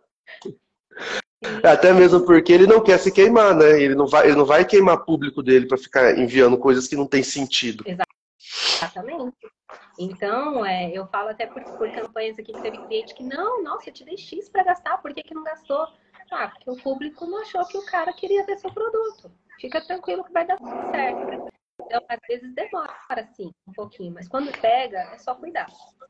Sim. 1.44 1.68
Até 1.68 1.92
mesmo 1.94 2.26
porque 2.26 2.54
ele 2.54 2.66
não 2.68 2.82
quer 2.82 2.98
se 2.98 3.12
queimar, 3.12 3.56
né? 3.56 3.82
Ele 3.82 3.96
não 3.96 4.08
vai, 4.08 4.28
ele 4.28 4.36
não 4.36 4.46
vai 4.46 4.66
queimar 4.66 5.04
público 5.04 5.44
dele 5.44 5.68
para 5.68 5.78
ficar 5.78 6.18
enviando 6.18 6.58
coisas 6.58 6.88
que 6.88 6.96
não 6.96 7.06
tem 7.06 7.24
sentido. 7.24 7.84
Exatamente. 7.86 9.36
Então, 9.98 10.66
é, 10.66 10.92
eu 10.92 11.08
falo 11.08 11.30
até 11.30 11.46
por, 11.46 11.62
por 11.64 11.92
campanhas 11.92 12.38
aqui 12.40 12.52
que 12.52 12.62
teve 12.62 12.78
cliente 12.78 13.14
que, 13.14 13.24
não, 13.24 13.64
nossa, 13.64 13.90
eu 13.90 13.94
te 13.94 14.04
dei 14.04 14.18
X 14.18 14.50
para 14.50 14.64
gastar, 14.64 14.98
por 14.98 15.14
que, 15.14 15.24
que 15.24 15.34
não 15.34 15.44
gastou? 15.44 15.88
Ah, 16.32 16.48
porque 16.48 16.70
o 16.70 16.82
público 16.82 17.26
não 17.28 17.42
achou 17.42 17.66
que 17.68 17.78
o 17.78 17.86
cara 17.86 18.12
queria 18.14 18.46
ver 18.46 18.58
seu 18.58 18.72
produto. 18.72 19.32
Fica 19.60 19.86
tranquilo 19.86 20.24
que 20.24 20.34
vai 20.34 20.46
dar 20.46 20.58
certo. 20.58 21.48
Então, 21.82 22.02
às 22.10 22.20
vezes 22.28 22.54
demora, 22.54 23.28
sim, 23.36 23.52
um 23.68 23.74
pouquinho, 23.74 24.14
mas 24.14 24.28
quando 24.28 24.52
pega, 24.60 25.00
é 25.14 25.18
só 25.18 25.36
cuidar. 25.36 25.68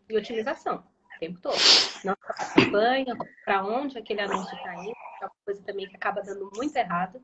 E 0.09 0.17
otimização, 0.17 0.83
o 1.15 1.19
tempo 1.19 1.39
todo. 1.41 1.57
Não 2.03 2.15
campanha, 2.55 3.15
para 3.43 3.65
onde 3.65 3.97
aquele 3.97 4.21
anúncio 4.21 4.55
está 4.55 4.75
indo, 4.75 4.93
que 5.23 5.25
é 5.25 5.25
uma 5.25 5.31
coisa 5.45 5.63
também 5.63 5.87
que 5.87 5.95
acaba 5.95 6.21
dando 6.21 6.49
muito 6.55 6.75
errado. 6.75 7.21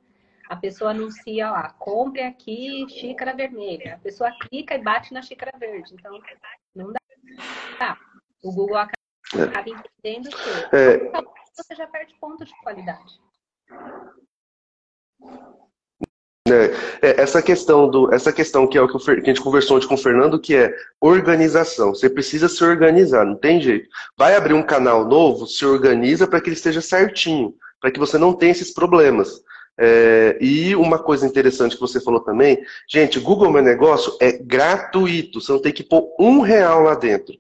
A 0.50 0.56
pessoa 0.56 0.92
anuncia 0.92 1.52
lá, 1.52 1.70
compre 1.74 2.22
aqui 2.24 2.86
xícara 2.90 3.36
vermelha. 3.36 3.96
A 3.96 4.00
pessoa 4.00 4.32
clica 4.42 4.76
e 4.76 4.82
bate 4.82 5.14
na 5.14 5.22
xícara 5.22 5.58
verde. 5.60 5.94
Então, 5.94 6.20
não 6.76 6.92
dá. 6.92 7.00
Tá. 7.78 7.98
O 8.44 8.52
Google 8.52 8.78
acaba, 8.78 9.44
acaba 9.44 9.70
entendendo 9.70 10.30
que 10.30 10.76
é 10.76 11.12
você 11.56 11.76
já 11.76 11.86
perde 11.88 12.16
ponto 12.20 12.46
de 12.46 12.54
qualidade. 12.64 13.20
É, 16.48 17.10
é, 17.10 17.22
essa 17.22 17.42
questão 17.42 17.90
do, 17.90 18.14
essa 18.14 18.32
questão 18.32 18.66
que 18.66 18.78
é 18.78 18.82
o 18.82 18.88
que, 18.88 18.98
que, 18.98 19.12
a 19.12 19.34
gente 19.34 19.42
conversou 19.42 19.78
ontem 19.78 19.88
com 19.88 19.96
o 19.96 19.98
Fernando, 19.98 20.40
que 20.40 20.56
é 20.56 20.74
organização. 21.00 21.94
Você 21.94 22.10
precisa 22.10 22.48
se 22.48 22.64
organizar, 22.64 23.26
não 23.26 23.36
tem 23.36 23.62
jeito. 23.62 23.88
Vai 24.18 24.36
abrir 24.36 24.54
um 24.54 24.64
canal 24.64 25.06
novo, 25.06 25.46
se 25.46 25.66
organiza 25.66 26.28
para 26.28 26.42
que 26.42 26.50
ele 26.50 26.56
esteja 26.56 26.82
certinho, 26.82 27.54
para 27.80 27.92
que 27.92 28.00
você 28.00 28.18
não 28.18 28.34
tenha 28.34 28.52
esses 28.52 28.74
problemas. 28.74 29.42
É, 29.82 30.38
e 30.42 30.76
uma 30.76 31.00
coisa 31.00 31.26
interessante 31.26 31.76
que 31.76 31.82
você 31.82 32.02
falou 32.02 32.20
também, 32.20 32.62
gente, 32.88 33.20
Google 33.20 33.52
Meu 33.52 33.62
Negócio 33.62 34.16
é 34.20 34.34
gratuito, 34.34 35.40
você 35.40 35.52
não 35.54 35.62
tem 35.62 35.72
que 35.72 35.84
pôr 35.84 36.14
um 36.20 36.42
real 36.42 36.84
lá 36.84 36.96
dentro. 36.96 37.36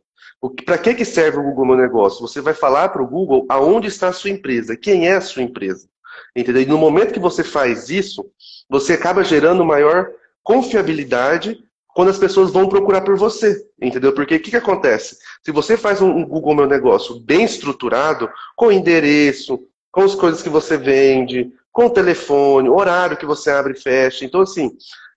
Para 0.66 0.78
que, 0.78 0.96
que 0.96 1.04
serve 1.04 1.38
o 1.38 1.44
Google 1.44 1.66
Meu 1.66 1.76
Negócio? 1.76 2.22
Você 2.22 2.40
vai 2.40 2.54
falar 2.54 2.90
para 2.90 3.02
o 3.02 3.08
Google 3.08 3.46
aonde 3.50 3.90
está 3.90 4.08
a 4.08 4.14
sua 4.14 4.30
empresa, 4.30 4.78
quem 4.78 5.06
é 5.06 5.16
a 5.16 5.22
sua 5.22 5.44
empresa. 5.44 5.88
Entendeu? 6.34 6.62
E 6.62 6.66
no 6.66 6.78
momento 6.78 7.14
que 7.14 7.20
você 7.20 7.44
faz 7.44 7.90
isso, 7.90 8.26
você 8.70 8.94
acaba 8.94 9.24
gerando 9.24 9.66
maior 9.66 10.10
confiabilidade 10.42 11.62
quando 11.94 12.10
as 12.10 12.18
pessoas 12.18 12.52
vão 12.52 12.70
procurar 12.70 13.02
por 13.02 13.18
você. 13.18 13.68
Entendeu? 13.82 14.14
Porque 14.14 14.36
o 14.36 14.40
que, 14.40 14.52
que 14.52 14.58
acontece? 14.58 15.18
Se 15.44 15.52
você 15.52 15.76
faz 15.76 16.02
um 16.02 16.26
Google 16.26 16.56
Meu 16.56 16.68
Negócio 16.68 17.20
bem 17.20 17.44
estruturado, 17.44 18.30
com 18.56 18.72
endereço, 18.72 19.60
com 19.92 20.02
as 20.02 20.16
coisas 20.16 20.42
que 20.42 20.50
você 20.50 20.78
vende, 20.78 21.52
com 21.72 21.86
o 21.86 21.90
telefone, 21.90 22.70
horário 22.70 23.18
que 23.18 23.26
você 23.26 23.50
abre 23.52 23.74
e 23.74 23.80
fecha. 23.80 24.26
Então, 24.26 24.42
assim, 24.42 24.72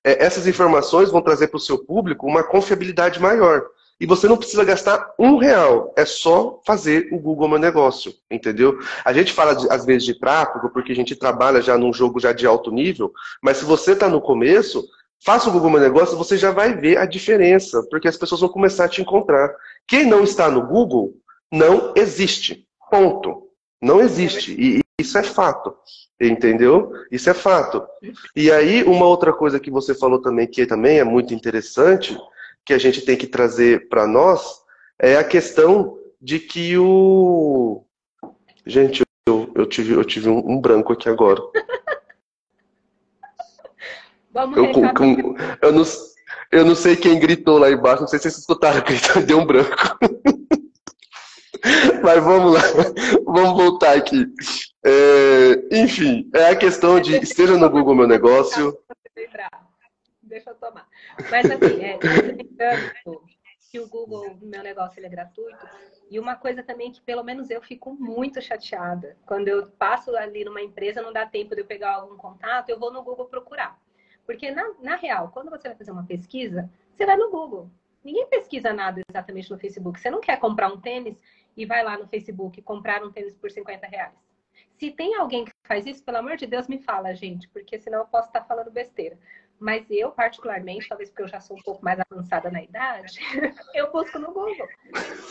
é, 0.04 0.24
essas 0.24 0.46
informações 0.46 1.10
vão 1.10 1.22
trazer 1.22 1.48
para 1.48 1.56
o 1.56 1.60
seu 1.60 1.78
público 1.78 2.26
uma 2.26 2.42
confiabilidade 2.42 3.20
maior. 3.20 3.64
E 4.00 4.06
você 4.06 4.26
não 4.26 4.36
precisa 4.36 4.64
gastar 4.64 5.14
um 5.16 5.36
real, 5.36 5.94
é 5.96 6.04
só 6.04 6.60
fazer 6.66 7.08
o 7.12 7.20
Google 7.20 7.48
Meu 7.48 7.58
Negócio, 7.58 8.12
entendeu? 8.28 8.76
A 9.04 9.12
gente 9.12 9.32
fala 9.32 9.54
de, 9.54 9.70
às 9.70 9.84
vezes 9.84 10.04
de 10.04 10.18
tráfego 10.18 10.70
porque 10.70 10.90
a 10.90 10.94
gente 10.94 11.14
trabalha 11.14 11.62
já 11.62 11.78
num 11.78 11.92
jogo 11.92 12.18
já 12.18 12.32
de 12.32 12.44
alto 12.44 12.72
nível, 12.72 13.12
mas 13.40 13.58
se 13.58 13.64
você 13.64 13.92
está 13.92 14.08
no 14.08 14.20
começo, 14.20 14.84
faça 15.24 15.48
o 15.48 15.52
Google 15.52 15.70
Meu 15.70 15.80
Negócio, 15.80 16.18
você 16.18 16.36
já 16.36 16.50
vai 16.50 16.74
ver 16.74 16.98
a 16.98 17.06
diferença, 17.06 17.80
porque 17.88 18.08
as 18.08 18.16
pessoas 18.16 18.40
vão 18.40 18.50
começar 18.50 18.86
a 18.86 18.88
te 18.88 19.00
encontrar. 19.00 19.54
Quem 19.86 20.04
não 20.04 20.24
está 20.24 20.50
no 20.50 20.66
Google 20.66 21.14
não 21.52 21.92
existe. 21.94 22.66
Ponto. 22.90 23.51
Não 23.82 24.00
existe. 24.00 24.54
E 24.58 24.80
isso 24.98 25.18
é 25.18 25.22
fato. 25.22 25.76
Entendeu? 26.20 26.92
Isso 27.10 27.28
é 27.28 27.34
fato. 27.34 27.84
E 28.36 28.50
aí, 28.52 28.84
uma 28.84 29.06
outra 29.06 29.32
coisa 29.32 29.58
que 29.58 29.70
você 29.70 29.92
falou 29.92 30.22
também, 30.22 30.46
que 30.46 30.64
também 30.64 30.98
é 30.98 31.04
muito 31.04 31.34
interessante, 31.34 32.16
que 32.64 32.72
a 32.72 32.78
gente 32.78 33.00
tem 33.00 33.16
que 33.16 33.26
trazer 33.26 33.88
para 33.88 34.06
nós 34.06 34.62
é 34.98 35.16
a 35.16 35.24
questão 35.24 35.98
de 36.20 36.38
que 36.38 36.78
o. 36.78 37.84
Gente, 38.64 39.02
eu, 39.26 39.50
eu 39.56 39.66
tive, 39.66 39.94
eu 39.94 40.04
tive 40.04 40.28
um, 40.28 40.38
um 40.52 40.60
branco 40.60 40.92
aqui 40.92 41.08
agora. 41.08 41.40
Vamos 44.32 44.56
eu, 44.56 44.72
com, 44.72 45.36
eu, 45.60 45.72
não, 45.72 45.82
eu 46.50 46.64
não 46.64 46.74
sei 46.74 46.96
quem 46.96 47.18
gritou 47.18 47.58
lá 47.58 47.70
embaixo, 47.70 48.00
não 48.00 48.08
sei 48.08 48.18
se 48.18 48.22
vocês 48.22 48.38
escutaram, 48.38 48.82
deu 49.26 49.38
um 49.38 49.44
branco. 49.44 49.76
Mas 52.02 52.24
vamos 52.24 52.54
lá, 52.54 52.60
vamos 53.24 53.62
voltar 53.62 53.96
aqui. 53.96 54.26
É, 54.84 55.80
enfim, 55.80 56.28
é 56.34 56.50
a 56.50 56.56
questão 56.56 57.00
de 57.00 57.16
esteja 57.16 57.56
no 57.56 57.70
Google 57.70 57.94
Meu 57.94 58.08
Negócio 58.08 58.76
deixa 60.32 60.50
eu 60.50 60.54
tomar. 60.54 60.88
Mas 61.30 61.50
assim, 61.50 61.84
é, 61.84 61.98
que 63.70 63.78
o 63.78 63.88
Google, 63.88 64.36
meu 64.40 64.62
negócio, 64.62 64.98
ele 64.98 65.06
é 65.06 65.10
gratuito. 65.10 65.66
E 66.10 66.18
uma 66.18 66.36
coisa 66.36 66.62
também 66.62 66.90
que 66.90 67.00
pelo 67.02 67.22
menos 67.22 67.50
eu 67.50 67.62
fico 67.62 67.94
muito 67.94 68.40
chateada. 68.40 69.16
Quando 69.26 69.48
eu 69.48 69.66
passo 69.72 70.14
ali 70.16 70.44
numa 70.44 70.60
empresa, 70.60 71.02
não 71.02 71.12
dá 71.12 71.26
tempo 71.26 71.54
de 71.54 71.60
eu 71.60 71.66
pegar 71.66 71.94
algum 71.94 72.16
contato, 72.16 72.70
eu 72.70 72.78
vou 72.78 72.92
no 72.92 73.02
Google 73.02 73.26
procurar. 73.26 73.78
Porque 74.24 74.50
na, 74.50 74.72
na 74.80 74.96
real, 74.96 75.30
quando 75.32 75.50
você 75.50 75.68
vai 75.68 75.76
fazer 75.76 75.90
uma 75.90 76.04
pesquisa, 76.04 76.70
você 76.94 77.04
vai 77.04 77.16
no 77.16 77.30
Google. 77.30 77.70
Ninguém 78.04 78.26
pesquisa 78.26 78.72
nada 78.72 79.00
exatamente 79.08 79.50
no 79.50 79.58
Facebook. 79.58 80.00
Você 80.00 80.10
não 80.10 80.20
quer 80.20 80.38
comprar 80.38 80.68
um 80.72 80.80
tênis 80.80 81.22
e 81.56 81.66
vai 81.66 81.82
lá 81.82 81.98
no 81.98 82.06
Facebook 82.06 82.60
comprar 82.62 83.02
um 83.02 83.10
tênis 83.10 83.34
por 83.34 83.50
50 83.50 83.86
reais. 83.86 84.14
Se 84.78 84.90
tem 84.90 85.14
alguém 85.14 85.44
que 85.44 85.52
faz 85.64 85.86
isso, 85.86 86.04
pelo 86.04 86.18
amor 86.18 86.36
de 86.36 86.46
Deus, 86.46 86.66
me 86.66 86.78
fala, 86.78 87.14
gente, 87.14 87.48
porque 87.48 87.78
senão 87.78 88.00
eu 88.00 88.06
posso 88.06 88.28
estar 88.28 88.44
falando 88.44 88.70
besteira. 88.70 89.18
Mas 89.58 89.88
eu, 89.88 90.10
particularmente, 90.10 90.88
talvez 90.88 91.08
porque 91.08 91.22
eu 91.22 91.28
já 91.28 91.38
sou 91.38 91.56
um 91.56 91.62
pouco 91.62 91.84
mais 91.84 92.00
avançada 92.00 92.50
na 92.50 92.62
idade, 92.62 93.20
eu 93.74 93.92
busco 93.92 94.18
no 94.18 94.32
Google. 94.32 94.68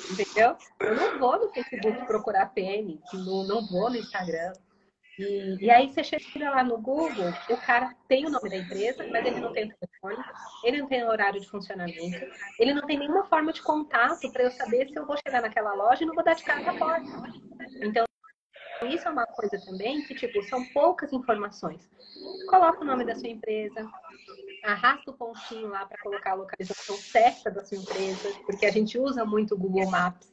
Entendeu? 0.09 0.55
Eu 0.79 0.95
não 0.95 1.19
vou 1.19 1.37
no 1.37 1.49
Facebook 1.49 2.05
procurar 2.05 2.45
PM, 2.53 2.97
não, 3.13 3.43
não 3.43 3.67
vou 3.67 3.89
no 3.89 3.97
Instagram. 3.97 4.53
E, 5.21 5.65
e, 5.65 5.69
aí 5.69 5.91
você 5.91 6.03
chega 6.03 6.49
lá 6.49 6.63
no 6.63 6.77
Google, 6.79 7.29
o 7.49 7.57
cara 7.57 7.93
tem 8.07 8.25
o 8.25 8.29
nome 8.29 8.49
da 8.49 8.57
empresa, 8.57 9.05
mas 9.11 9.25
ele 9.25 9.39
não 9.39 9.53
tem 9.53 9.69
telefone, 9.69 10.23
ele 10.63 10.81
não 10.81 10.87
tem 10.87 11.03
horário 11.03 11.39
de 11.39 11.47
funcionamento, 11.47 12.25
ele 12.57 12.73
não 12.73 12.85
tem 12.87 12.97
nenhuma 12.97 13.25
forma 13.25 13.53
de 13.53 13.61
contato 13.61 14.31
para 14.31 14.43
eu 14.43 14.51
saber 14.51 14.87
se 14.87 14.97
eu 14.97 15.05
vou 15.05 15.15
chegar 15.25 15.41
naquela 15.41 15.73
loja 15.73 16.03
e 16.03 16.07
não 16.07 16.15
vou 16.15 16.23
dar 16.23 16.33
de 16.33 16.43
cara 16.43 16.61
na 16.61 16.77
porta. 16.77 17.05
Então, 17.81 18.05
isso 18.89 19.07
é 19.07 19.11
uma 19.11 19.27
coisa 19.27 19.63
também 19.63 20.01
que, 20.03 20.15
tipo, 20.15 20.41
são 20.43 20.65
poucas 20.73 21.13
informações. 21.13 21.87
Coloca 22.49 22.81
o 22.81 22.85
nome 22.85 23.05
da 23.05 23.15
sua 23.15 23.29
empresa, 23.29 23.87
arrasta 24.63 25.11
o 25.11 25.13
pontinho 25.13 25.67
lá 25.67 25.85
para 25.85 25.99
colocar 25.99 26.31
a 26.31 26.35
localização 26.35 26.95
certa 26.95 27.51
da 27.51 27.63
sua 27.63 27.77
empresa, 27.77 28.33
porque 28.45 28.65
a 28.65 28.71
gente 28.71 28.97
usa 28.97 29.23
muito 29.23 29.53
o 29.53 29.57
Google 29.57 29.89
Maps. 29.89 30.31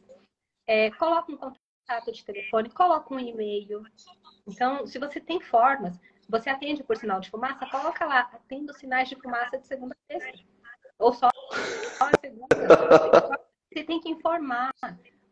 É, 0.66 0.90
coloca 0.92 1.31
um 1.31 1.37
contato 1.37 1.67
de 2.12 2.24
telefone, 2.24 2.70
coloca 2.70 3.14
um 3.14 3.18
e-mail. 3.18 3.83
Então, 4.46 4.87
se 4.87 4.98
você 4.98 5.20
tem 5.20 5.40
formas, 5.40 5.98
você 6.29 6.51
atende 6.51 6.83
por 6.83 6.96
sinal 6.96 7.18
de 7.18 7.31
fumaça, 7.31 7.66
coloca 7.66 8.05
lá, 8.05 8.29
atendo 8.33 8.74
sinais 8.74 9.09
de 9.09 9.16
fumaça 9.16 9.59
de 9.59 9.66
segunda 9.66 9.96
a 10.11 10.12
sexta. 10.12 10.44
Ou 10.98 11.12
só 11.12 11.29
a 11.29 12.11
segunda. 12.20 12.48
Você 13.72 13.85
tem 13.85 14.01
que 14.01 14.11
informar. 14.11 14.70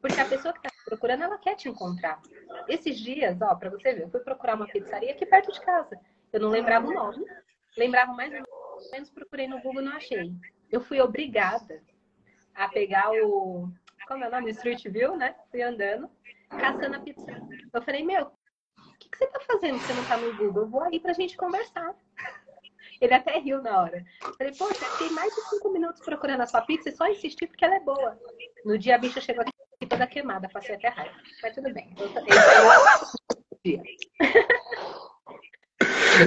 Porque 0.01 0.21
a 0.21 0.29
pessoa 0.29 0.53
que 0.55 0.66
está 0.66 0.71
procurando, 0.85 1.25
ela 1.25 1.38
quer 1.38 1.57
te 1.57 1.69
encontrar. 1.69 2.21
Esses 2.69 2.99
dias, 2.99 3.40
ó, 3.42 3.55
para 3.55 3.71
você 3.71 3.92
ver, 3.92 4.03
eu 4.03 4.11
fui 4.11 4.21
procurar 4.21 4.55
uma 4.55 4.66
pizzaria 4.66 5.12
aqui 5.12 5.27
perto 5.27 5.53
de 5.53 5.61
casa. 5.61 5.99
Eu 6.33 6.40
não 6.40 6.49
lembrava 6.49 6.87
o 6.87 6.92
nome, 6.92 7.25
lembrava 7.77 8.12
mais 8.12 8.33
ou 8.33 8.90
menos, 8.92 9.11
procurei 9.11 9.49
no 9.49 9.61
Google, 9.61 9.83
não 9.83 9.92
achei. 9.92 10.33
Eu 10.71 10.81
fui 10.81 11.01
obrigada 11.01 11.83
a 12.55 12.69
pegar 12.69 13.11
o. 13.11 13.69
Como 14.07 14.25
é 14.25 14.29
o 14.29 14.31
nome? 14.31 14.51
Street 14.51 14.85
View, 14.88 15.16
né? 15.16 15.35
Fui 15.51 15.62
andando, 15.62 16.09
caçando 16.48 16.96
a 16.96 17.00
pizza. 17.00 17.26
Eu 17.72 17.82
falei, 17.82 18.04
meu, 18.04 18.22
o 18.24 18.98
que, 18.98 19.09
que 19.09 19.18
você 19.18 19.26
tá 19.26 19.40
fazendo 19.40 19.78
se 19.78 19.87
você 19.87 19.94
não 19.94 20.04
tá 20.04 20.16
no 20.16 20.37
Google? 20.37 20.62
Eu 20.62 20.68
vou 20.68 20.82
aí 20.82 21.00
pra 21.00 21.12
gente 21.12 21.37
conversar. 21.37 21.94
Ele 23.00 23.12
até 23.12 23.38
riu 23.38 23.62
na 23.62 23.82
hora. 23.82 24.04
Falei, 24.38 24.54
poxa, 24.56 24.85
fiquei 24.85 25.11
mais 25.11 25.35
de 25.35 25.40
cinco 25.50 25.70
minutos 25.70 26.00
procurando 26.02 26.40
a 26.40 26.46
sua 26.46 26.62
pizza 26.62 26.88
e 26.88 26.96
só 26.96 27.06
insisti 27.06 27.46
porque 27.46 27.64
ela 27.64 27.76
é 27.76 27.80
boa. 27.80 28.18
No 28.64 28.78
dia 28.78 28.94
a 28.94 28.98
bicha 28.98 29.20
chegou 29.20 29.42
aqui 29.42 29.87
toda 29.87 30.06
queimada, 30.06 30.48
passei 30.48 30.74
até 30.74 30.88
raiva. 30.88 31.14
Mas 31.42 31.54
tudo 31.54 31.72
bem. 31.74 31.94
Eu, 31.98 32.09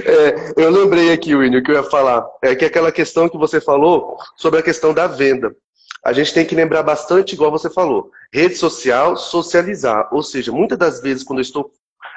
é, 0.06 0.52
eu 0.56 0.70
lembrei 0.70 1.12
aqui, 1.12 1.34
Winnie, 1.34 1.58
o 1.58 1.62
que 1.62 1.72
eu 1.72 1.76
ia 1.76 1.82
falar. 1.82 2.24
É 2.42 2.54
que 2.54 2.64
aquela 2.64 2.92
questão 2.92 3.28
que 3.28 3.36
você 3.36 3.60
falou 3.60 4.16
sobre 4.36 4.60
a 4.60 4.62
questão 4.62 4.94
da 4.94 5.06
venda. 5.06 5.54
A 6.04 6.12
gente 6.12 6.32
tem 6.32 6.46
que 6.46 6.54
lembrar 6.54 6.82
bastante, 6.82 7.34
igual 7.34 7.50
você 7.50 7.68
falou, 7.68 8.10
rede 8.32 8.56
social, 8.56 9.16
socializar. 9.16 10.08
Ou 10.12 10.22
seja, 10.22 10.50
muitas 10.50 10.78
das 10.78 11.00
vezes, 11.00 11.22
quando 11.22 11.40
eu 11.40 11.42
estou 11.42 11.70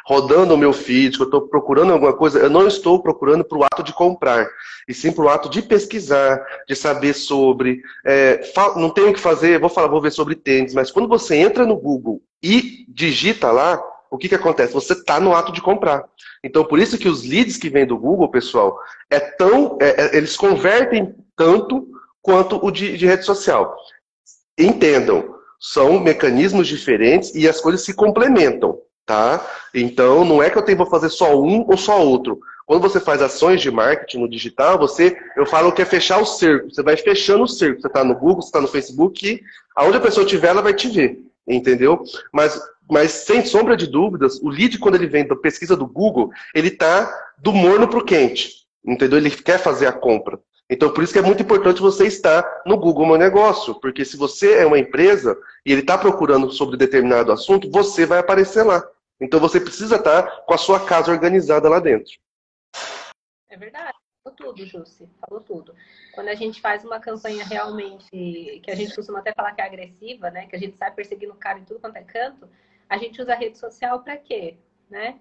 rodando 0.06 0.54
o 0.54 0.58
meu 0.58 0.74
feed, 0.74 1.15
que 1.15 1.24
eu 1.24 1.26
estou 1.26 1.48
procurando 1.48 1.93
alguma 1.93 2.13
coisa, 2.13 2.39
eu 2.39 2.50
não 2.50 2.67
estou 2.67 3.02
procurando 3.02 3.43
para 3.43 3.58
o 3.58 3.63
ato 3.63 3.84
de 3.84 3.93
comprar, 3.93 4.48
e 4.88 4.93
sim 4.93 5.12
para 5.12 5.24
o 5.24 5.30
ato 5.30 5.50
de 5.50 5.62
pesquisar, 5.62 6.46
de 6.67 6.76
saber 6.76 7.13
sobre. 7.13 7.82
É, 8.06 8.41
não 8.76 8.89
tenho 8.89 9.10
o 9.10 9.13
que 9.13 9.19
fazer, 9.19 9.60
vou 9.60 9.69
falar, 9.69 9.88
vou 9.88 10.02
ver 10.02 10.12
sobre 10.12 10.36
tênis, 10.36 10.74
mas 10.74 10.91
quando 10.91 11.08
você 11.08 11.36
entra 11.36 11.65
no 11.65 11.78
Google 11.78 12.22
e 12.41 12.86
digita 12.89 13.52
lá, 13.52 13.82
o 14.12 14.17
que, 14.17 14.30
que 14.30 14.36
acontece? 14.36 14.74
Você 14.74 14.93
está 14.93 15.19
no 15.19 15.34
ato 15.34 15.52
de 15.52 15.62
comprar. 15.62 16.04
Então, 16.43 16.63
por 16.63 16.78
isso 16.78 16.98
que 16.98 17.08
os 17.08 17.24
leads 17.24 17.58
que 17.58 17.69
vêm 17.69 17.86
do 17.86 17.98
Google, 17.98 18.30
pessoal, 18.30 18.78
é 19.10 19.19
tão, 19.19 19.78
é, 19.82 20.06
é, 20.06 20.17
eles 20.17 20.38
convertem 20.38 21.15
tanto 21.36 21.88
quanto 22.23 22.59
o 22.65 22.71
de, 22.71 22.97
de 22.97 23.05
rede 23.05 23.23
social. 23.23 23.77
Entendam, 24.57 25.36
são 25.59 25.99
mecanismos 25.99 26.67
diferentes 26.67 27.36
e 27.36 27.47
as 27.47 27.62
coisas 27.62 27.86
se 27.86 27.93
complementam 27.93 28.79
tá? 29.05 29.45
Então, 29.73 30.23
não 30.23 30.41
é 30.41 30.49
que 30.49 30.57
eu 30.57 30.62
tenho, 30.62 30.77
vou 30.77 30.89
fazer 30.89 31.09
só 31.09 31.39
um 31.39 31.65
ou 31.67 31.77
só 31.77 32.01
outro. 32.01 32.39
Quando 32.65 32.81
você 32.81 32.99
faz 32.99 33.21
ações 33.21 33.62
de 33.62 33.69
marketing 33.69 34.19
no 34.19 34.29
digital, 34.29 34.77
você, 34.77 35.17
eu 35.36 35.45
falo 35.45 35.71
que 35.71 35.81
é 35.81 35.86
fechar 35.86 36.21
o 36.21 36.25
cerco. 36.25 36.69
Você 36.69 36.81
vai 36.81 36.95
fechando 36.95 37.43
o 37.43 37.47
cerco. 37.47 37.81
Você 37.81 37.88
está 37.88 38.03
no 38.03 38.15
Google, 38.15 38.41
você 38.41 38.47
está 38.47 38.62
no 38.62 38.67
Facebook, 38.67 39.41
aonde 39.75 39.97
a 39.97 40.01
pessoa 40.01 40.23
estiver, 40.23 40.47
ela 40.47 40.62
vai 40.62 40.73
te 40.73 40.88
ver, 40.88 41.19
entendeu? 41.47 42.01
Mas, 42.31 42.59
mas 42.89 43.12
sem 43.12 43.45
sombra 43.45 43.75
de 43.75 43.88
dúvidas, 43.88 44.39
o 44.41 44.49
lead 44.49 44.79
quando 44.79 44.95
ele 44.95 45.07
vem 45.07 45.27
da 45.27 45.36
pesquisa 45.36 45.75
do 45.75 45.86
Google, 45.86 46.31
ele 46.55 46.69
está 46.69 47.12
do 47.38 47.51
morno 47.51 47.88
para 47.88 47.99
o 47.99 48.05
quente, 48.05 48.51
entendeu? 48.86 49.17
Ele 49.17 49.29
quer 49.29 49.59
fazer 49.59 49.88
a 49.88 49.91
compra. 49.91 50.39
Então, 50.69 50.93
por 50.93 51.04
isso 51.04 51.13
que 51.13 51.19
é 51.19 51.23
muito 51.23 51.43
importante 51.43 51.82
você 51.82 52.08
estar 52.08 52.63
no 52.65 52.78
Google 52.78 53.06
Meu 53.06 53.17
Negócio, 53.17 53.76
porque 53.80 54.06
se 54.06 54.15
você 54.15 54.60
é 54.60 54.65
uma 54.65 54.80
empresa 54.80 55.38
e 55.65 55.71
ele 55.71 55.82
está 55.82 55.97
procurando 55.97 56.52
sobre 56.52 56.78
determinado 56.78 57.32
assunto, 57.32 57.69
você 57.69 58.06
vai 58.06 58.19
aparecer 58.19 58.63
lá. 58.63 58.84
Então 59.19 59.39
você 59.39 59.60
precisa 59.60 59.97
estar 59.97 60.45
com 60.45 60.54
a 60.54 60.58
sua 60.58 60.86
casa 60.86 61.12
organizada 61.12 61.69
lá 61.69 61.80
dentro. 61.80 62.13
É 63.49 63.58
verdade. 63.58 63.93
Falou 64.23 64.38
tudo, 64.38 64.65
Jussi. 64.65 65.10
Falou 65.19 65.43
tudo. 65.43 65.76
Quando 66.13 66.30
a 66.30 66.36
gente 66.36 66.62
faz 66.62 66.84
uma 66.84 66.99
campanha 66.99 67.45
realmente, 67.45 68.10
que 68.63 68.71
a 68.71 68.76
gente 68.76 68.95
costuma 68.95 69.19
até 69.19 69.34
falar 69.34 69.52
que 69.54 69.62
é 69.62 69.65
agressiva, 69.65 70.32
né? 70.32 70.47
Que 70.47 70.56
a 70.56 70.60
gente 70.60 70.78
sai 70.78 70.91
perseguindo 70.91 71.34
o 71.34 71.38
cara 71.38 71.60
em 71.60 71.65
tudo 71.65 71.80
quanto 71.80 71.97
é 71.97 72.04
canto, 72.04 72.49
a 72.89 72.97
gente 72.97 73.21
usa 73.21 73.34
a 73.34 73.38
rede 73.38 73.58
social 73.58 74.02
para 74.02 74.17
quê? 74.17 74.58
Né? 74.89 75.19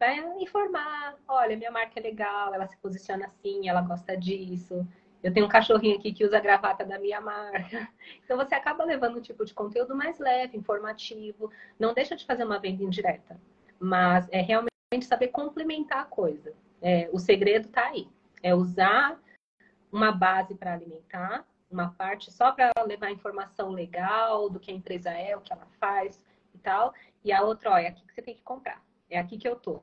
Para 0.00 0.16
informar, 0.40 1.14
olha, 1.28 1.54
minha 1.58 1.70
marca 1.70 2.00
é 2.00 2.02
legal, 2.02 2.54
ela 2.54 2.66
se 2.66 2.74
posiciona 2.78 3.26
assim, 3.26 3.68
ela 3.68 3.82
gosta 3.82 4.16
disso, 4.16 4.88
eu 5.22 5.30
tenho 5.30 5.44
um 5.44 5.48
cachorrinho 5.48 5.98
aqui 5.98 6.10
que 6.10 6.24
usa 6.24 6.38
a 6.38 6.40
gravata 6.40 6.86
da 6.86 6.98
minha 6.98 7.20
marca. 7.20 7.86
Então 8.24 8.38
você 8.38 8.54
acaba 8.54 8.82
levando 8.82 9.18
um 9.18 9.20
tipo 9.20 9.44
de 9.44 9.52
conteúdo 9.52 9.94
mais 9.94 10.18
leve, 10.18 10.56
informativo. 10.56 11.52
Não 11.78 11.92
deixa 11.92 12.16
de 12.16 12.24
fazer 12.24 12.44
uma 12.44 12.58
venda 12.58 12.82
indireta, 12.82 13.38
mas 13.78 14.26
é 14.30 14.40
realmente 14.40 14.70
saber 15.02 15.28
complementar 15.28 15.98
a 15.98 16.04
coisa. 16.06 16.54
É, 16.80 17.10
o 17.12 17.18
segredo 17.18 17.66
está 17.66 17.88
aí. 17.88 18.08
É 18.42 18.54
usar 18.54 19.20
uma 19.92 20.12
base 20.12 20.54
para 20.54 20.72
alimentar, 20.72 21.44
uma 21.70 21.90
parte 21.90 22.30
só 22.30 22.52
para 22.52 22.72
levar 22.86 23.10
informação 23.10 23.68
legal 23.68 24.48
do 24.48 24.58
que 24.58 24.70
a 24.70 24.74
empresa 24.74 25.10
é, 25.10 25.36
o 25.36 25.42
que 25.42 25.52
ela 25.52 25.66
faz 25.78 26.24
e 26.54 26.58
tal. 26.58 26.94
E 27.22 27.32
a 27.32 27.42
outra, 27.42 27.72
ó, 27.72 27.76
é 27.76 27.88
aqui 27.88 28.06
que 28.06 28.14
você 28.14 28.22
tem 28.22 28.34
que 28.34 28.42
comprar. 28.42 28.82
É 29.10 29.18
aqui 29.18 29.36
que 29.36 29.46
eu 29.46 29.56
tô. 29.56 29.82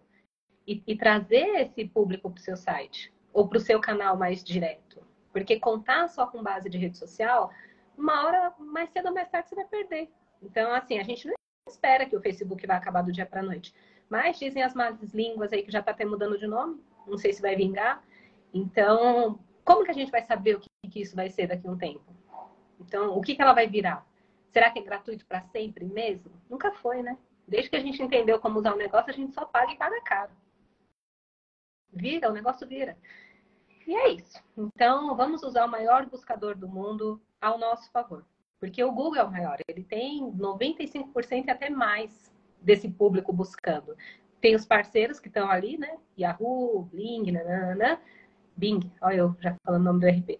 E, 0.67 0.83
e 0.85 0.97
trazer 0.97 1.61
esse 1.61 1.85
público 1.85 2.29
para 2.29 2.39
o 2.39 2.43
seu 2.43 2.57
site 2.57 3.13
ou 3.31 3.47
para 3.47 3.57
o 3.57 3.61
seu 3.61 3.79
canal 3.79 4.17
mais 4.17 4.43
direto. 4.43 5.01
Porque 5.31 5.59
contar 5.59 6.09
só 6.09 6.27
com 6.27 6.43
base 6.43 6.69
de 6.69 6.77
rede 6.77 6.97
social, 6.97 7.51
uma 7.97 8.25
hora 8.25 8.53
mais 8.59 8.89
cedo 8.89 9.07
ou 9.07 9.13
mais 9.13 9.29
tarde 9.29 9.49
você 9.49 9.55
vai 9.55 9.65
perder. 9.65 10.09
Então, 10.41 10.73
assim, 10.73 10.99
a 10.99 11.03
gente 11.03 11.27
não 11.27 11.33
espera 11.67 12.05
que 12.05 12.15
o 12.15 12.21
Facebook 12.21 12.65
vai 12.65 12.77
acabar 12.77 13.01
do 13.01 13.11
dia 13.11 13.25
para 13.25 13.41
noite. 13.41 13.73
Mas 14.09 14.39
dizem 14.39 14.63
as 14.63 14.73
más 14.73 14.99
línguas 15.13 15.51
aí 15.51 15.63
que 15.63 15.71
já 15.71 15.79
está 15.79 15.91
até 15.91 16.05
mudando 16.05 16.37
de 16.37 16.47
nome. 16.47 16.81
Não 17.05 17.17
sei 17.17 17.33
se 17.33 17.41
vai 17.41 17.55
vingar. 17.55 18.03
Então, 18.53 19.39
como 19.63 19.83
que 19.83 19.91
a 19.91 19.93
gente 19.93 20.11
vai 20.11 20.23
saber 20.23 20.55
o 20.55 20.59
que, 20.59 20.69
que 20.89 21.01
isso 21.01 21.15
vai 21.15 21.29
ser 21.29 21.47
daqui 21.47 21.67
a 21.67 21.71
um 21.71 21.77
tempo? 21.77 22.05
Então, 22.79 23.17
o 23.17 23.21
que, 23.21 23.35
que 23.35 23.41
ela 23.41 23.53
vai 23.53 23.67
virar? 23.67 24.05
Será 24.51 24.71
que 24.71 24.79
é 24.79 24.81
gratuito 24.81 25.25
para 25.25 25.41
sempre 25.41 25.85
mesmo? 25.85 26.31
Nunca 26.49 26.71
foi, 26.71 27.03
né? 27.03 27.17
Desde 27.47 27.69
que 27.69 27.75
a 27.75 27.81
gente 27.81 28.01
entendeu 28.01 28.39
como 28.39 28.59
usar 28.59 28.73
o 28.73 28.77
negócio, 28.77 29.11
a 29.11 29.13
gente 29.13 29.33
só 29.33 29.45
paga 29.45 29.71
e 29.71 29.77
paga 29.77 30.01
caro. 30.01 30.31
Vira, 31.91 32.29
o 32.29 32.33
negócio 32.33 32.67
vira. 32.67 32.97
E 33.85 33.95
é 33.95 34.09
isso. 34.09 34.41
Então, 34.57 35.15
vamos 35.15 35.43
usar 35.43 35.65
o 35.65 35.71
maior 35.71 36.05
buscador 36.05 36.57
do 36.57 36.67
mundo 36.67 37.21
ao 37.39 37.57
nosso 37.57 37.89
favor. 37.91 38.25
Porque 38.59 38.83
o 38.83 38.91
Google 38.91 39.21
é 39.21 39.23
o 39.23 39.31
maior, 39.31 39.57
ele 39.67 39.83
tem 39.83 40.31
95% 40.31 41.45
e 41.45 41.51
até 41.51 41.69
mais 41.69 42.33
desse 42.61 42.89
público 42.89 43.31
buscando. 43.31 43.95
Tem 44.41 44.55
os 44.55 44.65
parceiros 44.65 45.19
que 45.19 45.27
estão 45.27 45.49
ali, 45.49 45.77
né? 45.77 45.97
Yahoo, 46.19 46.83
Bing, 46.91 47.31
nanana, 47.31 47.99
Bing, 48.55 48.91
olha 49.01 49.17
eu 49.17 49.35
já 49.39 49.55
falando 49.63 49.81
o 49.81 49.85
nome 49.85 49.99
do 49.99 50.07
RP. 50.07 50.39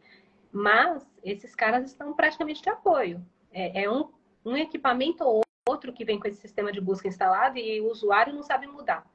Mas 0.51 1.07
esses 1.23 1.55
caras 1.55 1.86
estão 1.86 2.13
praticamente 2.13 2.62
de 2.62 2.69
apoio. 2.69 3.23
É, 3.51 3.83
é 3.83 3.91
um, 3.91 4.10
um 4.43 4.57
equipamento 4.57 5.23
ou 5.23 5.41
outro 5.67 5.93
que 5.93 6.05
vem 6.05 6.19
com 6.19 6.27
esse 6.27 6.39
sistema 6.39 6.71
de 6.71 6.81
busca 6.81 7.07
instalado 7.07 7.57
e 7.57 7.79
o 7.81 7.91
usuário 7.91 8.33
não 8.33 8.41
sabe 8.41 8.65
mudar. 8.65 9.05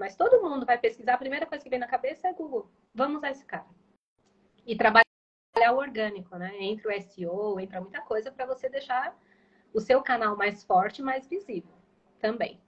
Mas 0.00 0.16
todo 0.16 0.40
mundo 0.40 0.64
vai 0.64 0.78
pesquisar, 0.78 1.12
a 1.12 1.18
primeira 1.18 1.44
coisa 1.44 1.62
que 1.62 1.68
vem 1.68 1.78
na 1.78 1.86
cabeça 1.86 2.26
é 2.26 2.32
Google. 2.32 2.70
Vamos 2.94 3.18
usar 3.18 3.32
esse 3.32 3.44
cara. 3.44 3.66
E 4.64 4.74
trabalhar 4.74 5.04
o 5.74 5.76
orgânico, 5.76 6.36
né? 6.36 6.56
Entra 6.58 6.88
o 6.88 7.02
SEO, 7.02 7.60
entra 7.60 7.82
muita 7.82 8.00
coisa 8.00 8.32
para 8.32 8.46
você 8.46 8.70
deixar 8.70 9.14
o 9.74 9.78
seu 9.78 10.02
canal 10.02 10.38
mais 10.38 10.64
forte, 10.64 11.02
mais 11.02 11.28
visível 11.28 11.74
também. 12.18 12.58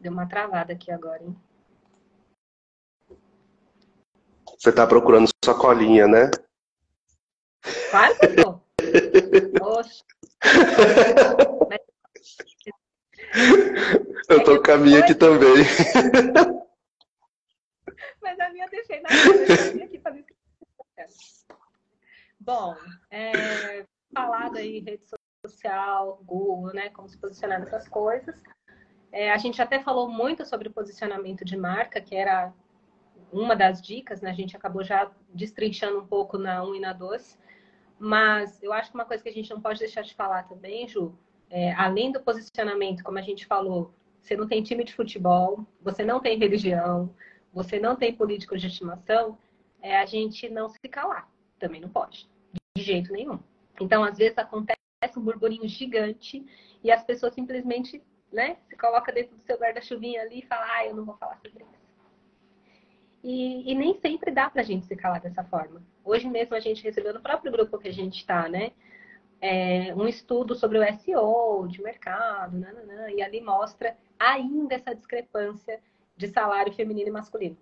Deu 0.00 0.10
uma 0.10 0.26
travada 0.26 0.72
aqui 0.72 0.90
agora, 0.90 1.22
hein? 1.22 1.36
Você 4.58 4.70
está 4.70 4.86
procurando 4.86 5.28
sua 5.44 5.58
colinha, 5.60 6.08
né? 6.08 6.30
Claro 7.90 8.18
que 8.18 8.24
eu 8.24 8.36
tô. 8.36 8.60
Oxe. 9.78 10.02
eu 14.28 14.44
tô 14.44 14.62
com 14.62 14.72
a 14.72 14.78
minha 14.78 15.00
aqui 15.00 15.14
também. 15.14 15.64
Mas 18.22 18.38
a 18.40 18.48
minha 18.50 18.66
deixei 18.68 19.00
na 19.00 19.08
hora, 19.10 19.84
aqui 19.84 19.98
para 19.98 20.14
Bom, 22.40 22.76
é, 23.10 23.84
falado 24.14 24.58
aí 24.58 24.78
rede 24.80 25.04
social, 25.46 26.22
Google, 26.24 26.74
né, 26.74 26.90
como 26.90 27.08
se 27.08 27.16
posicionar 27.18 27.60
nessas 27.60 27.88
coisas. 27.88 28.42
É, 29.10 29.32
a 29.32 29.38
gente 29.38 29.62
até 29.62 29.80
falou 29.80 30.08
muito 30.08 30.44
sobre 30.44 30.68
posicionamento 30.68 31.44
de 31.44 31.56
marca, 31.56 32.00
que 32.00 32.14
era 32.14 32.52
uma 33.32 33.54
das 33.54 33.80
dicas, 33.80 34.20
né? 34.20 34.30
A 34.30 34.34
gente 34.34 34.56
acabou 34.56 34.84
já 34.84 35.10
destrinchando 35.32 36.00
um 36.00 36.06
pouco 36.06 36.36
na 36.36 36.62
1 36.64 36.74
e 36.74 36.80
na 36.80 36.92
2. 36.92 37.38
Mas 37.98 38.62
eu 38.62 38.72
acho 38.72 38.90
que 38.90 38.96
uma 38.96 39.04
coisa 39.04 39.22
que 39.22 39.28
a 39.28 39.32
gente 39.32 39.50
não 39.50 39.60
pode 39.60 39.78
deixar 39.78 40.02
de 40.02 40.14
falar 40.14 40.44
também, 40.44 40.88
Ju, 40.88 41.16
é, 41.50 41.72
além 41.72 42.10
do 42.10 42.20
posicionamento, 42.20 43.04
como 43.04 43.18
a 43.18 43.22
gente 43.22 43.46
falou, 43.46 43.94
você 44.20 44.36
não 44.36 44.48
tem 44.48 44.62
time 44.62 44.84
de 44.84 44.94
futebol, 44.94 45.66
você 45.80 46.04
não 46.04 46.20
tem 46.20 46.38
religião, 46.38 47.14
você 47.52 47.78
não 47.78 47.94
tem 47.94 48.14
político 48.14 48.56
de 48.56 48.66
estimação, 48.66 49.38
é 49.80 49.96
a 49.98 50.06
gente 50.06 50.48
não 50.48 50.68
se 50.68 50.78
calar. 50.88 51.28
Também 51.58 51.80
não 51.80 51.88
pode, 51.88 52.28
de 52.76 52.82
jeito 52.82 53.12
nenhum. 53.12 53.38
Então, 53.80 54.02
às 54.02 54.18
vezes, 54.18 54.36
acontece 54.38 54.78
um 55.16 55.22
burburinho 55.22 55.68
gigante 55.68 56.44
e 56.82 56.90
as 56.90 57.04
pessoas 57.04 57.34
simplesmente 57.34 58.02
né, 58.32 58.56
se 58.68 58.76
coloca 58.76 59.12
dentro 59.12 59.36
do 59.36 59.42
seu 59.42 59.56
guarda-chuvinha 59.56 60.22
ali 60.22 60.40
e 60.40 60.46
fala, 60.46 60.66
ah, 60.68 60.86
eu 60.86 60.96
não 60.96 61.04
vou 61.04 61.16
falar 61.16 61.36
sobre 61.36 61.62
isso. 61.62 61.83
E, 63.24 63.72
e 63.72 63.74
nem 63.74 63.94
sempre 63.94 64.30
dá 64.30 64.50
pra 64.50 64.62
gente 64.62 64.84
se 64.84 64.94
calar 64.94 65.18
dessa 65.18 65.42
forma. 65.44 65.82
Hoje 66.04 66.28
mesmo 66.28 66.54
a 66.54 66.60
gente 66.60 66.84
recebeu 66.84 67.14
no 67.14 67.22
próprio 67.22 67.50
grupo 67.50 67.78
que 67.78 67.88
a 67.88 67.92
gente 67.92 68.18
está, 68.18 68.50
né? 68.50 68.72
É, 69.40 69.94
um 69.94 70.06
estudo 70.06 70.54
sobre 70.54 70.78
o 70.78 70.94
SEO, 70.98 71.66
de 71.66 71.82
mercado, 71.82 72.58
nananã, 72.58 73.10
e 73.10 73.22
ali 73.22 73.40
mostra 73.40 73.96
ainda 74.18 74.74
essa 74.74 74.94
discrepância 74.94 75.80
de 76.14 76.28
salário 76.28 76.74
feminino 76.74 77.08
e 77.08 77.12
masculino. 77.12 77.56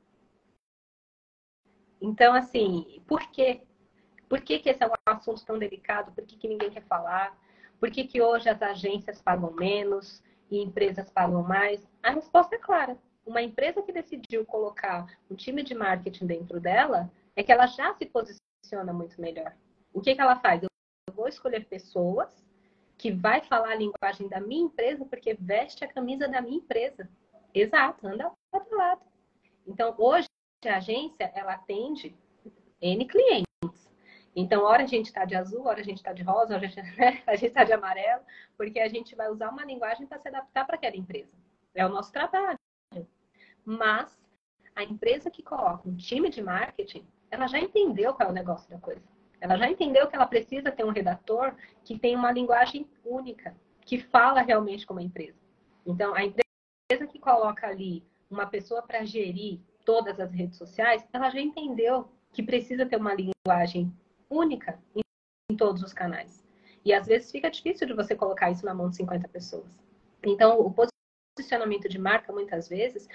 Então, 2.01 2.35
assim, 2.35 3.01
por 3.07 3.21
quê? 3.31 3.63
Por 4.29 4.41
que, 4.41 4.59
que 4.59 4.69
esse 4.69 4.83
é 4.83 4.89
um 4.89 4.93
assunto 5.07 5.47
tão 5.47 5.61
delicado? 5.61 6.11
Por 6.11 6.25
que, 6.27 6.37
que 6.37 6.49
ninguém 6.49 6.71
quer 6.71 6.83
falar? 6.83 7.39
Por 7.79 7.89
que, 7.89 8.03
que 8.03 8.21
hoje 8.21 8.49
as 8.49 8.61
agências 8.61 9.23
pagam 9.23 9.53
menos 9.53 10.25
e 10.51 10.61
empresas 10.61 11.09
pagam 11.09 11.45
mais? 11.45 11.89
A 12.03 12.11
resposta 12.11 12.57
é 12.57 12.59
clara 12.59 12.99
uma 13.25 13.43
empresa 13.43 13.83
que 13.83 13.93
decidiu 13.93 14.45
colocar 14.45 15.07
um 15.31 15.35
time 15.35 15.63
de 15.63 15.75
marketing 15.75 16.27
dentro 16.27 16.61
dela, 16.61 17.11
é 17.37 17.43
que 17.43 17.53
ela 17.53 17.67
já 17.67 17.95
se 17.95 18.07
posiciona 18.07 18.93
muito 18.93 19.21
melhor. 19.21 19.55
O 19.93 20.01
que, 20.01 20.15
que 20.15 20.21
ela 20.21 20.37
faz? 20.37 20.63
Eu 20.63 20.69
vou 21.15 21.29
escolher 21.29 21.67
pessoas 21.67 22.43
que 22.99 23.11
vai 23.11 23.41
falar 23.43 23.73
a 23.73 23.77
linguagem 23.77 24.29
da 24.29 24.41
minha 24.41 24.65
empresa 24.65 25.05
porque 25.05 25.35
veste 25.35 25.85
a 25.85 25.93
camisa 25.93 26.29
da 26.29 26.41
minha 26.41 26.59
empresa. 26.59 27.09
Exato, 27.55 28.07
anda 28.07 28.33
lado 28.53 28.67
a 28.73 28.77
lado. 28.77 29.03
Então, 29.67 29.95
hoje, 29.99 30.29
a 30.65 30.77
agência, 30.77 31.31
ela 31.35 31.55
atende 31.55 32.17
N 32.81 33.05
clientes. 33.07 33.47
Então, 34.35 34.65
hora 34.65 34.85
a 34.85 34.87
gente 34.87 35.07
está 35.07 35.25
de 35.25 35.35
azul, 35.35 35.67
hora 35.67 35.81
a 35.81 35.85
gente 35.85 35.99
está 35.99 36.13
de 36.13 36.23
rosa, 36.23 36.55
hora 36.55 36.67
a 36.67 36.69
gente 36.69 36.97
né, 36.97 37.23
está 37.27 37.65
de 37.65 37.73
amarelo, 37.73 38.23
porque 38.57 38.81
a 38.81 38.89
gente 38.89 39.15
vai 39.15 39.31
usar 39.31 39.51
uma 39.51 39.65
linguagem 39.65 40.07
para 40.07 40.19
se 40.19 40.29
adaptar 40.29 40.65
para 40.65 40.77
aquela 40.77 40.97
empresa. 40.97 41.37
É 41.75 41.85
o 41.85 41.89
nosso 41.89 42.13
trabalho. 42.13 42.62
Mas 43.65 44.11
a 44.75 44.83
empresa 44.83 45.31
que 45.31 45.43
coloca 45.43 45.89
um 45.89 45.97
time 45.97 46.31
de 46.31 46.43
marketing, 46.43 47.07
ela 47.31 47.47
já 47.47 47.59
entendeu 47.59 48.15
qual 48.15 48.29
é 48.29 48.33
o 48.33 48.35
negócio 48.35 48.69
da 48.71 48.79
coisa. 48.79 49.03
Ela 49.41 49.57
já 49.57 49.69
entendeu 49.69 50.07
que 50.07 50.15
ela 50.15 50.27
precisa 50.27 50.71
ter 50.71 50.85
um 50.85 50.91
redator 50.91 51.55
que 51.85 51.99
tem 51.99 52.15
uma 52.15 52.31
linguagem 52.31 52.89
única, 53.05 53.57
que 53.81 53.99
fala 53.99 54.41
realmente 54.41 54.87
como 54.87 55.01
a 55.01 55.03
empresa. 55.03 55.39
Então, 55.85 56.15
a 56.15 56.23
empresa 56.25 57.07
que 57.09 57.19
coloca 57.19 57.67
ali 57.67 58.05
uma 58.31 58.47
pessoa 58.47 58.83
para 58.83 59.05
gerir 59.05 59.61
todas 59.85 60.21
as 60.21 60.33
redes 60.33 60.57
sociais, 60.57 61.05
ela 61.13 61.29
já 61.29 61.41
entendeu 61.41 62.09
que 62.33 62.43
precisa 62.43 62.87
ter 62.87 62.97
uma 62.97 63.15
linguagem 63.15 63.93
única 64.31 64.79
em, 64.95 65.03
todos 65.57 65.83
os 65.83 65.93
canais. 65.93 66.43
E 66.83 66.95
às 66.95 67.07
vezes 67.07 67.31
fica 67.31 67.51
difícil 67.51 67.87
de 67.87 67.93
você 67.93 68.15
colocar 68.15 68.51
isso 68.51 68.65
na 68.65 68.73
mão 68.73 68.89
de 68.89 68.97
50 68.97 69.29
pessoas. 69.29 69.79
Então, 70.25 70.59
o 70.59 70.73
posicionamento 71.37 71.89
de 71.89 71.99
marca, 71.99 72.33
muitas 72.33 72.69
vezes, 72.69 73.07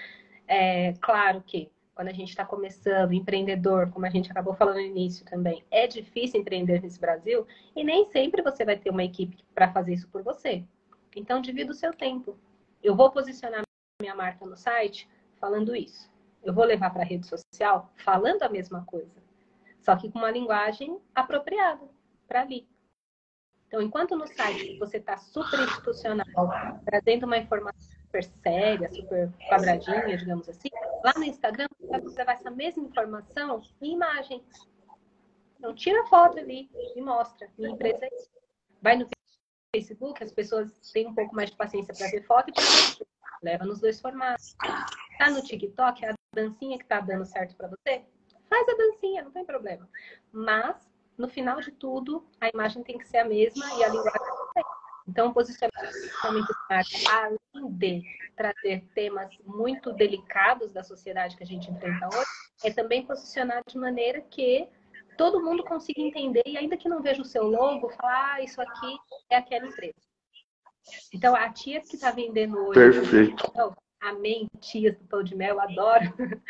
é 0.48 0.94
claro 1.02 1.44
que 1.46 1.70
quando 1.94 2.10
a 2.10 2.14
gente 2.14 2.30
está 2.30 2.46
começando, 2.46 3.12
empreendedor, 3.12 3.90
como 3.90 4.06
a 4.06 4.10
gente 4.10 4.30
acabou 4.30 4.54
falando 4.54 4.76
no 4.76 4.82
início 4.82 5.26
também, 5.26 5.64
é 5.72 5.88
difícil 5.88 6.40
empreender 6.40 6.80
nesse 6.80 7.00
Brasil 7.00 7.46
e 7.76 7.84
nem 7.84 8.06
sempre 8.06 8.44
você 8.44 8.64
vai 8.64 8.78
ter 8.78 8.92
uma 8.92 9.04
equipe 9.04 9.44
para 9.56 9.74
fazer 9.74 9.96
isso 9.96 10.08
por 10.10 10.22
você. 10.22 10.64
Então, 11.16 11.42
divida 11.42 11.72
o 11.72 11.76
seu 11.76 11.92
tempo. 11.92 12.38
Eu 12.84 12.96
vou 12.96 13.10
posicionar 13.12 13.64
minha 14.00 14.14
marca 14.14 14.46
no 14.46 14.56
site 14.56 15.10
falando 15.40 15.76
isso. 15.76 16.08
Eu 16.44 16.54
vou 16.54 16.66
levar 16.66 16.92
para 16.92 17.02
a 17.02 17.06
rede 17.06 17.26
social 17.26 17.92
falando 17.96 18.44
a 18.44 18.50
mesma 18.50 18.86
coisa, 18.86 19.22
só 19.82 19.96
que 19.96 20.12
com 20.12 20.20
uma 20.20 20.30
linguagem 20.30 21.00
apropriada 21.16 21.90
para 22.28 22.42
ali. 22.42 22.68
Então, 23.68 23.82
enquanto 23.82 24.16
no 24.16 24.28
site 24.28 24.78
você 24.78 24.98
está 24.98 25.18
super 25.18 25.60
institucional, 25.62 26.26
trazendo 26.86 27.26
uma 27.26 27.40
informação 27.40 27.97
super 28.08 28.24
séria, 28.24 28.90
super 28.90 29.32
quadradinha, 29.50 30.18
digamos 30.18 30.48
assim, 30.50 30.70
lá 31.04 31.14
no 31.18 31.24
Instagram 31.24 31.68
você 32.02 32.24
vai 32.24 32.36
essa 32.36 32.50
mesma 32.50 32.84
informação 32.84 33.62
em 33.82 33.94
imagem. 33.94 34.44
Então, 35.58 35.74
tira 35.74 36.06
foto 36.08 36.40
ali 36.40 36.70
e 36.96 37.02
mostra. 37.02 37.50
Minha 37.58 37.72
empresa 37.72 38.06
é 38.06 38.10
isso. 38.14 38.30
Vai 38.82 38.96
no 38.96 39.08
Facebook, 39.76 40.24
as 40.24 40.32
pessoas 40.32 40.72
têm 40.92 41.08
um 41.08 41.16
pouco 41.16 41.36
mais 41.36 41.50
de 41.50 41.58
paciência 41.58 41.94
para 41.94 42.08
ver 42.08 42.24
foto 42.26 42.50
e 42.50 43.06
leva 43.44 43.66
nos 43.66 43.80
dois 43.80 44.00
formatos. 44.00 44.56
Tá 45.18 45.30
no 45.30 45.42
TikTok, 45.42 46.06
a 46.06 46.14
dancinha 46.34 46.78
que 46.78 46.86
tá 46.86 47.00
dando 47.00 47.26
certo 47.26 47.56
para 47.56 47.68
você? 47.68 48.04
Faz 48.50 48.70
a 48.70 48.78
dancinha, 48.78 49.24
não 49.24 49.32
tem 49.32 49.46
problema. 49.46 49.90
Mas, 50.32 50.88
no 51.18 51.28
final 51.28 51.60
de 51.60 51.72
tudo, 51.72 52.26
a 52.40 52.50
imagem 52.50 52.84
tem 52.84 52.98
que 52.98 53.08
ser 53.08 53.18
a 53.18 53.26
mesma 53.26 53.66
e 53.80 53.84
a 53.84 53.90
linguagem. 53.90 54.27
Então, 55.08 55.30
o 55.30 55.34
posicionamento 55.34 55.78
além 56.22 56.44
de 57.70 58.04
trazer 58.36 58.84
temas 58.94 59.36
muito 59.46 59.94
delicados 59.94 60.72
da 60.72 60.84
sociedade 60.84 61.38
que 61.38 61.44
a 61.44 61.48
gente 61.48 61.72
enfrenta 61.72 62.08
hoje, 62.08 62.30
é 62.64 62.72
também 62.72 63.06
posicionar 63.06 63.64
de 63.66 63.78
maneira 63.78 64.22
que 64.22 64.68
todo 65.18 65.44
mundo 65.44 65.64
consiga 65.64 66.02
entender 66.02 66.44
e 66.46 66.58
ainda 66.58 66.78
que 66.78 66.90
não 66.90 67.02
veja 67.02 67.22
o 67.22 67.26
seu 67.26 67.44
logo, 67.44 67.90
falar, 67.90 68.36
ah, 68.36 68.42
isso 68.44 68.62
aqui 68.62 68.98
é 69.30 69.38
aquela 69.38 69.66
empresa. 69.66 69.96
Então, 71.14 71.36
a 71.36 71.52
tia 71.52 71.82
que 71.82 71.96
está 71.96 72.12
vendendo 72.12 72.58
hoje... 72.58 72.80
Perfeito. 72.80 73.46
Então, 73.50 73.76
amém, 74.00 74.48
tias 74.60 74.98
do 74.98 75.06
pão 75.06 75.24
de 75.24 75.36
mel, 75.36 75.60
adoro. 75.60 76.06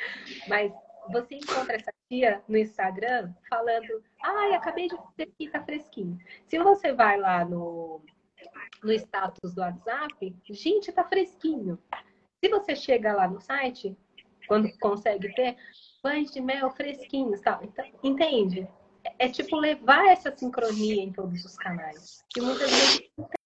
Mas 0.48 0.72
você 1.10 1.36
encontra 1.36 1.76
essa 1.76 1.92
tia 2.10 2.44
no 2.48 2.58
Instagram 2.58 3.34
falando, 3.50 4.04
ai, 4.22 4.54
acabei 4.54 4.88
de 4.88 4.98
ver 5.18 5.28
que 5.38 5.50
tá 5.50 5.64
fresquinho. 5.64 6.18
Se 6.48 6.60
você 6.60 6.92
vai 6.92 7.18
lá 7.18 7.46
no 7.46 8.02
no 8.84 8.92
status 8.94 9.54
do 9.54 9.62
WhatsApp, 9.62 10.36
gente, 10.50 10.92
tá 10.92 11.04
fresquinho. 11.04 11.78
Se 12.44 12.50
você 12.50 12.76
chega 12.76 13.14
lá 13.14 13.28
no 13.28 13.42
site, 13.42 13.98
quando 14.48 14.70
consegue 14.80 15.34
ter, 15.34 15.58
pães 16.02 16.32
de 16.32 16.42
mel 16.42 16.70
fresquinhos, 16.72 17.42
tal. 17.42 17.60
Então, 17.64 17.86
entende? 18.04 18.68
É, 19.04 19.26
é 19.26 19.30
tipo 19.30 19.58
levar 19.58 20.08
essa 20.08 20.34
sincronia 20.36 21.04
em 21.04 21.12
todos 21.12 21.44
os 21.44 21.56
canais. 21.58 22.24
Que 22.30 22.42
muitas 22.42 22.70
vezes 22.70 23.02
não 23.18 23.26
tem. 23.26 23.38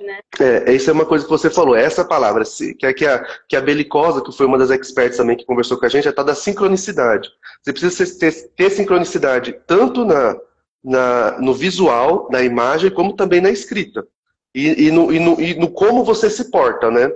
Né? 0.00 0.18
É, 0.40 0.72
isso 0.72 0.88
é 0.88 0.94
uma 0.94 1.04
coisa 1.04 1.24
que 1.24 1.30
você 1.30 1.50
falou, 1.50 1.76
essa 1.76 2.02
palavra, 2.02 2.42
que 2.78 2.86
é 2.86 2.92
que 2.94 3.06
a, 3.06 3.22
que 3.46 3.54
a 3.54 3.60
Belicosa, 3.60 4.22
que 4.22 4.32
foi 4.32 4.46
uma 4.46 4.56
das 4.56 4.70
experts 4.70 5.18
também 5.18 5.36
que 5.36 5.44
conversou 5.44 5.78
com 5.78 5.84
a 5.84 5.90
gente, 5.90 6.08
é 6.08 6.10
a 6.10 6.14
tal 6.14 6.24
da 6.24 6.34
sincronicidade. 6.34 7.28
Você 7.62 7.72
precisa 7.72 8.18
ter, 8.18 8.50
ter 8.52 8.70
sincronicidade 8.70 9.60
tanto 9.66 10.06
na, 10.06 10.34
na, 10.82 11.38
no 11.40 11.54
visual, 11.54 12.28
na 12.30 12.42
imagem, 12.42 12.90
como 12.90 13.14
também 13.14 13.40
na 13.40 13.50
escrita. 13.50 14.06
E, 14.54 14.86
e, 14.86 14.90
no, 14.90 15.12
e, 15.12 15.18
no, 15.20 15.40
e 15.40 15.54
no, 15.54 15.70
como 15.70 16.02
você 16.02 16.28
se 16.28 16.50
porta, 16.50 16.90
né? 16.90 17.10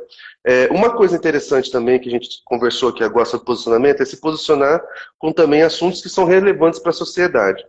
É, 0.47 0.69
uma 0.71 0.95
coisa 0.95 1.17
interessante 1.17 1.71
também 1.71 1.99
que 1.99 2.07
a 2.09 2.13
gente 2.13 2.29
conversou 2.45 2.91
aqui 2.91 3.03
agora 3.03 3.25
sobre 3.25 3.47
posicionamento 3.47 4.03
é 4.03 4.05
se 4.05 4.19
posicionar 4.19 4.81
com 5.19 5.33
também 5.33 5.63
assuntos 5.63 6.03
que 6.03 6.09
são 6.09 6.27
relevantes 6.27 6.79
para 6.79 6.91
a 6.91 6.95
sociedade. 6.95 7.65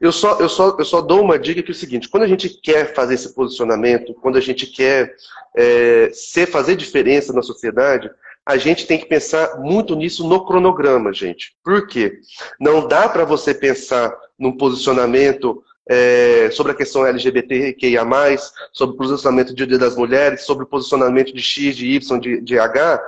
Eu 0.00 0.12
só, 0.12 0.38
eu, 0.38 0.48
só, 0.48 0.76
eu 0.78 0.84
só 0.84 1.00
dou 1.00 1.20
uma 1.20 1.36
dica 1.36 1.62
que 1.62 1.72
é 1.72 1.74
o 1.74 1.76
seguinte, 1.76 2.08
quando 2.08 2.22
a 2.22 2.28
gente 2.28 2.48
quer 2.48 2.94
fazer 2.94 3.14
esse 3.14 3.34
posicionamento, 3.34 4.14
quando 4.14 4.38
a 4.38 4.40
gente 4.40 4.66
quer 4.66 5.14
é, 5.56 6.10
ser, 6.14 6.46
fazer 6.46 6.76
diferença 6.76 7.32
na 7.32 7.42
sociedade, 7.42 8.08
a 8.46 8.56
gente 8.56 8.86
tem 8.86 8.98
que 8.98 9.06
pensar 9.06 9.58
muito 9.58 9.94
nisso 9.96 10.26
no 10.26 10.44
cronograma, 10.44 11.12
gente. 11.12 11.54
Por 11.62 11.86
quê? 11.86 12.20
Não 12.58 12.86
dá 12.86 13.08
para 13.08 13.24
você 13.24 13.52
pensar 13.52 14.16
num 14.42 14.56
posicionamento 14.56 15.62
é, 15.88 16.50
sobre 16.50 16.72
a 16.72 16.74
questão 16.74 17.06
LGBTQIA+, 17.06 18.04
sobre 18.72 18.94
o 18.94 18.98
posicionamento 18.98 19.54
de 19.54 19.66
Dia 19.66 19.78
das 19.78 19.96
Mulheres, 19.96 20.42
sobre 20.42 20.64
o 20.64 20.66
posicionamento 20.66 21.32
de 21.32 21.40
X, 21.40 21.76
de 21.76 21.86
Y, 21.86 22.20
de, 22.20 22.40
de 22.40 22.58
H, 22.58 23.02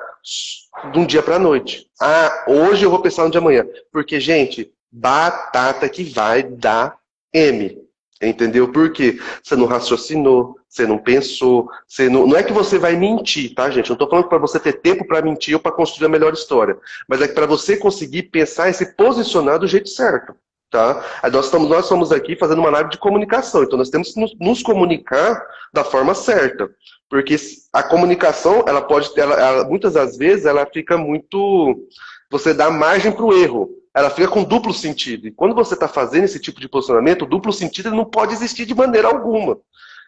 de 0.92 0.98
um 0.98 1.04
dia 1.04 1.22
para 1.22 1.36
a 1.36 1.38
noite. 1.38 1.86
Ah, 2.00 2.44
hoje 2.48 2.84
eu 2.84 2.90
vou 2.90 3.00
pensar 3.00 3.24
no 3.24 3.30
de 3.30 3.38
amanhã. 3.38 3.66
Porque, 3.92 4.18
gente, 4.20 4.72
batata 4.90 5.88
que 5.88 6.04
vai 6.04 6.42
dar 6.42 6.96
M. 7.32 7.82
Entendeu? 8.22 8.70
Por 8.70 8.92
quê? 8.92 9.18
Você 9.42 9.56
não 9.56 9.66
raciocinou, 9.66 10.56
você 10.68 10.86
não 10.86 10.98
pensou, 10.98 11.68
você 11.86 12.08
não, 12.08 12.26
não 12.26 12.36
é 12.36 12.42
que 12.42 12.52
você 12.52 12.78
vai 12.78 12.96
mentir, 12.96 13.54
tá, 13.54 13.68
gente? 13.70 13.88
Não 13.88 13.94
estou 13.94 14.08
falando 14.08 14.28
para 14.28 14.38
você 14.38 14.58
ter 14.58 14.74
tempo 14.74 15.06
para 15.06 15.20
mentir 15.20 15.54
ou 15.54 15.60
para 15.60 15.72
construir 15.72 16.06
a 16.06 16.08
melhor 16.08 16.32
história, 16.32 16.78
mas 17.08 17.20
é 17.20 17.28
que 17.28 17.34
para 17.34 17.46
você 17.46 17.76
conseguir 17.76 18.24
pensar 18.24 18.70
e 18.70 18.74
se 18.74 18.94
posicionar 18.94 19.58
do 19.58 19.66
jeito 19.66 19.88
certo. 19.88 20.34
Tá? 20.70 21.04
Nós, 21.32 21.44
estamos, 21.44 21.68
nós 21.68 21.84
estamos 21.84 22.10
aqui 22.10 22.34
fazendo 22.34 22.58
uma 22.58 22.70
live 22.70 22.90
de 22.90 22.98
comunicação, 22.98 23.62
então 23.62 23.78
nós 23.78 23.90
temos 23.90 24.12
que 24.12 24.20
nos, 24.20 24.36
nos 24.40 24.62
comunicar 24.62 25.40
da 25.72 25.84
forma 25.84 26.14
certa. 26.14 26.68
Porque 27.08 27.36
a 27.72 27.82
comunicação, 27.82 28.64
ela 28.66 28.82
pode, 28.82 29.08
ela, 29.16 29.34
ela, 29.34 29.64
muitas 29.64 29.92
das 29.92 30.16
vezes, 30.16 30.46
ela 30.46 30.66
fica 30.66 30.96
muito. 30.96 31.86
Você 32.30 32.52
dá 32.52 32.70
margem 32.70 33.12
para 33.12 33.24
o 33.24 33.32
erro. 33.32 33.70
Ela 33.94 34.10
fica 34.10 34.26
com 34.26 34.42
duplo 34.42 34.74
sentido. 34.74 35.28
E 35.28 35.30
quando 35.30 35.54
você 35.54 35.74
está 35.74 35.86
fazendo 35.86 36.24
esse 36.24 36.40
tipo 36.40 36.60
de 36.60 36.68
posicionamento, 36.68 37.22
o 37.22 37.28
duplo 37.28 37.52
sentido 37.52 37.92
não 37.92 38.04
pode 38.04 38.32
existir 38.32 38.66
de 38.66 38.74
maneira 38.74 39.06
alguma. 39.06 39.56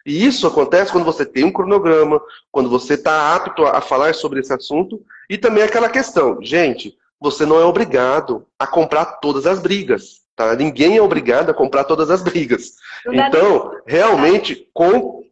E 0.05 0.25
isso 0.25 0.45
acontece 0.45 0.91
quando 0.91 1.05
você 1.05 1.25
tem 1.25 1.45
um 1.45 1.51
cronograma, 1.51 2.21
quando 2.51 2.69
você 2.69 2.95
está 2.95 3.33
apto 3.33 3.65
a 3.65 3.79
falar 3.79 4.13
sobre 4.13 4.41
esse 4.41 4.53
assunto. 4.53 5.01
E 5.29 5.37
também 5.37 5.63
aquela 5.63 5.89
questão, 5.89 6.37
gente, 6.41 6.97
você 7.19 7.45
não 7.45 7.59
é 7.59 7.63
obrigado 7.63 8.45
a 8.59 8.67
comprar 8.67 9.05
todas 9.21 9.45
as 9.45 9.59
brigas. 9.59 10.26
Tá? 10.37 10.55
Ninguém 10.55 10.95
é 10.95 11.01
obrigado 11.01 11.49
a 11.49 11.53
comprar 11.53 11.83
todas 11.83 12.11
as 12.11 12.21
brigas. 12.21 12.75
Então, 13.11 13.71
realmente, 13.87 14.69
com... 14.71 15.23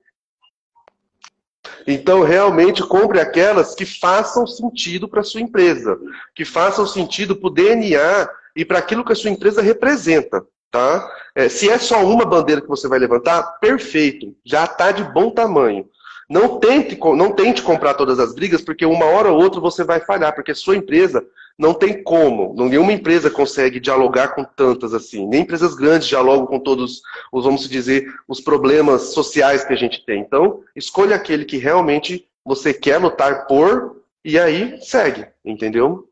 então, 1.85 2.23
realmente, 2.23 2.81
compre 2.81 3.19
aquelas 3.19 3.75
que 3.75 3.85
façam 3.85 4.47
sentido 4.47 5.07
para 5.07 5.21
a 5.21 5.23
sua 5.23 5.41
empresa, 5.41 5.95
que 6.33 6.43
façam 6.43 6.87
sentido 6.87 7.35
para 7.35 7.47
o 7.47 7.53
DNA 7.53 8.27
e 8.55 8.65
para 8.65 8.79
aquilo 8.79 9.05
que 9.05 9.11
a 9.11 9.15
sua 9.15 9.29
empresa 9.29 9.61
representa. 9.61 10.43
Tá? 10.71 11.07
É, 11.35 11.47
se 11.49 11.69
é 11.69 11.77
só 11.77 12.03
uma 12.03 12.25
bandeira 12.25 12.59
que 12.59 12.67
você 12.67 12.87
vai 12.87 12.97
levantar, 12.97 13.43
perfeito, 13.59 14.35
já 14.43 14.65
está 14.65 14.91
de 14.91 15.03
bom 15.03 15.29
tamanho. 15.29 15.87
Não 16.27 16.59
tente, 16.59 16.99
não 16.99 17.31
tente 17.31 17.61
comprar 17.61 17.93
todas 17.93 18.19
as 18.19 18.33
brigas, 18.33 18.63
porque 18.63 18.87
uma 18.87 19.05
hora 19.05 19.31
ou 19.31 19.39
outra 19.39 19.61
você 19.61 19.83
vai 19.83 19.99
falhar, 19.99 20.33
porque 20.33 20.55
sua 20.55 20.75
empresa 20.75 21.23
não 21.57 21.73
tem 21.73 22.03
como. 22.03 22.53
Nenhuma 22.53 22.93
empresa 22.93 23.31
consegue 23.31 23.79
dialogar 23.79 24.35
com 24.35 24.43
tantas 24.43 24.93
assim. 24.93 25.25
Nem 25.27 25.41
empresas 25.41 25.73
grandes 25.73 26.07
dialogam 26.07 26.45
com 26.45 26.59
todos 26.59 27.01
os, 27.31 27.43
vamos 27.43 27.67
dizer, 27.67 28.05
os 28.27 28.41
problemas 28.41 29.13
sociais 29.13 29.63
que 29.63 29.73
a 29.73 29.77
gente 29.77 30.05
tem. 30.05 30.19
Então, 30.19 30.63
escolha 30.75 31.15
aquele 31.15 31.45
que 31.45 31.57
realmente 31.57 32.27
você 32.43 32.73
quer 32.73 32.97
lutar 32.97 33.47
por 33.47 34.03
e 34.23 34.37
aí 34.37 34.81
segue, 34.81 35.27
entendeu? 35.43 36.09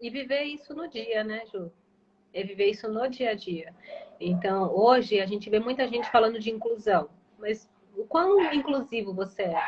E 0.00 0.10
viver 0.10 0.42
isso 0.42 0.74
no 0.74 0.88
dia, 0.88 1.24
né, 1.24 1.44
Ju? 1.50 1.70
É 2.32 2.42
viver 2.42 2.66
isso 2.66 2.88
no 2.88 3.08
dia 3.08 3.30
a 3.30 3.34
dia. 3.34 3.72
Então, 4.20 4.74
hoje 4.74 5.20
a 5.20 5.26
gente 5.26 5.48
vê 5.48 5.58
muita 5.58 5.88
gente 5.88 6.10
falando 6.10 6.38
de 6.38 6.50
inclusão, 6.50 7.08
mas 7.38 7.70
o 7.96 8.04
quão 8.04 8.52
inclusivo 8.52 9.14
você 9.14 9.42
é, 9.42 9.62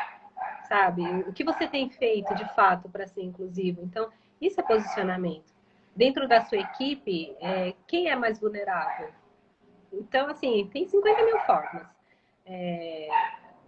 sabe? 0.67 1.01
O 1.27 1.33
que 1.33 1.43
você 1.43 1.67
tem 1.67 1.89
feito 1.89 2.35
de 2.35 2.45
fato 2.53 2.89
para 2.89 3.07
ser 3.07 3.23
inclusivo? 3.23 3.81
Então, 3.81 4.09
isso 4.41 4.59
é 4.59 4.63
posicionamento. 4.63 5.55
Dentro 5.95 6.27
da 6.27 6.41
sua 6.41 6.59
equipe, 6.59 7.35
é, 7.39 7.73
quem 7.87 8.09
é 8.09 8.15
mais 8.15 8.39
vulnerável? 8.39 9.09
Então, 9.91 10.27
assim, 10.29 10.69
tem 10.71 10.87
50 10.87 11.25
mil 11.25 11.39
formas. 11.39 11.87
É, 12.45 13.07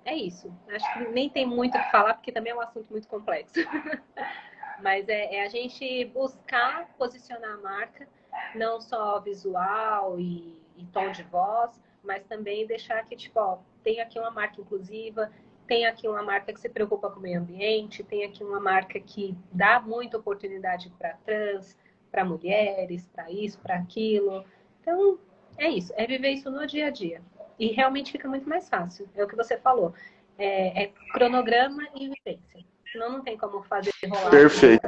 é 0.06 0.16
isso. 0.16 0.54
Acho 0.70 0.94
que 0.94 1.10
nem 1.10 1.30
tem 1.30 1.46
muito 1.46 1.78
o 1.78 1.82
que 1.82 1.92
falar, 1.92 2.14
porque 2.14 2.32
também 2.32 2.52
é 2.52 2.56
um 2.56 2.62
assunto 2.62 2.90
muito 2.92 3.08
complexo. 3.08 3.56
Mas 4.82 5.10
é, 5.10 5.36
é, 5.36 5.46
a 5.46 5.50
gente 5.50 6.06
buscar 6.06 6.88
posicionar 6.98 7.52
a 7.52 7.58
marca, 7.58 8.08
não 8.56 8.80
só 8.80 9.20
visual 9.20 10.20
e, 10.20 10.62
e, 10.78 10.86
tom 10.86 11.12
de 11.12 11.24
voz, 11.24 11.82
mas 12.02 12.24
também 12.24 12.66
deixar 12.66 13.04
que, 13.06 13.16
tipo, 13.16 13.40
ó, 13.40 13.60
tem 13.84 14.00
aqui 14.00 14.18
uma 14.18 14.32
marca 14.32 14.62
inclusiva, 14.62 15.30
tem 15.70 15.86
aqui 15.86 16.08
uma 16.08 16.24
marca 16.24 16.52
que 16.52 16.60
se 16.60 16.68
preocupa 16.68 17.12
com 17.12 17.20
o 17.20 17.22
meio 17.22 17.40
ambiente, 17.40 18.04
tem 18.04 18.26
aqui 18.26 18.44
uma 18.44 18.60
marca 18.60 19.00
que 19.00 19.38
dá 19.52 19.80
muita 19.80 20.18
oportunidade 20.18 20.92
para 20.98 21.14
trans, 21.24 21.78
para 22.12 22.26
mulheres, 22.26 23.08
para 23.14 23.32
isso, 23.32 23.60
para 23.60 23.76
aquilo. 23.76 24.44
Então, 24.82 25.20
é 25.60 25.70
isso, 25.70 25.94
é 25.96 26.08
viver 26.08 26.32
isso 26.32 26.50
no 26.50 26.66
dia 26.66 26.88
a 26.88 26.90
dia. 26.90 27.22
E 27.60 27.68
realmente 27.68 28.12
fica 28.12 28.28
muito 28.28 28.50
mais 28.50 28.68
fácil. 28.68 29.08
É 29.16 29.24
o 29.24 29.28
que 29.28 29.36
você 29.36 29.58
falou. 29.58 29.94
É, 30.40 30.86
é 30.86 30.92
cronograma 31.14 31.84
e 31.96 32.10
vivência. 32.10 32.66
Senão 32.92 33.12
não 33.12 33.22
tem 33.22 33.38
como 33.38 33.62
fazer 33.62 33.92
rolar. 34.08 34.32
Perfeito. 34.32 34.88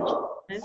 Né? 0.50 0.60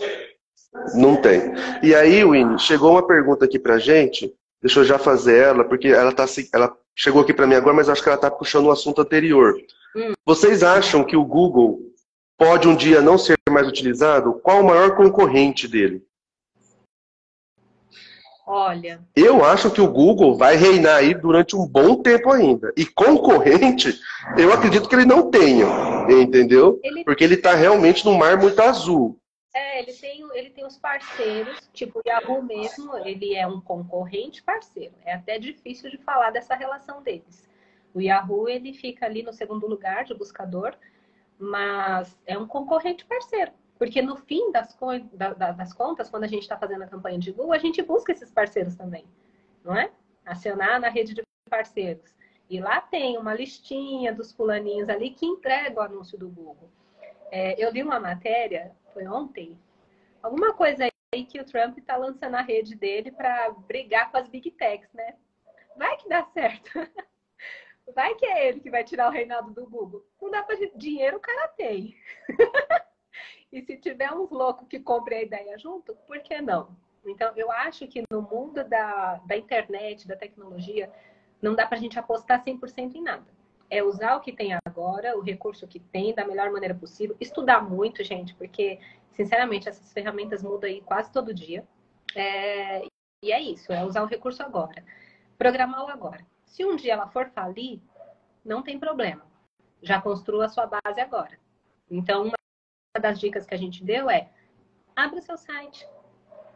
Não 0.95 1.21
tem. 1.21 1.43
E 1.83 1.95
aí, 1.95 2.25
Winnie, 2.25 2.59
chegou 2.59 2.93
uma 2.93 3.07
pergunta 3.07 3.45
aqui 3.45 3.59
pra 3.59 3.79
gente. 3.79 4.35
Deixa 4.62 4.81
eu 4.81 4.85
já 4.85 4.99
fazer 4.99 5.43
ela, 5.43 5.64
porque 5.64 5.89
ela, 5.89 6.12
tá, 6.12 6.25
ela 6.55 6.75
chegou 6.95 7.21
aqui 7.21 7.35
para 7.35 7.47
mim 7.47 7.55
agora, 7.55 7.77
mas 7.77 7.91
acho 7.91 8.03
que 8.03 8.09
ela 8.09 8.17
está 8.17 8.31
puxando 8.31 8.67
o 8.67 8.71
assunto 8.71 9.03
anterior. 9.03 9.55
Hum. 9.97 10.12
Vocês 10.26 10.62
acham 10.62 11.03
que 11.03 11.16
o 11.16 11.24
Google 11.24 11.80
pode 12.36 12.68
um 12.68 12.76
dia 12.76 13.01
não 13.01 13.16
ser 13.16 13.38
mais 13.49 13.66
utilizado? 13.66 14.34
Qual 14.42 14.61
o 14.61 14.66
maior 14.66 14.94
concorrente 14.94 15.66
dele? 15.66 16.05
Olha. 18.47 19.01
Eu 19.16 19.42
acho 19.42 19.70
que 19.70 19.80
o 19.80 19.90
Google 19.90 20.36
vai 20.36 20.55
reinar 20.55 20.97
aí 20.97 21.14
durante 21.14 21.57
um 21.57 21.66
bom 21.66 22.01
tempo 22.01 22.30
ainda. 22.30 22.72
E 22.76 22.84
concorrente, 22.84 23.99
eu 24.36 24.53
acredito 24.53 24.88
que 24.88 24.94
ele 24.94 25.07
não 25.07 25.30
tenha. 25.30 25.66
Entendeu? 26.09 26.78
Ele... 26.84 27.03
Porque 27.03 27.24
ele 27.24 27.34
está 27.34 27.55
realmente 27.55 28.05
num 28.05 28.16
mar 28.16 28.36
muito 28.36 28.61
azul. 28.61 29.18
É, 29.53 29.80
ele 29.80 29.92
tem, 29.94 30.28
ele 30.34 30.51
tem 30.51 30.66
os 30.66 30.76
parceiros, 30.76 31.59
tipo 31.72 31.99
o 31.99 32.03
Yahoo 32.07 32.42
mesmo, 32.42 32.94
ele 32.99 33.34
é 33.34 33.47
um 33.47 33.59
concorrente 33.59 34.42
parceiro. 34.42 34.92
É 35.03 35.14
até 35.14 35.38
difícil 35.38 35.90
de 35.90 35.97
falar 35.97 36.30
dessa 36.30 36.55
relação 36.55 37.03
deles. 37.03 37.45
O 37.97 38.01
Yahoo 38.03 38.47
ele 38.47 38.74
fica 38.74 39.07
ali 39.07 39.22
no 39.22 39.32
segundo 39.32 39.66
lugar 39.66 40.05
de 40.05 40.12
buscador, 40.12 40.76
mas 41.38 42.14
é 42.26 42.36
um 42.36 42.47
concorrente 42.47 43.07
parceiro. 43.07 43.53
Porque 43.78 44.03
no 44.03 44.16
fim 44.16 44.53
das, 44.53 44.76
das 45.57 45.72
contas, 45.72 46.11
quando 46.11 46.24
a 46.24 46.26
gente 46.26 46.42
está 46.42 46.59
fazendo 46.59 46.82
a 46.82 46.86
campanha 46.86 47.18
de 47.18 47.32
Google, 47.32 47.55
a 47.55 47.59
gente 47.59 47.82
busca 47.82 48.12
esses 48.12 48.30
parceiros 48.30 48.76
também, 48.76 49.07
não 49.64 49.74
é? 49.74 49.90
Acionar 50.26 50.78
na 50.78 50.90
rede 50.90 51.14
de 51.14 51.22
parceiros. 51.49 52.14
E 52.51 52.61
lá 52.61 52.82
tem 52.82 53.16
uma 53.16 53.32
listinha 53.32 54.12
dos 54.12 54.30
fulaninhos 54.30 54.90
ali 54.90 55.09
que 55.09 55.24
entrega 55.24 55.80
o 55.80 55.82
anúncio 55.82 56.18
do 56.18 56.28
Google. 56.28 56.68
É, 57.30 57.59
eu 57.59 57.70
li 57.70 57.82
uma 57.82 57.99
matéria, 57.99 58.76
foi 58.92 59.07
ontem, 59.07 59.59
alguma 60.22 60.53
coisa 60.53 60.86
aí 61.14 61.24
que 61.24 61.40
o 61.40 61.47
Trump 61.47 61.78
está 61.78 61.97
lançando 61.97 62.34
a 62.34 62.42
rede 62.42 62.74
dele 62.74 63.11
para 63.11 63.49
brigar 63.66 64.11
com 64.11 64.18
as 64.18 64.28
big 64.28 64.51
techs, 64.51 64.92
né? 64.92 65.14
Vai 65.78 65.97
que 65.97 66.11
dá 66.11 66.26
certo. 66.26 66.70
Vai 67.95 68.14
que 68.14 68.26
é 68.26 68.49
ele 68.49 68.61
que 68.61 68.70
vai 68.70 68.84
tirar 68.84 69.09
o 69.09 69.12
reinado 69.12 69.53
do 69.53 69.68
Google. 69.68 70.05
Não 70.20 70.30
dá 70.30 70.43
para 70.43 70.57
dinheiro, 70.74 71.16
o 71.16 71.20
cara 71.20 71.49
tem. 71.49 71.97
e 73.53 73.62
se 73.62 73.76
tiver 73.76 74.12
uns 74.12 74.30
loucos 74.30 74.66
que 74.68 74.80
comprem 74.80 75.20
a 75.20 75.22
ideia 75.22 75.59
junto, 75.59 75.95
por 76.07 76.18
que 76.20 76.41
não? 76.41 76.76
Então, 77.07 77.32
eu 77.37 77.51
acho 77.53 77.87
que 77.87 78.03
no 78.11 78.22
mundo 78.22 78.64
da, 78.64 79.16
da 79.24 79.37
internet, 79.37 80.09
da 80.09 80.16
tecnologia, 80.16 80.93
não 81.41 81.55
dá 81.55 81.66
para 81.66 81.78
a 81.78 81.80
gente 81.80 81.99
apostar 81.99 82.45
100% 82.45 82.95
em 82.97 83.03
nada. 83.03 83.26
É 83.70 83.82
usar 83.82 84.16
o 84.16 84.20
que 84.20 84.32
tem 84.32 84.53
agora, 84.66 85.16
o 85.16 85.20
recurso 85.20 85.66
que 85.66 85.78
tem, 85.78 86.14
da 86.14 86.26
melhor 86.26 86.51
maneira 86.51 86.74
possível. 86.74 87.16
Estudar 87.20 87.62
muito, 87.62 88.03
gente, 88.03 88.34
porque, 88.34 88.80
sinceramente, 89.12 89.68
essas 89.68 89.93
ferramentas 89.93 90.43
mudam 90.43 90.68
aí 90.68 90.80
quase 90.80 91.12
todo 91.12 91.34
dia. 91.34 91.66
É... 92.14 92.84
E 93.22 93.32
é 93.32 93.41
isso, 93.41 93.72
é 93.72 93.84
usar 93.84 94.03
o 94.03 94.07
recurso 94.07 94.43
agora. 94.43 94.84
Programar 95.39 95.84
o 95.84 95.89
agora. 95.89 96.24
Se 96.47 96.64
um 96.64 96.74
dia 96.74 96.94
ela 96.94 97.09
for 97.09 97.28
falir, 97.30 97.80
não 98.44 98.62
tem 98.62 98.78
problema. 98.78 99.22
Já 99.82 100.01
construa 100.01 100.47
a 100.47 100.49
sua 100.49 100.66
base 100.66 101.01
agora. 101.01 101.38
Então, 101.90 102.22
uma 102.22 102.36
das 103.01 103.20
dicas 103.20 103.44
que 103.44 103.55
a 103.55 103.59
gente 103.59 103.84
deu 103.84 104.09
é: 104.09 104.30
abra 104.94 105.20
seu 105.20 105.36
site. 105.36 105.86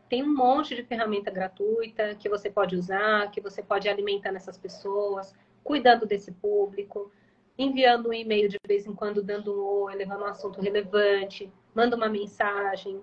Tem 0.08 0.22
um 0.22 0.34
monte 0.34 0.74
de 0.74 0.82
ferramenta 0.82 1.30
gratuita 1.30 2.16
que 2.16 2.28
você 2.28 2.50
pode 2.50 2.74
usar, 2.74 3.30
que 3.30 3.40
você 3.40 3.62
pode 3.62 3.88
alimentar 3.88 4.32
nessas 4.32 4.58
pessoas, 4.58 5.34
cuidando 5.62 6.06
desse 6.06 6.32
público, 6.32 7.12
enviando 7.56 8.08
um 8.08 8.12
e-mail 8.12 8.48
de 8.48 8.58
vez 8.66 8.86
em 8.86 8.94
quando, 8.94 9.22
dando 9.22 9.54
um 9.54 9.84
oi, 9.84 9.94
levando 9.94 10.22
um 10.22 10.26
assunto 10.26 10.60
relevante, 10.60 11.52
manda 11.74 11.94
uma 11.94 12.08
mensagem, 12.08 13.00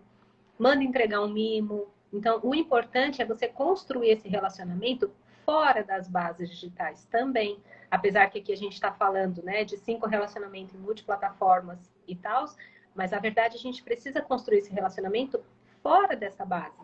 manda 0.57 0.83
entregar 0.83 1.21
um 1.21 1.29
mimo. 1.29 1.88
Então, 2.11 2.39
o 2.43 2.55
importante 2.55 3.21
é 3.21 3.25
você 3.25 3.47
construir 3.47 4.09
esse 4.09 4.27
relacionamento 4.27 5.11
fora 5.47 5.81
das 5.81 6.09
bases 6.09 6.49
digitais 6.49 7.05
também. 7.05 7.57
Apesar 7.89 8.29
que 8.29 8.39
aqui 8.39 8.51
a 8.51 8.57
gente 8.57 8.73
está 8.73 8.91
falando 8.91 9.41
né, 9.41 9.63
de 9.63 9.77
cinco 9.77 10.05
relacionamentos 10.05 10.75
em 10.75 10.77
multiplataformas 10.77 11.79
e 12.05 12.17
tal, 12.17 12.45
mas 12.93 13.13
a 13.13 13.19
verdade 13.19 13.55
a 13.55 13.59
gente 13.59 13.81
precisa 13.81 14.21
construir 14.21 14.57
esse 14.57 14.73
relacionamento 14.73 15.41
fora 15.81 16.17
dessa 16.17 16.43
base. 16.43 16.75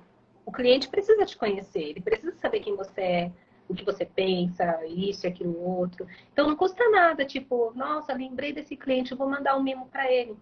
O 0.45 0.51
cliente 0.51 0.87
precisa 0.87 1.25
te 1.25 1.35
conhecer, 1.35 1.89
ele 1.89 2.01
precisa 2.01 2.33
saber 2.37 2.61
quem 2.61 2.75
você 2.75 3.01
é, 3.01 3.31
o 3.67 3.73
que 3.75 3.83
você 3.83 4.05
pensa, 4.05 4.85
isso 4.85 5.27
aquilo 5.27 5.61
outro. 5.61 6.07
Então 6.31 6.47
não 6.47 6.55
custa 6.55 6.89
nada, 6.89 7.25
tipo, 7.25 7.73
nossa, 7.75 8.13
lembrei 8.13 8.53
desse 8.53 8.77
cliente, 8.77 9.13
vou 9.13 9.27
mandar 9.27 9.57
um 9.57 9.63
mimo 9.63 9.87
para 9.87 10.09
ele. 10.09 10.37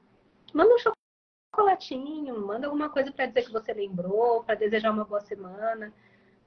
Manda 0.54 0.76
um 0.76 0.94
chocolatinho, 1.52 2.46
manda 2.46 2.68
alguma 2.68 2.90
coisa 2.90 3.12
para 3.12 3.26
dizer 3.26 3.46
que 3.46 3.52
você 3.52 3.74
lembrou, 3.74 4.44
para 4.44 4.56
desejar 4.56 4.92
uma 4.92 5.06
boa 5.06 5.22
semana. 5.22 5.92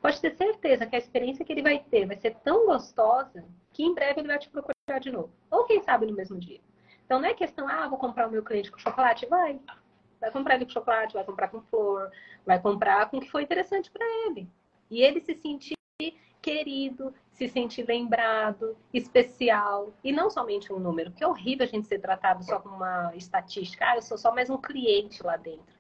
Pode 0.05 0.21
ter 0.21 0.33
certeza 0.33 0.85
que 0.85 0.95
a 0.95 0.99
experiência 0.99 1.43
que 1.47 1.51
ele 1.51 1.63
vai 1.63 1.79
ter 1.79 2.05
vai 2.05 2.15
ser 2.15 2.35
tão 2.45 2.67
gostosa 2.67 3.43
que 3.73 3.83
em 3.83 3.95
breve 3.95 4.21
ele 4.21 4.29
vai 4.29 4.39
te 4.39 4.51
procurar 4.51 4.99
de 5.01 5.11
novo. 5.11 5.33
Ou 5.51 5.65
quem 5.65 5.83
sabe 5.83 6.05
no 6.05 6.13
mesmo 6.13 6.39
dia. 6.39 6.61
Então 7.07 7.19
não 7.19 7.27
é 7.27 7.33
questão, 7.33 7.67
ah, 7.67 7.89
vou 7.89 7.97
comprar 7.97 8.29
o 8.29 8.31
meu 8.31 8.45
cliente 8.45 8.71
com 8.71 8.77
chocolate. 8.77 9.25
Vai. 9.25 9.59
Vai 10.21 10.31
comprar 10.31 10.57
ele 10.57 10.67
com 10.67 10.73
chocolate, 10.73 11.15
vai 11.15 11.25
comprar 11.25 11.49
com 11.49 11.63
flor, 11.63 12.11
vai 12.45 12.61
comprar 12.61 13.09
com 13.09 13.17
o 13.17 13.21
que 13.23 13.31
foi 13.31 13.45
interessante 13.45 13.91
para 13.91 14.05
ele. 14.27 14.47
E 14.91 15.01
ele 15.01 15.23
se 15.23 15.35
sentir 15.37 15.75
querido, 16.43 17.15
se 17.33 17.49
sentir 17.49 17.89
lembrado, 17.89 18.77
especial. 18.93 19.95
E 20.05 20.13
não 20.13 20.29
somente 20.29 20.71
um 20.71 20.79
número, 20.79 21.13
porque 21.13 21.25
é 21.25 21.27
horrível 21.27 21.65
a 21.65 21.69
gente 21.69 21.87
ser 21.87 21.99
tratado 21.99 22.45
só 22.45 22.61
como 22.61 22.77
uma 22.77 23.17
estatística. 23.17 23.87
Ah, 23.89 23.97
eu 23.97 24.03
sou 24.03 24.19
só 24.19 24.35
mais 24.35 24.51
um 24.51 24.59
cliente 24.59 25.23
lá 25.23 25.39
dentro. 25.39 25.75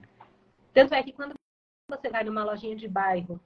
Tanto 0.72 0.94
é 0.94 1.02
que 1.02 1.12
quando 1.12 1.34
você 1.90 2.08
vai 2.08 2.24
numa 2.24 2.42
lojinha 2.42 2.74
de 2.74 2.88
bairro 2.88 3.38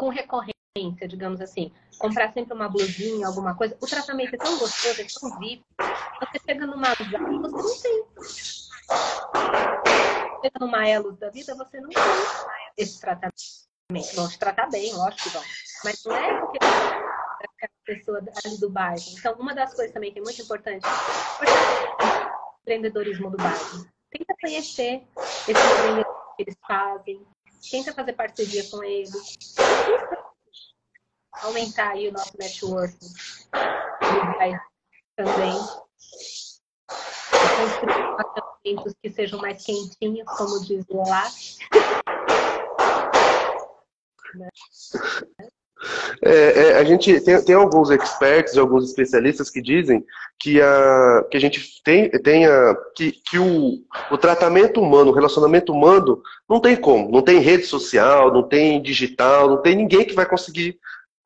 com 0.00 0.08
recorrência, 0.08 1.06
digamos 1.06 1.42
assim, 1.42 1.70
comprar 1.98 2.32
sempre 2.32 2.54
uma 2.54 2.70
blusinha, 2.70 3.26
alguma 3.26 3.54
coisa, 3.54 3.76
o 3.82 3.86
tratamento 3.86 4.34
é 4.34 4.38
tão 4.38 4.58
gostoso, 4.58 4.98
é 4.98 5.04
tão 5.04 5.38
vivo. 5.38 5.62
Você 6.20 6.40
chega 6.42 6.66
numa 6.66 6.88
e 6.92 7.04
você 7.04 7.18
não 7.18 7.82
tem. 7.82 8.04
Chega 10.40 10.58
numa 10.58 10.88
Elos 10.88 11.18
da 11.18 11.28
vida, 11.28 11.54
você 11.54 11.78
não 11.82 11.90
tem 11.90 12.02
esse 12.78 12.98
tratamento. 12.98 13.34
Vão 14.14 14.26
te 14.26 14.38
tratar 14.38 14.70
bem, 14.70 14.90
lógico 14.94 15.24
que 15.24 15.28
vão. 15.28 15.42
Mas 15.84 16.02
não 16.02 16.16
é 16.16 16.40
porque 16.40 16.58
a 16.62 17.68
pessoa 17.84 18.22
ali 18.42 18.58
do 18.58 18.70
bairro. 18.70 19.02
Então, 19.18 19.34
uma 19.34 19.54
das 19.54 19.74
coisas 19.74 19.92
também 19.92 20.14
que 20.14 20.18
é 20.18 20.22
muito 20.22 20.40
importante 20.40 20.82
é 20.82 20.88
o 22.06 22.60
empreendedorismo 22.62 23.30
do 23.30 23.36
bairro. 23.36 23.86
Tenta 24.10 24.34
conhecer 24.40 25.06
esse 25.46 25.50
empreendedor 25.50 26.34
que 26.36 26.42
eles 26.42 26.56
fazem, 26.66 27.26
tenta 27.70 27.92
fazer 27.92 28.12
parceria 28.12 28.68
com 28.70 28.82
eles, 28.84 29.36
aumentar 31.42 31.90
aí 31.90 32.08
o 32.08 32.12
nosso 32.12 32.32
network 32.38 32.96
também. 35.16 35.52
Construir 37.56 38.02
apartamentos 38.02 38.94
que 39.02 39.10
sejam 39.10 39.38
mais 39.40 39.64
quentinhos, 39.64 40.26
como 40.36 40.64
diz 40.64 40.84
o 40.88 41.08
lá. 41.08 41.30
Né? 44.34 44.48
É, 46.22 46.32
é, 46.32 46.78
a 46.78 46.84
gente 46.84 47.20
tem, 47.20 47.42
tem, 47.42 47.54
alguns 47.54 47.90
experts, 47.90 48.56
alguns 48.56 48.84
especialistas 48.84 49.48
que 49.48 49.62
dizem 49.62 50.04
que 50.38 50.60
a, 50.60 51.24
que 51.30 51.36
a 51.36 51.40
gente 51.40 51.82
tem, 51.82 52.10
tenha 52.10 52.76
que, 52.94 53.12
que 53.12 53.38
o, 53.38 53.78
o 54.10 54.18
tratamento 54.18 54.80
humano, 54.80 55.10
o 55.10 55.14
relacionamento 55.14 55.72
humano, 55.72 56.22
não 56.48 56.60
tem 56.60 56.76
como. 56.76 57.10
Não 57.10 57.22
tem 57.22 57.40
rede 57.40 57.64
social, 57.64 58.32
não 58.32 58.42
tem 58.42 58.80
digital, 58.82 59.48
não 59.48 59.62
tem 59.62 59.76
ninguém 59.76 60.04
que 60.04 60.14
vai 60.14 60.26
conseguir 60.26 60.78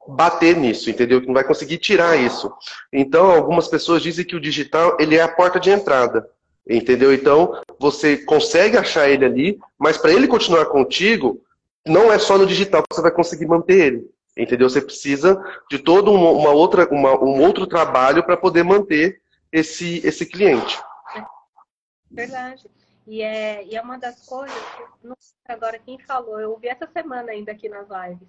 bater 0.06 0.56
nisso, 0.56 0.90
entendeu? 0.90 1.20
Que 1.20 1.26
não 1.26 1.34
vai 1.34 1.44
conseguir 1.44 1.78
tirar 1.78 2.16
isso. 2.16 2.52
Então, 2.92 3.30
algumas 3.30 3.68
pessoas 3.68 4.02
dizem 4.02 4.24
que 4.24 4.36
o 4.36 4.40
digital 4.40 4.96
ele 5.00 5.16
é 5.16 5.22
a 5.22 5.28
porta 5.28 5.58
de 5.58 5.70
entrada. 5.70 6.28
Entendeu? 6.68 7.12
Então, 7.12 7.60
você 7.78 8.16
consegue 8.16 8.76
achar 8.76 9.08
ele 9.08 9.24
ali, 9.24 9.58
mas 9.78 9.98
para 9.98 10.12
ele 10.12 10.26
continuar 10.26 10.66
contigo, 10.66 11.40
não 11.86 12.10
é 12.10 12.18
só 12.18 12.38
no 12.38 12.46
digital 12.46 12.82
que 12.82 12.94
você 12.94 13.02
vai 13.02 13.10
conseguir 13.10 13.46
manter 13.46 13.86
ele. 13.86 14.13
Entendeu? 14.36 14.68
Você 14.68 14.80
precisa 14.80 15.40
de 15.70 15.78
todo 15.78 16.12
uma, 16.12 16.30
uma 16.30 16.50
outra, 16.50 16.88
uma, 16.92 17.12
um 17.22 17.40
outro 17.40 17.66
trabalho 17.66 18.24
para 18.24 18.36
poder 18.36 18.64
manter 18.64 19.22
esse, 19.52 20.04
esse 20.06 20.26
cliente. 20.26 20.82
Verdade. 22.10 22.68
E 23.06 23.22
é, 23.22 23.64
e 23.64 23.76
é 23.76 23.82
uma 23.82 23.98
das 23.98 24.26
coisas, 24.26 24.56
não 25.02 25.14
sei 25.18 25.34
agora 25.54 25.78
quem 25.78 25.98
falou, 25.98 26.40
eu 26.40 26.52
ouvi 26.52 26.68
essa 26.68 26.86
semana 26.86 27.32
ainda 27.32 27.52
aqui 27.52 27.68
nas 27.68 27.86
lives, 27.88 28.26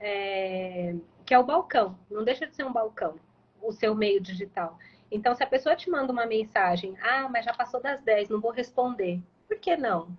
é, 0.00 0.94
que 1.26 1.34
é 1.34 1.38
o 1.38 1.44
balcão. 1.44 1.98
Não 2.10 2.24
deixa 2.24 2.46
de 2.46 2.56
ser 2.56 2.64
um 2.64 2.72
balcão, 2.72 3.16
o 3.60 3.70
seu 3.70 3.94
meio 3.94 4.20
digital. 4.20 4.78
Então, 5.10 5.34
se 5.34 5.42
a 5.42 5.46
pessoa 5.46 5.76
te 5.76 5.90
manda 5.90 6.12
uma 6.12 6.26
mensagem, 6.26 6.96
ah, 7.02 7.28
mas 7.28 7.44
já 7.44 7.52
passou 7.52 7.80
das 7.80 8.00
10, 8.02 8.28
não 8.28 8.40
vou 8.40 8.50
responder. 8.50 9.22
Por 9.46 9.58
que 9.58 9.76
não? 9.76 10.16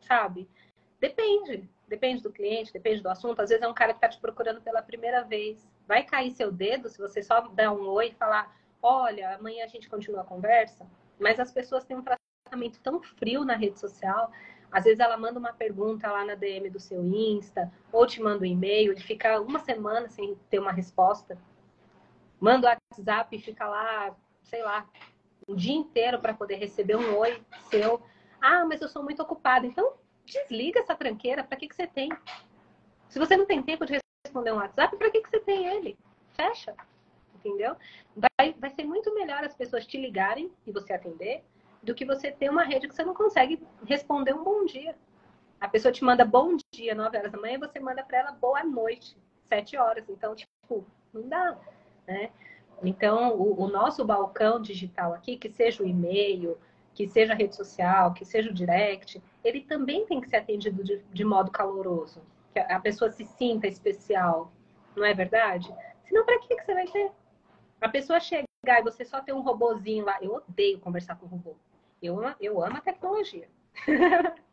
Sabe? 0.00 0.48
Depende. 0.98 1.68
Depende 1.90 2.22
do 2.22 2.30
cliente, 2.30 2.72
depende 2.72 3.02
do 3.02 3.08
assunto. 3.08 3.40
Às 3.40 3.48
vezes 3.48 3.64
é 3.64 3.68
um 3.68 3.74
cara 3.74 3.92
que 3.92 3.96
está 3.96 4.08
te 4.08 4.20
procurando 4.20 4.60
pela 4.60 4.80
primeira 4.80 5.24
vez. 5.24 5.68
Vai 5.88 6.04
cair 6.04 6.30
seu 6.30 6.52
dedo 6.52 6.88
se 6.88 7.00
você 7.00 7.20
só 7.20 7.40
dar 7.48 7.72
um 7.72 7.88
oi 7.88 8.10
e 8.10 8.14
falar: 8.14 8.56
olha, 8.80 9.34
amanhã 9.34 9.64
a 9.64 9.66
gente 9.66 9.88
continua 9.88 10.20
a 10.20 10.24
conversa. 10.24 10.86
Mas 11.18 11.40
as 11.40 11.50
pessoas 11.50 11.84
têm 11.84 11.96
um 11.96 12.04
tratamento 12.04 12.78
tão 12.80 13.02
frio 13.02 13.44
na 13.44 13.56
rede 13.56 13.80
social. 13.80 14.30
Às 14.70 14.84
vezes 14.84 15.00
ela 15.00 15.16
manda 15.16 15.40
uma 15.40 15.52
pergunta 15.52 16.08
lá 16.08 16.24
na 16.24 16.36
DM 16.36 16.70
do 16.70 16.78
seu 16.78 17.04
Insta, 17.04 17.72
ou 17.90 18.06
te 18.06 18.22
manda 18.22 18.44
um 18.44 18.46
e-mail, 18.46 18.92
ele 18.92 19.00
fica 19.00 19.40
uma 19.40 19.58
semana 19.58 20.08
sem 20.08 20.36
ter 20.48 20.60
uma 20.60 20.70
resposta. 20.70 21.36
Manda 22.38 22.68
o 22.68 22.70
WhatsApp 22.70 23.34
e 23.34 23.40
fica 23.40 23.66
lá, 23.66 24.16
sei 24.44 24.62
lá, 24.62 24.88
um 25.48 25.56
dia 25.56 25.74
inteiro 25.74 26.20
para 26.20 26.32
poder 26.32 26.54
receber 26.54 26.94
um 26.94 27.18
oi 27.18 27.42
seu. 27.68 28.00
Ah, 28.40 28.64
mas 28.64 28.80
eu 28.80 28.88
sou 28.88 29.02
muito 29.02 29.20
ocupada. 29.20 29.66
Então, 29.66 29.94
desliga 30.32 30.80
essa 30.80 30.94
tranqueira. 30.94 31.44
Para 31.44 31.56
que, 31.56 31.68
que 31.68 31.74
você 31.74 31.86
tem? 31.86 32.10
Se 33.08 33.18
você 33.18 33.36
não 33.36 33.46
tem 33.46 33.62
tempo 33.62 33.84
de 33.84 33.98
responder 34.24 34.52
um 34.52 34.56
WhatsApp, 34.56 34.96
para 34.96 35.10
que, 35.10 35.20
que 35.20 35.30
você 35.30 35.40
tem 35.40 35.66
ele? 35.66 35.98
Fecha. 36.34 36.74
Entendeu? 37.34 37.76
Vai, 38.14 38.54
vai 38.58 38.70
ser 38.70 38.84
muito 38.84 39.14
melhor 39.14 39.42
as 39.44 39.54
pessoas 39.54 39.86
te 39.86 39.98
ligarem 39.98 40.50
e 40.66 40.72
você 40.72 40.92
atender 40.92 41.42
do 41.82 41.94
que 41.94 42.04
você 42.04 42.30
ter 42.30 42.50
uma 42.50 42.62
rede 42.62 42.86
que 42.86 42.94
você 42.94 43.04
não 43.04 43.14
consegue 43.14 43.62
responder 43.86 44.34
um 44.34 44.44
bom 44.44 44.64
dia. 44.64 44.94
A 45.60 45.68
pessoa 45.68 45.92
te 45.92 46.04
manda 46.04 46.24
bom 46.24 46.56
dia, 46.72 46.94
9 46.94 47.18
horas 47.18 47.32
da 47.32 47.38
manhã, 47.38 47.54
e 47.54 47.58
você 47.58 47.80
manda 47.80 48.02
para 48.02 48.18
ela 48.18 48.32
boa 48.32 48.62
noite, 48.64 49.16
7 49.48 49.76
horas. 49.76 50.08
Então, 50.08 50.34
tipo, 50.34 50.86
não 51.12 51.28
dá, 51.28 51.58
né? 52.06 52.30
Então, 52.82 53.34
o, 53.36 53.62
o 53.62 53.68
nosso 53.68 54.04
balcão 54.04 54.60
digital 54.60 55.12
aqui, 55.12 55.36
que 55.36 55.50
seja 55.50 55.82
o 55.82 55.86
e-mail, 55.86 56.58
que 56.94 57.06
seja 57.06 57.32
a 57.32 57.36
rede 57.36 57.54
social, 57.54 58.14
que 58.14 58.24
seja 58.24 58.50
o 58.50 58.54
direct, 58.54 59.22
ele 59.44 59.62
também 59.62 60.06
tem 60.06 60.20
que 60.20 60.28
ser 60.28 60.36
atendido 60.36 60.82
de, 60.84 60.98
de 60.98 61.24
modo 61.24 61.50
caloroso, 61.50 62.22
que 62.52 62.58
a, 62.58 62.80
pessoa 62.80 63.10
se 63.10 63.24
sinta 63.24 63.66
especial, 63.66 64.52
não 64.96 65.04
é 65.04 65.14
verdade? 65.14 65.72
Senão, 66.04 66.24
para 66.24 66.38
que, 66.40 66.56
que 66.56 66.64
você 66.64 66.74
vai 66.74 66.86
ter? 66.86 67.10
A 67.80 67.88
pessoa 67.88 68.20
chegar 68.20 68.44
e 68.66 68.82
você 68.82 69.04
só 69.04 69.20
ter 69.20 69.32
um 69.32 69.40
robozinho 69.40 70.04
lá. 70.04 70.18
Eu 70.20 70.34
odeio 70.34 70.80
conversar 70.80 71.16
com 71.16 71.26
robô. 71.26 71.56
Eu, 72.02 72.18
eu 72.40 72.62
amo 72.62 72.76
a 72.76 72.80
tecnologia. 72.80 73.48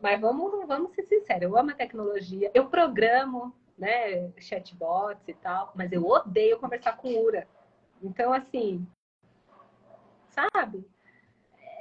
Mas 0.00 0.20
vamos, 0.20 0.66
vamos 0.66 0.94
ser 0.94 1.02
sinceros, 1.04 1.42
eu 1.42 1.56
amo 1.56 1.70
a 1.70 1.74
tecnologia. 1.74 2.50
Eu 2.52 2.68
programo 2.68 3.54
né, 3.78 4.30
chatbots 4.38 5.26
e 5.26 5.34
tal, 5.34 5.72
mas 5.74 5.90
eu 5.92 6.06
odeio 6.06 6.58
conversar 6.58 6.96
com 6.96 7.08
URA. 7.08 7.46
Então, 8.02 8.32
assim, 8.32 8.86
sabe? 10.28 10.86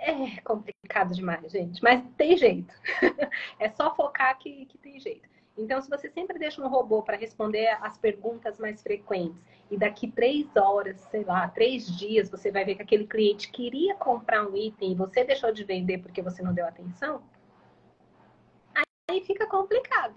É 0.03 0.41
complicado 0.41 1.13
demais, 1.13 1.51
gente, 1.51 1.81
mas 1.81 2.03
tem 2.17 2.37
jeito. 2.37 2.73
é 3.59 3.69
só 3.69 3.95
focar 3.95 4.37
que, 4.37 4.65
que 4.65 4.77
tem 4.77 4.99
jeito. 4.99 5.29
Então, 5.57 5.79
se 5.81 5.89
você 5.89 6.09
sempre 6.09 6.39
deixa 6.39 6.61
um 6.61 6.67
robô 6.67 7.03
para 7.03 7.15
responder 7.15 7.67
as 7.81 7.97
perguntas 7.97 8.59
mais 8.59 8.81
frequentes 8.81 9.39
e 9.69 9.77
daqui 9.77 10.11
três 10.11 10.47
horas, 10.55 10.99
sei 11.11 11.23
lá, 11.23 11.47
três 11.47 11.85
dias, 11.97 12.29
você 12.29 12.51
vai 12.51 12.65
ver 12.65 12.75
que 12.75 12.81
aquele 12.81 13.05
cliente 13.05 13.51
queria 13.51 13.95
comprar 13.95 14.47
um 14.47 14.57
item 14.57 14.91
e 14.91 14.95
você 14.95 15.23
deixou 15.23 15.53
de 15.53 15.63
vender 15.63 15.99
porque 15.99 16.21
você 16.21 16.41
não 16.41 16.53
deu 16.53 16.65
atenção, 16.65 17.21
aí 19.09 19.23
fica 19.23 19.45
complicado. 19.45 20.15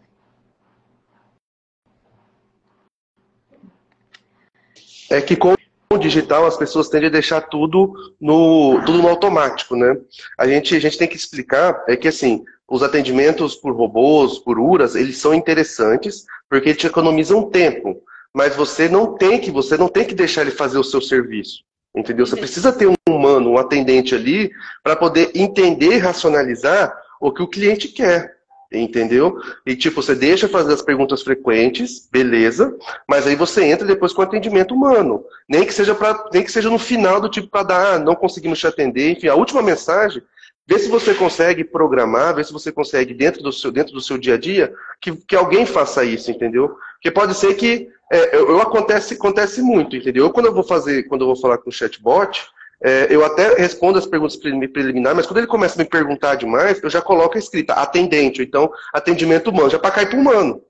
É 5.11 5.20
que 5.20 5.37
com 5.37 5.55
o 5.91 5.99
digital, 5.99 6.47
as 6.47 6.57
pessoas 6.57 6.89
tendem 6.89 7.09
a 7.09 7.12
deixar 7.12 7.41
tudo 7.43 7.93
no, 8.20 8.82
tudo 8.84 8.99
no 8.99 9.09
automático, 9.09 9.76
né? 9.76 9.97
A 10.39 10.47
gente, 10.47 10.74
a 10.74 10.80
gente 10.80 10.99
tem 10.99 11.09
que 11.09 11.16
explicar 11.16 11.84
é 11.89 11.97
que, 11.97 12.09
assim, 12.09 12.45
os 12.68 12.82
atendimentos 12.82 13.55
por 13.55 13.74
robôs, 13.74 14.39
por 14.39 14.59
URAS, 14.59 14.95
eles 14.95 15.18
são 15.18 15.32
interessantes 15.32 16.24
porque 16.49 16.74
te 16.74 16.87
economizam 16.87 17.49
tempo. 17.51 18.03
Mas 18.34 18.55
você 18.55 18.89
não 18.89 19.16
tem 19.16 19.39
que, 19.39 19.51
você 19.51 19.76
não 19.76 19.89
tem 19.89 20.05
que 20.05 20.14
deixar 20.14 20.43
ele 20.43 20.51
fazer 20.51 20.78
o 20.78 20.84
seu 20.84 21.01
serviço. 21.01 21.64
Entendeu? 21.97 22.26
Você 22.26 22.37
precisa 22.37 22.72
ter 22.72 22.87
um 22.87 22.95
humano, 23.09 23.53
um 23.53 23.59
atendente 23.59 24.14
ali, 24.14 24.51
para 24.82 24.97
poder 24.97 25.30
entender 25.34 25.95
e 25.95 25.99
racionalizar 25.99 26.95
o 27.20 27.32
que 27.32 27.43
o 27.43 27.49
cliente 27.49 27.89
quer. 27.89 28.36
Entendeu? 28.79 29.41
E 29.64 29.74
tipo, 29.74 30.03
você 30.03 30.14
deixa 30.14 30.49
fazer 30.49 30.72
as 30.72 30.83
perguntas 30.83 31.22
frequentes, 31.22 32.09
beleza, 32.11 32.77
mas 33.09 33.27
aí 33.27 33.35
você 33.35 33.64
entra 33.64 33.87
depois 33.87 34.12
com 34.12 34.22
atendimento 34.22 34.74
humano. 34.74 35.24
Nem 35.49 35.64
que 35.64 35.72
seja 35.72 35.95
para, 35.95 36.29
nem 36.33 36.43
que 36.43 36.53
seja 36.53 36.68
no 36.68 36.79
final 36.79 37.20
do 37.20 37.29
tipo 37.29 37.49
para 37.49 37.62
dar, 37.62 37.95
ah, 37.95 37.99
não 37.99 38.14
conseguimos 38.14 38.59
te 38.59 38.66
atender, 38.66 39.12
enfim, 39.12 39.29
a 39.29 39.35
última 39.35 39.62
mensagem, 39.62 40.22
vê 40.66 40.79
se 40.79 40.89
você 40.89 41.14
consegue 41.14 41.64
programar, 41.64 42.35
vê 42.35 42.45
se 42.45 42.53
você 42.53 42.70
consegue 42.70 43.14
dentro 43.14 43.43
do 43.43 43.53
seu, 43.53 43.70
dentro 43.70 43.95
do 43.95 44.01
seu 44.01 44.18
dia 44.18 44.35
a 44.35 44.39
dia, 44.39 44.72
que, 45.01 45.16
que 45.16 45.37
alguém 45.37 45.64
faça 45.64 46.05
isso, 46.05 46.31
entendeu? 46.31 46.77
Porque 46.95 47.11
pode 47.11 47.35
ser 47.35 47.55
que 47.55 47.89
é, 48.11 48.37
eu, 48.37 48.51
eu 48.51 48.61
acontece, 48.61 49.14
acontece 49.14 49.62
muito, 49.62 49.97
entendeu? 49.97 50.27
Eu, 50.27 50.31
quando 50.31 50.47
eu 50.47 50.55
vou 50.55 50.64
fazer, 50.64 51.05
quando 51.05 51.22
eu 51.22 51.29
vou 51.29 51.37
falar 51.37 51.59
com 51.59 51.70
o 51.70 51.72
chatbot, 51.72 52.47
é, 52.83 53.07
eu 53.11 53.24
até 53.24 53.55
respondo 53.55 53.99
as 53.99 54.07
perguntas 54.07 54.37
preliminares, 54.37 55.16
mas 55.16 55.27
quando 55.27 55.39
ele 55.39 55.47
começa 55.47 55.81
a 55.81 55.83
me 55.83 55.89
perguntar 55.89 56.35
demais, 56.35 56.83
eu 56.83 56.91
já 56.91 57.01
coloco 57.01 57.37
a 57.37 57.39
escrita 57.39 57.74
atendente, 57.74 58.41
ou 58.41 58.47
então 58.47 58.70
atendimento 58.93 59.51
humano, 59.51 59.70
já 59.70 59.79
para 59.79 59.91
cair 59.91 60.09
para 60.09 60.18
humano. 60.18 60.62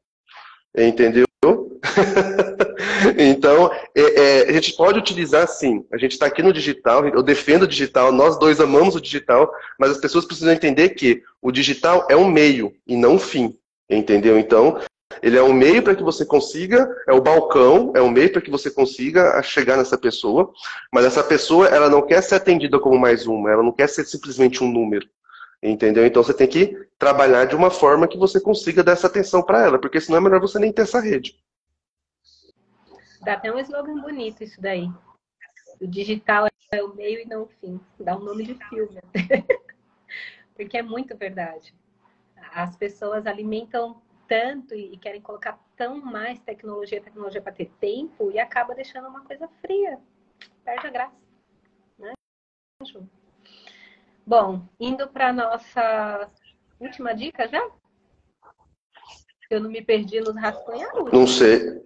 Entendeu? 0.77 1.27
então, 3.19 3.71
é, 3.95 4.01
é, 4.01 4.49
a 4.49 4.53
gente 4.53 4.75
pode 4.75 4.99
utilizar 4.99 5.47
sim. 5.49 5.85
A 5.93 5.97
gente 5.97 6.13
está 6.13 6.27
aqui 6.27 6.43
no 6.43 6.53
digital, 6.53 7.07
eu 7.07 7.23
defendo 7.23 7.63
o 7.63 7.69
digital, 7.69 8.13
nós 8.13 8.39
dois 8.39 8.61
amamos 8.61 8.95
o 8.95 9.01
digital, 9.01 9.51
mas 9.79 9.91
as 9.91 9.99
pessoas 9.99 10.25
precisam 10.25 10.53
entender 10.53 10.91
que 10.91 11.23
o 11.41 11.53
digital 11.53 12.07
é 12.11 12.17
um 12.17 12.29
meio 12.29 12.75
e 12.87 12.97
não 12.97 13.15
um 13.15 13.19
fim. 13.19 13.57
Entendeu? 13.89 14.37
Então, 14.39 14.81
ele 15.23 15.37
é 15.37 15.43
um 15.43 15.53
meio 15.53 15.83
para 15.83 15.95
que 15.95 16.03
você 16.03 16.25
consiga, 16.25 16.89
é 17.07 17.12
o 17.12 17.21
balcão, 17.21 17.93
é 17.95 18.03
um 18.03 18.11
meio 18.11 18.31
para 18.33 18.43
que 18.43 18.51
você 18.51 18.71
consiga 18.71 19.43
chegar 19.43 19.77
nessa 19.77 19.97
pessoa, 19.97 20.53
mas 20.93 21.05
essa 21.05 21.23
pessoa, 21.23 21.69
ela 21.69 21.89
não 21.89 22.03
quer 22.03 22.23
ser 22.23 22.37
atendida 22.37 22.79
como 22.79 22.99
mais 22.99 23.27
uma, 23.27 23.51
ela 23.51 23.62
não 23.62 23.73
quer 23.73 23.89
ser 23.89 24.05
simplesmente 24.05 24.62
um 24.62 24.71
número. 24.71 25.09
Entendeu? 25.62 26.07
Então 26.07 26.23
você 26.23 26.35
tem 26.35 26.47
que 26.47 26.87
trabalhar 26.99 27.47
de 27.47 27.57
uma 27.57 27.71
forma 27.71 28.07
que 28.07 28.19
você 28.19 28.41
consiga 28.41 28.85
dar 28.85 28.93
essa 28.93 29.07
atenção 29.07 29.43
para 29.43 29.62
ela, 29.62 29.79
porque 29.79 30.01
senão 30.01 30.19
é 30.19 30.21
melhor 30.21 30.41
você 30.41 30.59
nem 30.59 30.73
ter 30.73 30.83
essa 30.83 31.01
rede. 31.01 31.39
Dá 33.23 33.33
até 33.33 33.53
um 33.53 33.59
slogan 33.59 34.01
bonito 34.01 34.45
isso 34.45 34.61
daí. 34.61 34.89
O 35.81 35.87
digital 35.87 36.47
é 36.71 36.83
o 36.83 36.95
meio 36.95 37.21
e 37.21 37.27
não 37.27 37.43
o 37.43 37.49
fim. 37.61 37.81
Dá 37.99 38.17
um 38.17 38.21
nome 38.21 38.45
de 38.45 38.55
filme. 38.69 39.01
porque 40.55 40.79
é 40.79 40.83
muito 40.83 41.17
verdade. 41.17 41.75
As 42.53 42.77
pessoas 42.77 43.27
alimentam 43.27 44.01
tanto 44.29 44.74
e 44.74 44.97
querem 44.99 45.20
colocar 45.20 45.59
tão 45.77 46.01
mais 46.01 46.39
tecnologia, 46.41 47.01
tecnologia 47.01 47.41
para 47.41 47.53
ter 47.53 47.70
tempo 47.81 48.31
e 48.31 48.39
acaba 48.39 48.74
deixando 48.74 49.09
uma 49.09 49.24
coisa 49.24 49.49
fria. 49.61 49.99
Perde 50.64 50.87
a 50.87 50.91
graça. 50.91 51.16
Né? 51.99 52.12
Bom, 54.27 54.66
indo 54.79 55.09
para 55.09 55.33
nossa 55.33 56.31
última 56.81 57.14
dica 57.14 57.49
já? 57.49 57.70
Eu 59.49 59.61
não 59.61 59.70
me 59.70 59.83
perdi 59.83 60.20
nos 60.20 60.35
rascunhos? 60.37 60.91
Não 61.12 61.27
sei. 61.27 61.85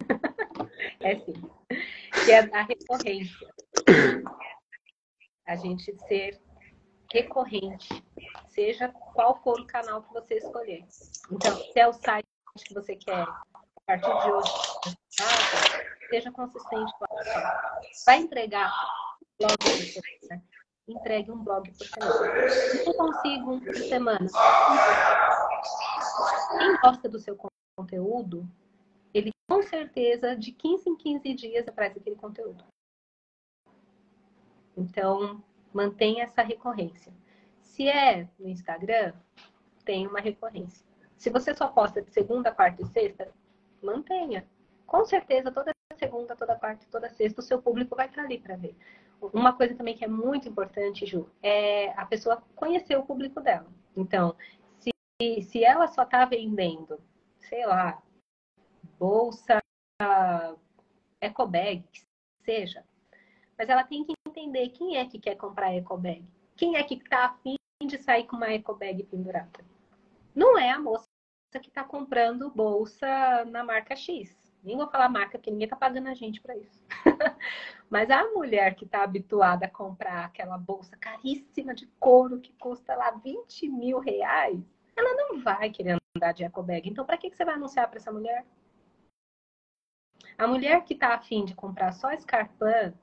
é 1.00 1.18
sim. 1.18 1.32
Que 2.24 2.30
é 2.30 2.40
a 2.54 2.62
recorrência. 2.62 3.48
A 5.46 5.56
gente 5.56 5.96
ser 6.06 6.38
recorrente, 7.12 8.02
seja 8.48 8.88
qual 8.88 9.40
for 9.42 9.60
o 9.60 9.66
canal 9.66 10.02
que 10.02 10.12
você 10.12 10.36
escolher. 10.36 10.84
Então, 11.30 11.56
se 11.56 11.78
é 11.78 11.86
o 11.86 11.92
site 11.92 12.26
que 12.64 12.74
você 12.74 12.96
quer, 12.96 13.20
a 13.20 13.42
partir 13.86 14.24
de 14.24 14.30
hoje, 14.30 14.52
seja 16.08 16.32
consistente. 16.32 16.92
Vai 18.06 18.18
entregar 18.18 18.72
blog 19.38 19.56
por 19.58 19.70
semana. 19.70 20.44
Entregue 20.88 21.30
um 21.30 21.44
blog 21.44 21.70
por 21.70 21.86
semana. 21.86 22.50
Se 22.50 22.86
eu 22.86 22.94
consigo 22.94 23.52
um 23.52 23.60
por 23.60 23.76
semana, 23.76 24.26
quem 26.58 26.76
gosta 26.80 27.08
do 27.08 27.18
seu 27.18 27.38
conteúdo, 27.76 28.48
ele 29.14 29.30
com 29.48 29.62
certeza 29.62 30.34
de 30.34 30.52
15 30.52 30.88
em 30.88 30.96
15 30.96 31.34
dias 31.34 31.68
atrás 31.68 31.94
daquele 31.94 32.16
conteúdo. 32.16 32.64
Então, 34.76 35.44
mantenha 35.72 36.24
essa 36.24 36.42
recorrência. 36.42 37.12
Se 37.60 37.88
é 37.88 38.28
no 38.38 38.48
Instagram, 38.48 39.14
tem 39.84 40.06
uma 40.06 40.20
recorrência. 40.20 40.86
Se 41.16 41.30
você 41.30 41.54
só 41.54 41.68
posta 41.68 42.02
de 42.02 42.10
segunda, 42.10 42.52
quarta 42.52 42.82
e 42.82 42.86
sexta, 42.86 43.32
mantenha. 43.82 44.46
Com 44.86 45.04
certeza, 45.04 45.50
toda 45.50 45.72
segunda, 45.96 46.34
toda 46.34 46.56
quarta, 46.56 46.84
toda 46.90 47.08
sexta, 47.08 47.40
o 47.40 47.44
seu 47.44 47.62
público 47.62 47.94
vai 47.94 48.06
estar 48.08 48.22
ali 48.22 48.38
para 48.38 48.56
ver. 48.56 48.76
Uma 49.32 49.52
coisa 49.52 49.74
também 49.76 49.96
que 49.96 50.04
é 50.04 50.08
muito 50.08 50.48
importante, 50.48 51.06
Ju, 51.06 51.30
é 51.42 51.90
a 51.92 52.04
pessoa 52.04 52.42
conhecer 52.56 52.96
o 52.96 53.06
público 53.06 53.40
dela. 53.40 53.68
Então, 53.96 54.34
se, 54.78 55.42
se 55.42 55.64
ela 55.64 55.86
só 55.86 56.02
está 56.02 56.24
vendendo, 56.24 57.00
sei 57.38 57.64
lá, 57.64 58.02
bolsa, 58.98 59.60
ecobag, 61.20 61.84
que 61.92 62.02
seja, 62.44 62.84
mas 63.56 63.68
ela 63.68 63.84
tem 63.84 64.04
que 64.04 64.12
entender 64.26 64.68
quem 64.70 64.96
é 64.96 65.06
que 65.06 65.18
quer 65.18 65.36
comprar 65.36 65.74
ecobag. 65.74 66.24
Quem 66.56 66.76
é 66.76 66.82
que 66.82 66.94
está 66.94 67.26
afim 67.26 67.56
de 67.84 67.98
sair 67.98 68.24
com 68.24 68.36
uma 68.36 68.52
ecobag 68.52 69.02
pendurada? 69.04 69.64
Não 70.34 70.58
é 70.58 70.70
a 70.70 70.78
moça 70.78 71.06
que 71.60 71.68
está 71.68 71.84
comprando 71.84 72.50
bolsa 72.50 73.44
na 73.46 73.62
marca 73.62 73.94
X. 73.94 74.34
Nem 74.62 74.76
vou 74.76 74.88
falar 74.88 75.08
marca, 75.08 75.38
porque 75.38 75.50
ninguém 75.50 75.66
está 75.66 75.76
pagando 75.76 76.08
a 76.08 76.14
gente 76.14 76.40
para 76.40 76.56
isso. 76.56 76.84
Mas 77.90 78.10
a 78.10 78.24
mulher 78.30 78.74
que 78.74 78.84
está 78.84 79.02
habituada 79.02 79.66
a 79.66 79.70
comprar 79.70 80.24
aquela 80.24 80.56
bolsa 80.56 80.96
caríssima 80.96 81.74
de 81.74 81.86
couro 81.98 82.40
que 82.40 82.52
custa 82.54 82.94
lá 82.94 83.10
20 83.10 83.68
mil 83.68 83.98
reais, 83.98 84.60
ela 84.96 85.14
não 85.14 85.40
vai 85.40 85.68
querer 85.68 85.98
andar 86.16 86.32
de 86.32 86.44
ecobag. 86.44 86.88
Então, 86.88 87.04
para 87.04 87.18
que, 87.18 87.28
que 87.28 87.36
você 87.36 87.44
vai 87.44 87.54
anunciar 87.54 87.88
para 87.88 87.98
essa 87.98 88.12
mulher? 88.12 88.46
A 90.38 90.46
mulher 90.46 90.84
que 90.84 90.94
está 90.94 91.14
afim 91.14 91.44
de 91.44 91.54
comprar 91.54 91.92
só 91.92 92.12
escarpã 92.12 92.94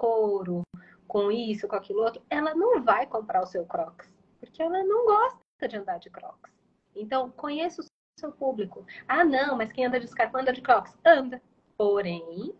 couro, 0.00 0.62
com 1.06 1.30
isso, 1.30 1.68
com 1.68 1.76
aquilo 1.76 2.02
outro, 2.02 2.22
ela 2.30 2.54
não 2.54 2.82
vai 2.82 3.06
comprar 3.06 3.42
o 3.42 3.46
seu 3.46 3.66
Crocs, 3.66 4.10
porque 4.38 4.62
ela 4.62 4.82
não 4.82 5.04
gosta 5.04 5.68
de 5.68 5.76
andar 5.76 5.98
de 5.98 6.08
Crocs. 6.08 6.50
Então, 6.96 7.30
conheça 7.30 7.82
o 7.82 7.84
seu 8.18 8.32
público. 8.32 8.86
Ah, 9.06 9.24
não, 9.24 9.58
mas 9.58 9.70
quem 9.70 9.84
anda 9.84 10.00
de 10.00 10.08
Scarpa 10.08 10.40
anda 10.40 10.52
de 10.52 10.62
Crocs? 10.62 10.96
Anda. 11.04 11.42
Porém, 11.76 12.54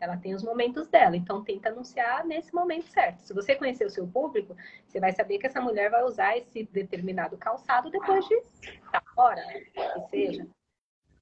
ela 0.00 0.16
tem 0.16 0.34
os 0.34 0.42
momentos 0.42 0.88
dela. 0.88 1.16
Então, 1.16 1.44
tenta 1.44 1.68
anunciar 1.68 2.24
nesse 2.24 2.54
momento 2.54 2.88
certo. 2.88 3.20
Se 3.20 3.34
você 3.34 3.54
conhecer 3.54 3.84
o 3.84 3.90
seu 3.90 4.06
público, 4.06 4.56
você 4.86 4.98
vai 4.98 5.12
saber 5.12 5.38
que 5.38 5.46
essa 5.46 5.60
mulher 5.60 5.90
vai 5.90 6.02
usar 6.04 6.38
esse 6.38 6.64
determinado 6.64 7.36
calçado 7.36 7.90
depois 7.90 8.26
de 8.26 8.34
estar 8.34 9.02
fora, 9.14 9.44
né? 9.44 9.60
que 9.60 10.08
seja. 10.08 10.46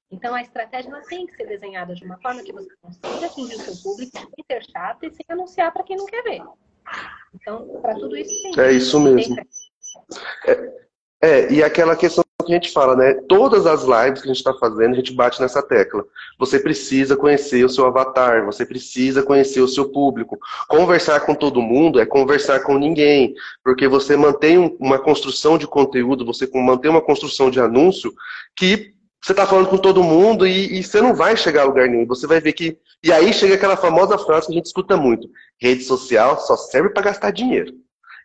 Então, 0.09 0.33
a 0.33 0.41
estratégia 0.41 0.89
ela 0.89 1.01
tem 1.01 1.27
que 1.27 1.35
ser 1.35 1.45
desenhada 1.45 1.93
de 1.93 2.05
uma 2.05 2.17
forma 2.17 2.41
que 2.41 2.53
você 2.53 2.69
consiga 2.81 3.25
atingir 3.25 3.55
o 3.55 3.59
seu 3.59 3.75
público 3.83 4.11
sem 4.17 4.45
ser 4.49 4.71
chato 4.71 5.03
e 5.05 5.11
sem 5.11 5.25
anunciar 5.29 5.71
para 5.73 5.83
quem 5.83 5.97
não 5.97 6.05
quer 6.05 6.23
ver. 6.23 6.41
Então, 7.33 7.67
para 7.81 7.93
tudo 7.95 8.15
isso 8.15 8.41
tem. 8.43 8.63
É 8.63 8.71
isso 8.71 8.99
mesmo. 8.99 9.35
É, 10.45 10.73
é, 11.21 11.51
e 11.51 11.61
aquela 11.61 11.95
questão 11.95 12.23
que 12.45 12.53
a 12.53 12.55
gente 12.55 12.71
fala, 12.71 12.95
né? 12.95 13.13
Todas 13.27 13.67
as 13.67 13.83
lives 13.83 14.21
que 14.21 14.29
a 14.29 14.33
gente 14.33 14.37
está 14.37 14.53
fazendo, 14.53 14.93
a 14.93 14.95
gente 14.95 15.13
bate 15.13 15.41
nessa 15.41 15.61
tecla. 15.61 16.05
Você 16.39 16.57
precisa 16.59 17.17
conhecer 17.17 17.65
o 17.65 17.69
seu 17.69 17.85
avatar, 17.85 18.45
você 18.45 18.65
precisa 18.65 19.21
conhecer 19.21 19.59
o 19.59 19.67
seu 19.67 19.91
público. 19.91 20.39
Conversar 20.69 21.19
com 21.21 21.35
todo 21.35 21.61
mundo 21.61 21.99
é 21.99 22.05
conversar 22.05 22.61
com 22.61 22.77
ninguém, 22.77 23.35
porque 23.61 23.87
você 23.87 24.15
mantém 24.15 24.57
uma 24.79 24.97
construção 24.97 25.57
de 25.57 25.67
conteúdo, 25.67 26.25
você 26.25 26.49
mantém 26.53 26.89
uma 26.89 27.01
construção 27.01 27.51
de 27.51 27.59
anúncio 27.59 28.13
que 28.55 28.95
você 29.21 29.33
está 29.33 29.45
falando 29.45 29.67
com 29.67 29.77
todo 29.77 30.03
mundo 30.03 30.45
e, 30.45 30.79
e, 30.79 30.83
você 30.83 31.01
não 31.01 31.13
vai 31.13 31.35
chegar 31.35 31.63
a 31.63 31.65
lugar 31.65 31.87
nenhum. 31.87 32.05
Você 32.07 32.27
vai 32.27 32.39
ver 32.39 32.53
que. 32.53 32.77
E 33.03 33.11
aí 33.11 33.33
chega 33.33 33.55
aquela 33.55 33.75
famosa 33.75 34.17
frase 34.17 34.47
que 34.47 34.53
a 34.53 34.55
gente 34.55 34.67
escuta 34.67 34.95
muito: 34.95 35.27
rede 35.59 35.83
social 35.83 36.39
só 36.39 36.55
serve 36.55 36.89
para 36.89 37.03
gastar 37.03 37.31
dinheiro. 37.31 37.73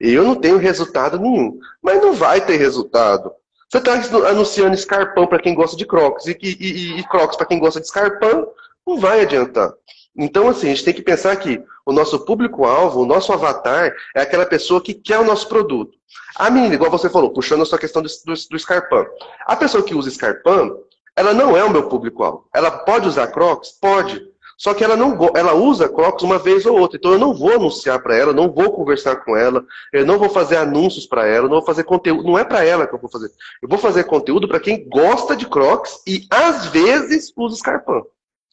Eu 0.01 0.25
não 0.25 0.35
tenho 0.35 0.59
resultado 0.59 1.19
nenhum. 1.19 1.59
Mas 1.83 2.01
não 2.01 2.13
vai 2.13 2.45
ter 2.45 2.57
resultado. 2.57 3.33
Você 3.71 3.79
está 3.79 3.95
anunciando 4.29 4.75
escarpão 4.75 5.27
para 5.27 5.41
quem 5.41 5.55
gosta 5.55 5.77
de 5.77 5.87
crocs 5.87 6.27
e, 6.27 6.37
e, 6.43 7.01
e 7.01 7.09
crocs 7.09 7.37
para 7.37 7.47
quem 7.47 7.59
gosta 7.59 7.81
de 7.81 7.87
escarpão, 7.87 8.47
não 8.87 8.99
vai 8.99 9.23
adiantar. 9.23 9.73
Então, 10.17 10.49
assim, 10.49 10.67
a 10.67 10.71
gente 10.71 10.85
tem 10.85 10.95
que 10.95 11.03
pensar 11.03 11.35
que 11.37 11.63
o 11.87 11.93
nosso 11.93 12.25
público-alvo, 12.25 13.01
o 13.01 13.07
nosso 13.07 13.33
avatar, 13.33 13.93
é 14.15 14.23
aquela 14.23 14.45
pessoa 14.47 14.81
que 14.81 14.95
quer 14.95 15.19
o 15.19 15.25
nosso 15.25 15.49
produto. 15.49 15.97
A 16.37 16.51
menina, 16.51 16.75
igual 16.75 16.91
você 16.91 17.09
falou, 17.09 17.33
puxando 17.33 17.63
a 17.63 17.67
sua 17.67 17.79
questão 17.79 18.03
do, 18.03 18.09
do, 18.09 18.35
do 18.51 18.57
escarpão. 18.57 19.07
A 19.47 19.57
pessoa 19.57 19.83
que 19.83 19.95
usa 19.95 20.09
escarpão, 20.09 20.79
ela 21.17 21.33
não 21.33 21.57
é 21.57 21.65
o 21.65 21.71
meu 21.71 21.89
público-alvo. 21.89 22.47
Ela 22.55 22.71
pode 22.71 23.09
usar 23.09 23.29
crocs? 23.29 23.73
Pode. 23.81 24.33
Só 24.63 24.73
que 24.75 24.85
ela 24.85 24.95
não 24.95 25.19
ela 25.35 25.55
usa 25.55 25.89
Crocs 25.89 26.23
uma 26.23 26.39
vez 26.39 26.65
ou 26.67 26.79
outra. 26.79 26.97
Então 26.97 27.11
eu 27.11 27.19
não 27.19 27.35
vou 27.35 27.53
anunciar 27.53 28.01
para 28.01 28.17
ela, 28.17 28.33
não 28.33 28.49
vou 28.49 28.71
conversar 28.71 29.17
com 29.17 29.37
ela, 29.37 29.65
eu 29.93 30.07
não 30.07 30.21
vou 30.21 30.31
fazer 30.31 30.57
anúncios 30.57 31.05
para 31.05 31.27
ela, 31.27 31.49
não 31.49 31.57
vou 31.57 31.67
fazer 31.67 31.83
conteúdo. 31.83 32.23
Não 32.23 32.39
é 32.39 32.45
para 32.45 32.65
ela 32.65 32.87
que 32.87 32.95
eu 32.95 32.99
vou 33.01 33.11
fazer. 33.11 33.29
Eu 33.61 33.69
vou 33.69 33.77
fazer 33.77 34.05
conteúdo 34.05 34.47
para 34.47 34.61
quem 34.61 34.89
gosta 34.89 35.35
de 35.35 35.49
Crocs 35.49 36.03
e 36.07 36.29
às 36.31 36.67
vezes 36.67 37.33
usa 37.37 37.57
Scarpan. 37.57 38.03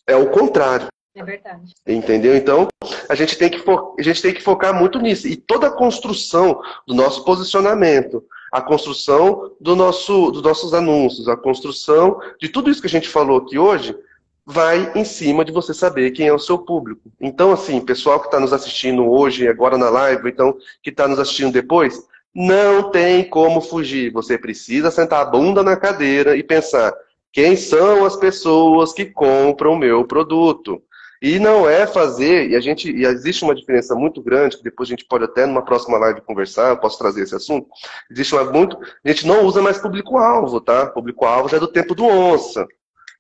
É 0.08 0.16
o 0.16 0.32
contrário. 0.32 0.88
É 1.20 1.24
verdade. 1.24 1.74
Entendeu? 1.86 2.34
Então, 2.34 2.70
a 3.10 3.14
gente, 3.14 3.38
tem 3.38 3.50
que 3.50 3.62
a 3.68 4.02
gente 4.02 4.22
tem 4.22 4.34
que 4.34 4.42
focar 4.42 4.74
muito 4.74 5.00
nisso. 5.00 5.28
E 5.28 5.36
toda 5.36 5.68
a 5.68 5.72
construção 5.72 6.62
do 6.88 6.94
nosso 6.94 7.26
posicionamento, 7.26 8.24
a 8.52 8.62
construção 8.62 9.52
do 9.60 9.76
nosso, 9.76 10.32
dos 10.32 10.42
nossos 10.42 10.74
anúncios, 10.74 11.28
a 11.28 11.36
construção 11.36 12.20
de 12.40 12.48
tudo 12.48 12.70
isso 12.70 12.80
que 12.80 12.88
a 12.88 12.90
gente 12.90 13.10
falou 13.10 13.40
aqui 13.40 13.60
hoje, 13.60 13.94
vai 14.46 14.94
em 14.96 15.04
cima 15.04 15.44
de 15.44 15.52
você 15.52 15.74
saber 15.74 16.12
quem 16.12 16.28
é 16.28 16.34
o 16.34 16.40
seu 16.40 16.58
público. 16.58 17.12
Então, 17.20 17.52
assim, 17.52 17.82
pessoal 17.82 18.20
que 18.22 18.28
está 18.28 18.40
nos 18.40 18.54
assistindo 18.54 19.06
hoje, 19.06 19.48
agora 19.48 19.78
na 19.78 19.90
live, 19.90 20.30
então 20.30 20.58
que 20.82 20.90
está 20.90 21.06
nos 21.06 21.20
assistindo 21.20 21.52
depois, 21.52 22.02
não 22.34 22.90
tem 22.92 23.30
como 23.30 23.60
fugir. 23.60 24.10
Você 24.14 24.38
precisa 24.38 24.90
sentar 24.90 25.22
a 25.22 25.26
bunda 25.26 25.62
na 25.64 25.76
cadeira 25.76 26.38
e 26.38 26.42
pensar 26.42 26.94
quem 27.32 27.56
são 27.56 28.06
as 28.06 28.16
pessoas 28.16 28.92
que 28.94 29.06
compram 29.06 29.74
o 29.74 29.78
meu 29.78 30.06
produto. 30.06 30.82
E 31.22 31.38
não 31.38 31.70
é 31.70 31.86
fazer, 31.86 32.50
e 32.50 32.56
a 32.56 32.62
gente, 32.62 32.90
e 32.90 33.06
existe 33.06 33.44
uma 33.44 33.54
diferença 33.54 33.94
muito 33.94 34.22
grande, 34.22 34.58
que 34.58 34.64
depois 34.64 34.88
a 34.88 34.92
gente 34.92 35.06
pode 35.06 35.26
até 35.26 35.46
numa 35.46 35.64
próxima 35.64 35.98
live 35.98 36.22
conversar, 36.22 36.70
eu 36.70 36.78
posso 36.78 36.98
trazer 36.98 37.24
esse 37.24 37.36
assunto. 37.36 37.68
Existe 38.10 38.34
uma 38.34 38.46
muito, 38.46 38.78
a 39.04 39.10
gente 39.10 39.28
não 39.28 39.44
usa 39.44 39.62
mais 39.62 39.78
público-alvo, 39.78 40.62
tá? 40.62 40.86
Público-alvo 40.86 41.50
já 41.50 41.58
é 41.58 41.60
do 41.60 41.68
tempo 41.68 41.94
do 41.94 42.06
onça. 42.06 42.66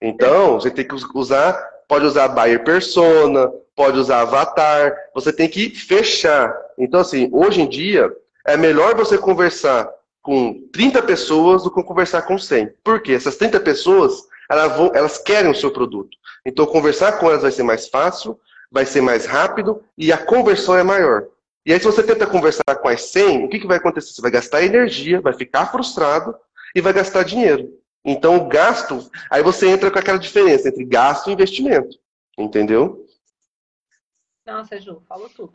Então, 0.02 0.60
você 0.60 0.72
tem 0.72 0.88
que 0.88 0.95
usar, 1.14 1.62
pode 1.89 2.06
usar 2.06 2.30
buyer 2.30 2.64
persona, 2.64 3.52
pode 3.76 3.97
usar 4.00 4.22
avatar, 4.22 4.95
você 5.14 5.34
tem 5.34 5.50
que 5.50 5.70
fechar. 5.72 6.56
Então, 6.78 7.02
assim, 7.02 7.30
hoje 7.34 7.62
em 7.62 7.68
dia, 7.68 8.10
é 8.47 8.56
melhor 8.56 8.95
você 8.95 9.18
conversar 9.18 9.89
com 10.22 10.68
30 10.72 11.02
pessoas 11.04 11.64
do 11.64 11.74
que 11.74 11.84
conversar 11.84 12.22
com 12.22 12.38
100. 12.38 12.74
Por 12.84 13.02
quê? 13.02 13.14
Essas 13.14 13.36
30 13.36 13.60
pessoas, 13.60 14.22
elas, 14.50 14.76
vão, 14.76 14.91
elas 14.93 15.18
querem 15.18 15.52
o 15.52 15.56
seu 15.56 15.72
produto. 15.72 16.18
Então, 16.45 16.66
conversar 16.66 17.20
com 17.20 17.28
elas 17.28 17.43
vai 17.43 17.52
ser 17.52 17.64
mais 17.64 17.88
fácil, 17.88 18.39
vai 18.72 18.86
ser 18.86 19.02
mais 19.02 19.26
rápido 19.26 19.84
e 19.97 20.12
a 20.12 20.18
conversão 20.18 20.78
é 20.78 20.84
maior. 20.84 21.28
E 21.66 21.74
aí, 21.74 21.80
se 21.80 21.86
você 21.86 22.02
tenta 22.02 22.26
conversar 22.26 22.76
com 22.82 22.88
as 22.88 23.04
100, 23.04 23.45
o 23.45 23.50
que, 23.50 23.60
que 23.60 23.68
vai 23.68 23.78
acontecer? 23.78 24.14
Você 24.14 24.22
vai 24.22 24.32
gastar 24.32 24.64
energia, 24.64 25.22
vai 25.22 25.34
ficar 25.34 25.68
frustrado 25.68 26.36
e 26.76 26.82
vai 26.82 26.93
gastar 26.93 27.24
dinheiro. 27.24 27.78
Então, 28.04 28.38
o 28.38 28.47
gasto, 28.47 29.10
aí 29.30 29.43
você 29.43 29.68
entra 29.68 29.91
com 29.91 30.00
aquela 30.00 30.18
diferença 30.18 30.70
entre 30.70 30.86
gasto 30.86 31.30
e 31.30 31.34
investimento. 31.34 31.97
Entendeu? 32.38 33.06
Nossa, 34.47 34.80
Ju, 34.80 35.04
falou 35.08 35.30
tudo. 35.30 35.54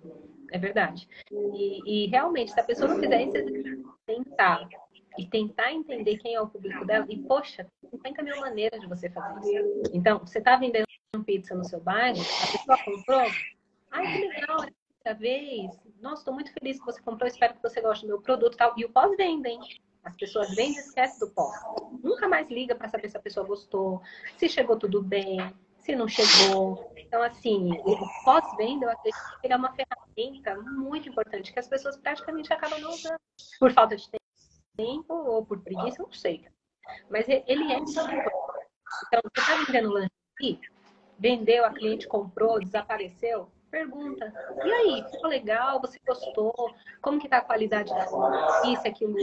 É 0.53 0.59
verdade. 0.59 1.09
E, 1.33 2.05
e 2.05 2.07
realmente, 2.09 2.53
se 2.53 2.61
a 2.61 2.65
pessoa 2.65 2.89
não 2.89 3.01
fizer 3.01 3.23
isso, 3.23 3.33
tentar 4.07 4.69
e 5.19 5.27
tentar 5.27 5.73
entender 5.73 6.19
quem 6.19 6.35
é 6.35 6.41
o 6.41 6.49
público 6.49 6.85
dela, 6.85 7.07
e 7.09 7.19
poxa, 7.19 7.67
50 7.91 8.23
mil 8.23 8.41
maneiras 8.41 8.81
de 8.81 8.87
você 8.87 9.09
fazer 9.11 9.61
isso. 9.61 9.91
Então, 9.93 10.19
você 10.19 10.39
está 10.39 10.57
vendendo 10.57 10.85
pizza 11.25 11.55
no 11.55 11.65
seu 11.65 11.81
bairro, 11.81 12.21
a 12.21 12.53
pessoa 12.53 12.79
comprou, 12.85 13.21
ai 13.93 14.13
que 14.13 14.29
legal, 14.29 14.65
é 14.65 14.67
a 14.67 15.15
primeira 15.15 15.19
vez, 15.19 15.71
nossa, 16.01 16.23
estou 16.23 16.35
muito 16.35 16.53
feliz 16.53 16.79
que 16.79 16.85
você 16.85 17.01
comprou, 17.01 17.29
espero 17.29 17.55
que 17.55 17.63
você 17.63 17.81
goste 17.81 18.05
do 18.05 18.09
meu 18.09 18.21
produto 18.21 18.57
tal. 18.57 18.75
E 18.77 18.85
o 18.85 18.91
pós-venda, 18.91 19.49
hein? 19.49 19.61
As 20.03 20.17
pessoas 20.17 20.51
vendem 20.51 20.75
e 20.75 20.79
esquecem 20.81 21.21
do 21.21 21.33
pós. 21.33 21.55
Nunca 22.03 22.29
mais 22.29 22.51
liga 22.51 22.75
para 22.75 22.89
saber 22.89 23.09
se 23.09 23.17
a 23.17 23.21
pessoa 23.21 23.47
gostou, 23.47 24.03
se 24.37 24.49
chegou 24.49 24.77
tudo 24.77 25.03
bem, 25.03 25.39
se 25.79 25.95
não 25.97 26.09
chegou. 26.09 26.93
Então, 26.97 27.23
assim, 27.23 27.73
o 27.85 28.25
pós-venda, 28.25 28.87
eu 28.87 28.91
acredito 28.91 29.41
que 29.41 29.47
ele 29.47 29.55
é 29.55 29.57
uma 29.57 29.73
ferramenta 29.73 30.57
muito 30.73 31.09
importante 31.09 31.53
que 31.53 31.59
as 31.59 31.69
pessoas 31.69 31.97
praticamente 31.97 32.53
acabam 32.53 32.81
não 32.81 32.91
usando. 32.91 33.19
Por 33.59 33.73
falta 33.73 33.97
de 33.97 34.11
tempo 34.11 34.24
ou 35.09 35.45
por 35.45 35.61
preguiça, 35.61 36.03
não 36.03 36.13
sei. 36.13 36.45
Mas 37.11 37.29
ele 37.29 37.73
é. 37.73 37.77
Então, 37.79 39.21
você 39.23 39.41
está 39.41 39.57
vendendo 39.65 39.93
lanche 39.93 40.11
aqui, 40.37 40.61
vendeu, 41.19 41.65
a 41.65 41.71
cliente 41.73 42.07
comprou, 42.07 42.61
desapareceu, 42.61 43.51
pergunta. 43.71 44.33
E 44.65 44.73
aí, 44.73 45.05
ficou 45.11 45.29
legal? 45.29 45.81
Você 45.81 45.99
gostou? 46.07 46.55
Como 47.01 47.19
que 47.19 47.29
tá 47.29 47.39
a 47.39 47.45
qualidade 47.45 47.91
da 47.91 48.05
isso, 48.67 48.87
aquilo, 48.87 49.17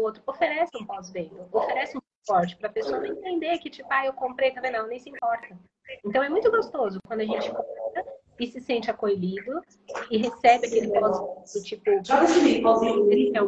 outro? 0.00 0.22
Oferece 0.26 0.70
um 0.76 0.86
pós-venda, 0.86 1.46
oferece 1.52 1.96
um 1.96 2.00
suporte 2.24 2.56
para 2.56 2.68
a 2.68 2.72
pessoa 2.72 3.06
entender 3.06 3.58
que, 3.58 3.70
tipo, 3.70 3.88
ah, 3.92 4.06
eu 4.06 4.12
comprei, 4.14 4.52
tá 4.52 4.60
vendo? 4.60 4.78
Não, 4.78 4.86
nem 4.88 4.98
se 4.98 5.10
importa. 5.10 5.56
Então 6.04 6.22
é 6.22 6.28
muito 6.28 6.50
gostoso 6.50 6.98
quando 7.06 7.20
a 7.20 7.24
gente 7.24 7.50
compra 7.50 8.04
e 8.38 8.46
se 8.46 8.60
sente 8.60 8.90
acolhido 8.90 9.62
e 10.10 10.18
recebe 10.18 10.66
aquele 10.66 10.88
pós 10.88 11.52
do 11.52 11.62
tipo, 11.62 11.88
esse 11.90 13.36
é 13.36 13.42
o 13.42 13.46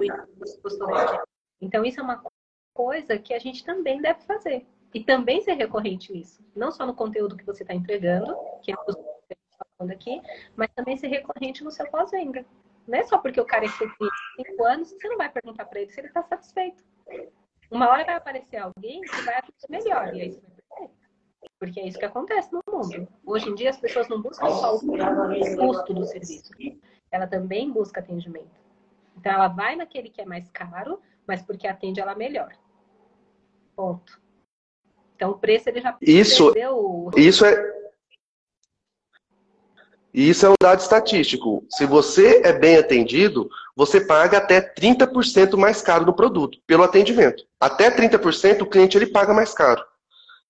gostou 0.63 0.89
Então 1.61 1.85
isso 1.85 2.01
é 2.01 2.03
uma 2.03 2.23
coisa 2.75 3.19
que 3.19 3.33
a 3.35 3.39
gente 3.39 3.65
também 3.65 4.01
deve 4.01 4.21
fazer. 4.21 4.67
E 4.95 5.05
também 5.05 5.43
ser 5.43 5.55
recorrente 5.55 6.13
nisso. 6.13 6.43
Não 6.55 6.71
só 6.71 6.87
no 6.87 6.95
conteúdo 6.95 7.37
que 7.37 7.45
você 7.45 7.63
está 7.63 7.75
entregando, 7.75 8.35
que 8.63 8.73
é 8.73 8.75
o 8.75 8.85
que 8.85 8.93
está 8.93 9.67
falando 9.77 9.91
aqui, 9.91 10.23
mas 10.55 10.71
também 10.75 10.97
ser 10.97 11.09
recorrente 11.09 11.63
no 11.63 11.71
seu 11.71 11.87
pós-venda. 11.91 12.47
Não 12.87 12.99
é 12.99 13.03
só 13.03 13.19
porque 13.19 13.41
o 13.41 13.45
cara 13.45 13.65
é 13.65 13.69
cliente 13.69 13.95
cinco 14.37 14.65
anos, 14.65 14.91
você 14.91 15.09
não 15.09 15.17
vai 15.17 15.29
perguntar 15.29 15.65
para 15.65 15.81
ele 15.81 15.91
se 15.91 16.01
ele 16.01 16.09
está 16.09 16.23
satisfeito. 16.23 16.83
Uma 17.71 17.89
hora 17.89 18.05
vai 18.05 18.15
aparecer 18.15 18.59
alguém 18.59 19.01
que 19.01 19.23
vai 19.23 19.37
atender 19.37 19.69
melhor, 19.69 20.15
e 20.15 20.21
aí 20.23 20.31
você 20.31 20.47
vai. 20.71 20.91
Porque 21.59 21.81
é 21.81 21.89
isso 21.89 21.99
que 21.99 22.05
acontece 22.05 22.53
no 22.53 22.63
mundo. 22.71 23.09
Hoje 23.25 23.49
em 23.49 23.55
dia 23.55 23.71
as 23.71 23.79
pessoas 23.79 24.09
não 24.09 24.23
buscam 24.23 24.49
só 24.51 24.77
o 24.77 25.57
custo 25.57 25.95
do 25.95 26.05
serviço, 26.05 26.53
ela 27.11 27.27
também 27.27 27.71
busca 27.71 28.01
atendimento. 28.01 28.61
Então 29.17 29.33
ela 29.33 29.49
vai 29.49 29.75
naquele 29.75 30.11
que 30.11 30.21
é 30.21 30.25
mais 30.25 30.49
caro, 30.51 31.01
mas 31.27 31.43
porque 31.43 31.67
atende 31.67 32.01
ela 32.01 32.15
melhor. 32.15 32.53
Ponto. 33.75 34.21
Então 35.15 35.31
o 35.31 35.39
preço 35.39 35.69
ele 35.69 35.81
já 35.81 35.97
isso. 36.01 36.53
Isso 37.17 37.45
é 37.45 37.77
isso 40.17 40.47
é 40.47 40.49
um 40.49 40.55
dado 40.59 40.81
estatístico. 40.81 41.67
Se 41.69 41.85
você 41.85 42.41
é 42.43 42.51
bem 42.51 42.79
atendido, 42.79 43.51
você 43.77 44.01
paga 44.01 44.39
até 44.39 44.63
30% 44.63 45.59
mais 45.59 45.83
caro 45.83 46.07
no 46.07 46.15
produto, 46.15 46.59
pelo 46.67 46.83
atendimento. 46.83 47.45
Até 47.61 47.91
30% 47.91 48.63
o 48.63 48.67
cliente 48.67 48.97
ele 48.97 49.09
paga 49.09 49.35
mais 49.35 49.53
caro. 49.53 49.85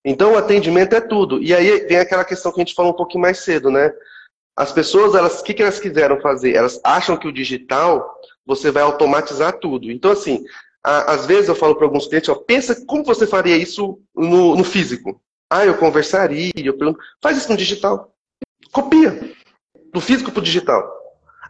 Então 0.04 0.34
o 0.34 0.38
atendimento 0.38 0.94
é 0.94 1.00
tudo. 1.00 1.42
E 1.42 1.52
aí 1.52 1.84
vem 1.86 1.98
aquela 1.98 2.24
questão 2.24 2.52
que 2.52 2.60
a 2.60 2.64
gente 2.64 2.76
falou 2.76 2.92
um 2.92 2.96
pouquinho 2.96 3.22
mais 3.22 3.40
cedo, 3.40 3.68
né? 3.68 3.92
As 4.56 4.72
pessoas, 4.72 5.16
elas, 5.16 5.40
o 5.40 5.44
que, 5.44 5.52
que 5.52 5.62
elas 5.62 5.80
quiseram 5.80 6.20
fazer? 6.20 6.54
Elas 6.54 6.80
acham 6.84 7.16
que 7.16 7.26
o 7.26 7.32
digital 7.32 8.08
você 8.46 8.70
vai 8.70 8.84
automatizar 8.84 9.58
tudo. 9.58 9.90
Então, 9.90 10.12
assim, 10.12 10.44
às 10.86 11.26
vezes 11.26 11.48
eu 11.48 11.54
falo 11.56 11.74
para 11.74 11.84
alguns 11.84 12.06
clientes, 12.06 12.28
ó, 12.28 12.36
pensa 12.36 12.86
como 12.86 13.02
você 13.02 13.26
faria 13.26 13.56
isso 13.56 14.00
no, 14.14 14.54
no 14.54 14.62
físico. 14.62 15.20
Ah, 15.50 15.66
eu 15.66 15.76
conversaria, 15.76 16.52
eu 16.56 16.78
pergunto, 16.78 17.00
faz 17.20 17.36
isso 17.36 17.50
no 17.50 17.56
digital. 17.56 18.14
Copia. 18.70 19.34
Do 19.92 20.00
físico 20.00 20.30
para 20.30 20.40
o 20.40 20.44
digital. 20.44 20.88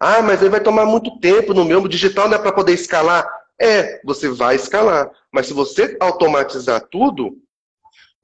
Ah, 0.00 0.22
mas 0.22 0.42
aí 0.42 0.48
vai 0.48 0.60
tomar 0.60 0.86
muito 0.86 1.18
tempo 1.18 1.52
no 1.52 1.64
meu. 1.64 1.82
O 1.82 1.88
digital 1.88 2.28
não 2.28 2.36
é 2.36 2.38
para 2.38 2.52
poder 2.52 2.72
escalar? 2.72 3.26
É, 3.60 4.00
você 4.04 4.28
vai 4.28 4.56
escalar. 4.56 5.10
Mas 5.30 5.46
se 5.46 5.52
você 5.52 5.96
automatizar 6.00 6.80
tudo, 6.90 7.38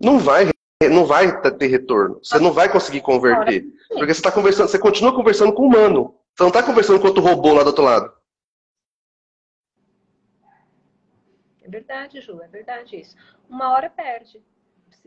não 0.01 0.19
vai, 0.19 0.49
não 0.91 1.05
vai 1.05 1.41
ter 1.53 1.67
retorno. 1.67 2.21
Você 2.23 2.39
não 2.39 2.53
vai 2.53 2.71
conseguir 2.71 3.01
converter. 3.03 3.65
Porque 3.89 4.15
você 4.15 4.21
está 4.21 4.33
conversando, 4.33 4.69
você 4.69 4.79
continua 4.79 5.15
conversando 5.15 5.53
com 5.53 5.63
o 5.63 5.67
humano. 5.67 6.15
Você 6.35 6.43
não 6.43 6.49
está 6.49 6.63
conversando 6.63 7.01
com 7.01 7.09
outro 7.09 7.23
robô 7.23 7.53
lá 7.53 7.63
do 7.63 7.69
outro 7.69 7.85
lado. 7.85 8.13
É 11.62 11.62
verdade, 11.73 12.21
Ju, 12.21 12.43
é 12.43 12.49
verdade 12.49 12.97
isso. 12.97 13.17
Uma 13.49 13.73
hora 13.73 13.89
perde. 13.89 14.43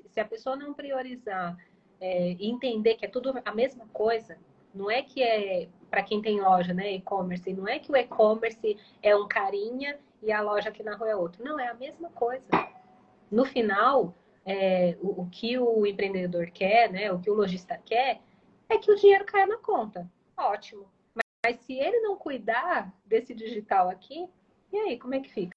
Se 0.08 0.20
a 0.20 0.26
pessoa 0.26 0.56
não 0.56 0.74
priorizar 0.74 1.56
é, 2.02 2.32
e 2.32 2.50
entender 2.50 2.96
que 2.96 3.06
é 3.06 3.10
tudo 3.10 3.34
a 3.46 3.54
mesma 3.54 3.86
coisa, 3.94 4.38
não 4.74 4.90
é 4.90 5.02
que 5.02 5.22
é 5.22 5.70
para 5.90 6.04
quem 6.04 6.22
tem 6.22 6.42
loja, 6.42 6.74
né, 6.74 6.94
e-commerce, 6.94 7.54
não 7.54 7.68
é 7.68 7.80
que 7.80 7.92
o 7.92 7.96
e-commerce 7.96 8.78
é 9.02 9.16
um 9.16 9.28
carinha 9.28 9.98
e 10.22 10.32
a 10.32 10.42
loja 10.42 10.70
aqui 10.70 10.84
na 10.84 10.96
rua 10.96 11.10
é 11.10 11.16
outro. 11.16 11.44
Não, 11.44 11.60
é 11.60 11.68
a 11.68 11.74
mesma 11.74 12.10
coisa. 12.10 12.46
No 13.32 13.46
final, 13.46 14.14
é, 14.44 14.98
o, 15.00 15.22
o, 15.22 15.30
que 15.30 15.58
o 15.58 15.86
empreendedor 15.86 16.48
quer, 16.52 16.92
né, 16.92 17.12
o 17.12 17.20
que 17.20 17.30
o 17.30 17.36
lojista 17.36 17.80
quer, 17.86 18.22
é 18.68 18.78
que 18.78 18.92
o 18.92 18.96
dinheiro 18.96 19.24
caia 19.24 19.46
na 19.46 19.58
conta. 19.58 20.10
Ótimo. 20.36 20.90
Mas, 21.14 21.24
mas 21.46 21.66
se 21.66 21.74
ele 21.74 22.00
não 22.02 22.18
cuidar 22.18 22.94
desse 23.06 23.34
digital 23.34 23.90
aqui, 23.90 24.28
e 24.74 24.78
aí, 24.78 25.00
como 25.00 25.14
é 25.14 25.20
que 25.22 25.30
fica? 25.32 25.55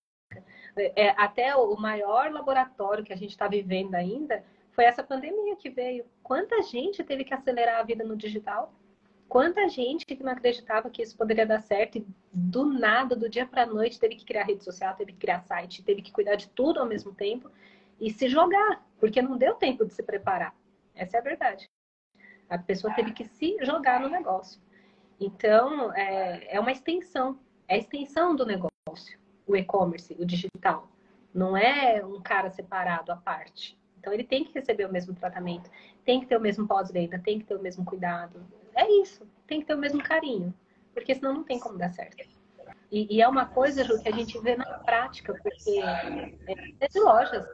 É, 0.78 1.10
até 1.16 1.54
o 1.56 1.76
maior 1.76 2.30
laboratório 2.30 3.04
que 3.04 3.12
a 3.12 3.16
gente 3.16 3.30
está 3.30 3.48
vivendo 3.48 3.94
ainda 3.94 4.44
foi 4.72 4.84
essa 4.84 5.02
pandemia 5.02 5.56
que 5.56 5.70
veio. 5.70 6.04
Quanta 6.22 6.62
gente 6.62 7.02
teve 7.02 7.24
que 7.24 7.34
acelerar 7.34 7.80
a 7.80 7.82
vida 7.82 8.04
no 8.04 8.16
digital? 8.16 8.72
Quanta 9.28 9.68
gente 9.68 10.06
que 10.06 10.22
não 10.22 10.32
acreditava 10.32 10.88
que 10.88 11.02
isso 11.02 11.16
poderia 11.16 11.44
dar 11.44 11.60
certo 11.60 11.98
e 11.98 12.06
do 12.32 12.64
nada, 12.64 13.14
do 13.14 13.28
dia 13.28 13.44
para 13.44 13.64
a 13.64 13.66
noite, 13.66 14.00
teve 14.00 14.14
que 14.14 14.24
criar 14.24 14.44
rede 14.44 14.64
social, 14.64 14.94
teve 14.94 15.12
que 15.12 15.18
criar 15.18 15.40
site, 15.40 15.82
teve 15.82 16.00
que 16.00 16.12
cuidar 16.12 16.36
de 16.36 16.48
tudo 16.48 16.80
ao 16.80 16.86
mesmo 16.86 17.12
tempo 17.12 17.50
e 18.00 18.10
se 18.10 18.28
jogar, 18.28 18.86
porque 18.98 19.20
não 19.20 19.36
deu 19.36 19.54
tempo 19.54 19.84
de 19.84 19.92
se 19.92 20.02
preparar. 20.02 20.54
Essa 20.94 21.18
é 21.18 21.20
a 21.20 21.22
verdade. 21.22 21.68
A 22.48 22.56
pessoa 22.56 22.94
teve 22.94 23.12
que 23.12 23.24
se 23.24 23.58
jogar 23.62 24.00
no 24.00 24.08
negócio. 24.08 24.60
Então, 25.20 25.92
é, 25.92 26.54
é 26.56 26.60
uma 26.60 26.72
extensão, 26.72 27.38
é 27.66 27.74
a 27.74 27.78
extensão 27.78 28.34
do 28.34 28.46
negócio, 28.46 29.18
o 29.48 29.56
e-commerce, 29.56 30.14
o 30.18 30.24
digital. 30.24 30.88
Não 31.34 31.56
é 31.56 32.04
um 32.04 32.20
cara 32.20 32.50
separado 32.50 33.10
à 33.10 33.16
parte. 33.16 33.78
Então, 33.98 34.12
ele 34.12 34.24
tem 34.24 34.44
que 34.44 34.54
receber 34.54 34.86
o 34.86 34.92
mesmo 34.92 35.14
tratamento, 35.14 35.70
tem 36.04 36.20
que 36.20 36.26
ter 36.26 36.36
o 36.36 36.40
mesmo 36.40 36.66
pós-venda, 36.66 37.18
tem 37.18 37.38
que 37.38 37.44
ter 37.44 37.56
o 37.56 37.62
mesmo 37.62 37.84
cuidado. 37.84 38.46
É 38.74 38.88
isso, 39.02 39.26
tem 39.46 39.60
que 39.60 39.66
ter 39.66 39.74
o 39.74 39.78
mesmo 39.78 40.02
carinho, 40.02 40.54
porque 40.94 41.14
senão 41.14 41.34
não 41.34 41.44
tem 41.44 41.58
como 41.58 41.76
dar 41.76 41.90
certo. 41.90 42.16
E, 42.90 43.16
e 43.16 43.20
é 43.20 43.28
uma 43.28 43.46
coisa, 43.46 43.84
Ju, 43.84 44.00
que 44.00 44.08
a 44.08 44.12
gente 44.12 44.38
vê 44.40 44.56
na 44.56 44.64
prática, 44.78 45.34
porque 45.34 45.80
é 45.82 46.88
de 46.88 47.00
lojas 47.00 47.44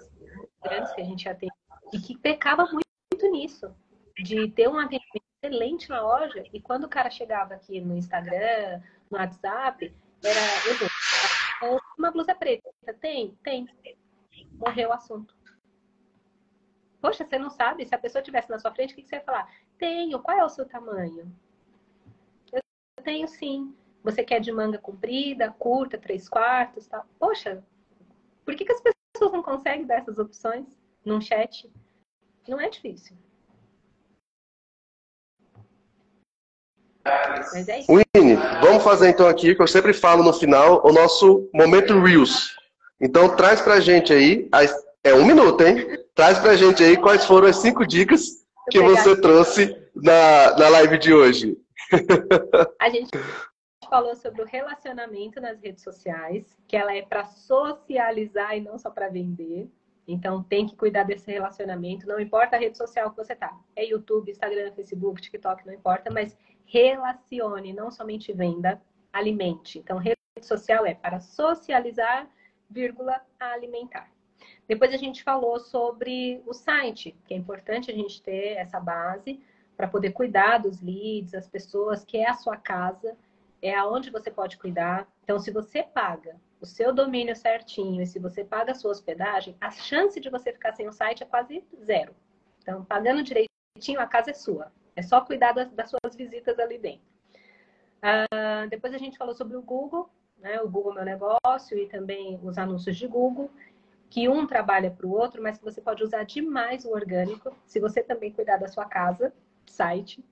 grandes 0.63 0.93
que 0.93 1.01
a 1.01 1.05
gente 1.05 1.25
já 1.25 1.35
tem, 1.35 1.51
e 1.93 1.99
que 1.99 2.17
pecava 2.19 2.65
muito, 2.67 2.87
muito 3.13 3.31
nisso, 3.31 3.75
de 4.23 4.49
ter 4.51 4.69
um 4.69 4.79
atendimento 4.79 5.25
excelente 5.43 5.89
na 5.89 6.03
loja, 6.03 6.45
e 6.53 6.61
quando 6.61 6.85
o 6.85 6.89
cara 6.89 7.11
chegava 7.11 7.55
aqui 7.55 7.81
no 7.81 7.97
Instagram, 7.97 8.81
no 9.11 9.19
WhatsApp, 9.19 9.93
era, 10.23 10.41
eu 10.69 10.79
uma 11.99 12.11
blusa 12.11 12.35
preta, 12.35 12.71
tem? 13.01 13.37
Tem. 13.43 13.69
Morreu 14.53 14.91
o 14.91 14.93
assunto. 14.93 15.35
Poxa, 17.01 17.25
você 17.25 17.39
não 17.39 17.51
sabe? 17.51 17.85
Se 17.85 17.95
a 17.95 17.99
pessoa 17.99 18.21
estivesse 18.21 18.49
na 18.49 18.59
sua 18.59 18.73
frente, 18.73 18.93
o 18.93 18.97
que 18.97 19.03
você 19.03 19.17
ia 19.17 19.23
falar? 19.23 19.47
Tenho. 19.79 20.19
Qual 20.21 20.39
é 20.39 20.45
o 20.45 20.49
seu 20.49 20.67
tamanho? 20.67 21.31
Eu 22.53 22.63
tenho 23.03 23.29
sim. 23.29 23.77
Você 24.03 24.23
quer 24.23 24.41
de 24.41 24.53
manga 24.53 24.79
comprida, 24.79 25.51
curta, 25.53 25.99
três 25.99 26.29
quartos, 26.29 26.87
tal? 26.87 27.07
Poxa, 27.19 27.63
por 28.45 28.55
que, 28.55 28.65
que 28.65 28.73
as 28.73 28.81
pessoas 28.81 29.33
não 29.33 29.43
conseguem 29.43 29.87
dar 29.87 29.97
essas 29.97 30.19
opções 30.19 30.67
num 31.05 31.21
chat? 31.21 31.71
Não 32.49 32.61
é 32.61 32.69
difícil. 32.69 33.17
Mas 37.05 37.69
é 37.69 37.81
isso. 37.81 37.93
Winnie, 37.93 38.37
vamos 38.61 38.83
fazer 38.83 39.11
então 39.11 39.29
aqui, 39.29 39.55
que 39.55 39.63
eu 39.63 39.67
sempre 39.67 39.93
falo 39.93 40.23
no 40.23 40.33
final, 40.33 40.81
o 40.85 40.93
nosso 40.93 41.49
momento 41.53 42.01
Reels. 42.01 42.57
Então 43.01 43.37
traz 43.37 43.61
pra 43.61 43.81
gente 43.81 44.13
aí, 44.13 44.49
é 45.03 45.15
um 45.15 45.25
minuto, 45.25 45.61
hein? 45.63 45.99
Traz 46.15 46.39
pra 46.39 46.57
gente 46.57 46.83
aí 46.83 46.97
quais 46.97 47.25
foram 47.25 47.49
as 47.49 47.57
cinco 47.57 47.87
dicas 47.87 48.45
que 48.71 48.81
você 48.81 49.21
trouxe 49.21 49.77
na, 49.95 50.57
na 50.57 50.69
live 50.71 50.99
de 50.99 51.13
hoje. 51.13 51.59
A 52.81 52.89
gente 52.89 53.11
falou 53.91 54.17
sobre 54.17 54.43
o 54.43 54.47
relacionamento 54.47 55.41
nas 55.41 55.61
redes 55.61 55.85
sociais, 55.85 56.45
que 56.67 56.77
ela 56.77 56.95
é 56.95 57.03
para 57.03 57.25
socializar 57.27 58.57
e 58.57 58.61
não 58.61 58.79
só 58.79 58.91
para 58.91 59.09
vender. 59.09 59.69
Então 60.07 60.43
tem 60.43 60.67
que 60.67 60.77
cuidar 60.77 61.05
desse 61.05 61.31
relacionamento, 61.31 62.07
não 62.07 62.21
importa 62.21 62.57
a 62.57 62.59
rede 62.59 62.77
social 62.77 63.11
que 63.11 63.17
você 63.17 63.35
tá. 63.35 63.57
É 63.75 63.85
YouTube, 63.85 64.31
Instagram, 64.31 64.73
Facebook, 64.73 65.21
TikTok, 65.23 65.67
não 65.67 65.73
importa, 65.73 66.11
mas 66.11 66.37
relacione, 66.67 67.73
não 67.73 67.91
somente 67.91 68.33
venda, 68.33 68.81
alimente. 69.13 69.79
Então 69.79 69.99
rede 69.99 70.19
social 70.43 70.85
é 70.85 70.95
para 70.95 71.21
socializar, 71.21 72.29
vírgula, 72.69 73.21
alimentar. 73.39 74.11
Depois 74.67 74.93
a 74.93 74.97
gente 74.97 75.23
falou 75.23 75.61
sobre 75.61 76.43
o 76.47 76.53
site, 76.53 77.17
que 77.27 77.35
é 77.35 77.37
importante 77.37 77.91
a 77.91 77.95
gente 77.95 78.23
ter 78.23 78.57
essa 78.57 78.81
base 78.81 79.41
para 79.77 79.89
poder 79.89 80.13
cuidar 80.13 80.59
dos 80.59 80.81
leads, 80.81 81.35
as 81.35 81.49
pessoas, 81.49 82.05
que 82.05 82.17
é 82.17 82.29
a 82.29 82.35
sua 82.35 82.57
casa, 82.57 83.17
é 83.61 83.75
aonde 83.75 84.11
você 84.11 84.31
pode 84.31 84.57
cuidar. 84.57 85.09
Então, 85.23 85.39
se 85.39 85.51
você 85.51 85.83
paga 85.83 86.37
o 86.61 86.67
seu 86.67 86.95
domínio 86.95 87.35
certinho 87.35 88.03
e 88.03 88.07
se 88.07 88.19
você 88.19 88.45
paga 88.45 88.73
a 88.73 88.75
sua 88.75 88.91
hospedagem, 88.91 89.57
a 89.61 89.71
chance 89.71 90.21
de 90.21 90.31
você 90.31 90.53
ficar 90.53 90.73
sem 90.73 90.89
o 90.89 90.93
site 90.93 91.23
é 91.23 91.27
quase 91.27 91.65
zero. 91.83 92.15
Então, 92.63 92.85
pagando 92.85 93.23
direitinho, 93.23 94.01
a 94.01 94.07
casa 94.07 94.31
é 94.31 94.35
sua. 94.35 94.73
É 94.97 95.03
só 95.03 95.21
cuidar 95.21 95.53
das, 95.53 95.71
das 95.73 95.91
suas 95.91 96.15
visitas 96.17 96.59
ali 96.59 96.79
dentro. 96.79 97.07
Uh, 98.05 98.69
depois 98.69 98.93
a 98.95 98.99
gente 98.99 99.17
falou 99.17 99.35
sobre 99.35 99.57
o 99.57 99.63
Google, 99.63 100.11
né? 100.39 100.61
o 100.61 100.69
Google 100.69 100.95
Meu 100.95 101.05
Negócio 101.05 101.79
e 101.79 101.87
também 101.87 102.39
os 102.43 102.59
anúncios 102.59 102.97
de 102.97 103.07
Google, 103.07 103.51
que 104.11 104.29
um 104.29 104.47
trabalha 104.47 104.91
para 104.91 105.07
o 105.07 105.13
outro, 105.13 105.43
mas 105.43 105.59
que 105.59 105.65
você 105.65 105.81
pode 105.81 106.05
usar 106.05 106.25
demais 106.25 106.85
o 106.85 106.91
orgânico 106.91 107.53
se 107.67 107.81
você 107.81 108.03
também 108.03 108.31
cuidar 108.31 108.59
da 108.59 108.69
sua 108.69 108.85
casa, 108.85 109.33
site, 109.67 110.23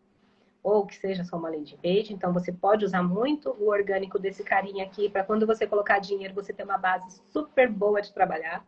ou 0.63 0.87
que 0.87 0.95
seja 0.95 1.25
só 1.25 1.37
uma 1.37 1.51
landing 1.51 1.79
page. 1.79 2.13
Então, 2.13 2.33
você 2.33 2.53
pode 2.53 2.85
usar 2.85 3.03
muito 3.03 3.51
o 3.59 3.69
orgânico 3.69 4.19
desse 4.19 4.45
carinha 4.45 4.85
aqui 4.85 5.09
para 5.09 5.25
quando 5.25 5.47
você 5.47 5.67
colocar 5.67 5.99
dinheiro, 5.99 6.35
você 6.35 6.53
ter 6.53 6.63
uma 6.63 6.79
base 6.79 7.21
super 7.33 7.69
boa 7.69 8.01
de 8.01 8.13
trabalhar. 8.13 8.65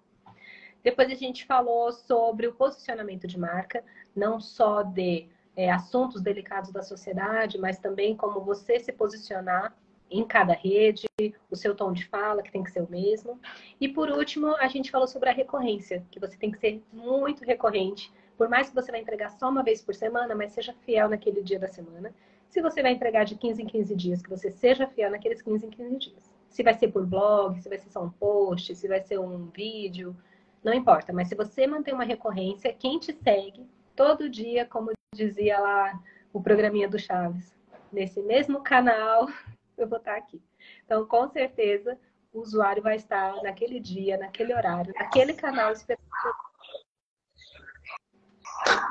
Depois 0.83 1.11
a 1.11 1.15
gente 1.15 1.47
falou 1.47 1.93
sobre 1.93 2.47
o 2.47 2.55
posicionamento 2.55 3.27
de 3.27 3.39
marca, 3.39 3.85
não 4.15 4.41
só 4.41 4.83
de 4.83 5.29
é, 5.57 5.71
assuntos 5.71 6.23
delicados 6.23 6.71
da 6.71 6.83
sociedade, 6.83 7.59
mas 7.59 7.79
também 7.79 8.17
como 8.17 8.41
você 8.41 8.79
se 8.79 8.93
posicionar 8.93 9.77
em 10.11 10.25
cada 10.25 10.53
rede, 10.53 11.07
o 11.51 11.57
seu 11.57 11.75
tom 11.75 11.93
de 11.93 12.07
fala, 12.07 12.43
que 12.43 12.53
tem 12.53 12.63
que 12.63 12.71
ser 12.71 12.83
o 12.83 12.91
mesmo. 12.91 13.41
E 13.81 13.89
por 13.89 14.11
último, 14.11 14.55
a 14.57 14.69
gente 14.69 14.91
falou 14.91 15.09
sobre 15.09 15.29
a 15.29 15.33
recorrência, 15.33 16.05
que 16.11 16.21
você 16.21 16.37
tem 16.37 16.51
que 16.51 16.59
ser 16.59 16.83
muito 16.93 17.45
recorrente 17.45 18.13
por 18.37 18.49
mais 18.49 18.69
que 18.69 18.75
você 18.75 18.91
vai 18.91 19.01
entregar 19.01 19.31
só 19.31 19.49
uma 19.49 19.63
vez 19.63 19.81
por 19.81 19.95
semana, 19.95 20.35
mas 20.35 20.53
seja 20.53 20.75
fiel 20.85 21.09
naquele 21.09 21.43
dia 21.43 21.59
da 21.59 21.69
semana. 21.69 22.13
Se 22.49 22.61
você 22.61 22.83
vai 22.83 22.93
entregar 22.93 23.25
de 23.25 23.37
15 23.37 23.63
em 23.63 23.67
15 23.67 23.97
dias, 23.97 24.23
que 24.23 24.31
você 24.31 24.51
seja 24.51 24.87
fiel 24.87 25.11
naqueles 25.11 25.43
15 25.43 25.67
em 25.67 25.71
15 25.71 25.97
dias. 25.97 26.35
Se 26.49 26.63
vai 26.63 26.75
ser 26.75 26.89
por 26.89 27.07
blog, 27.07 27.61
se 27.61 27.69
vai 27.69 27.79
ser 27.79 27.91
só 27.91 28.03
um 28.03 28.11
post, 28.11 28.75
se 28.75 28.87
vai 28.87 29.01
ser 29.01 29.19
um 29.19 29.47
vídeo, 29.47 30.17
não 30.63 30.73
importa. 30.73 31.13
Mas 31.13 31.29
se 31.29 31.35
você 31.35 31.67
manter 31.67 31.93
uma 31.93 32.05
recorrência, 32.05 32.73
quem 32.73 32.99
te 32.99 33.13
segue 33.13 33.67
todo 33.97 34.29
dia, 34.29 34.65
como 34.65 34.91
dizia 35.15 35.59
lá 35.59 35.99
o 36.33 36.43
programinha 36.43 36.89
do 36.89 36.99
Chaves, 36.99 37.55
nesse 37.93 38.21
mesmo 38.21 38.63
canal, 38.63 39.29
eu 39.79 39.89
vou 39.89 39.99
estar 39.99 40.17
aqui. 40.17 40.43
Então, 40.85 41.07
com 41.07 41.29
certeza, 41.29 41.99
o 42.33 42.41
usuário 42.41 42.83
vai 42.83 42.97
estar 42.97 43.43
naquele 43.43 43.81
dia, 43.81 44.19
naquele 44.19 44.53
horário, 44.53 44.93
naquele 44.99 45.33
canal 45.33 45.73
esperando 45.73 46.05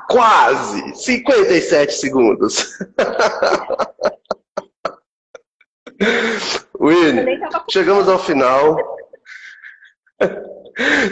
Quase! 0.08 0.94
57 0.94 1.92
segundos. 1.92 2.78
Winnie, 6.80 7.40
chegamos 7.70 8.08
ao 8.08 8.18
final. 8.18 8.76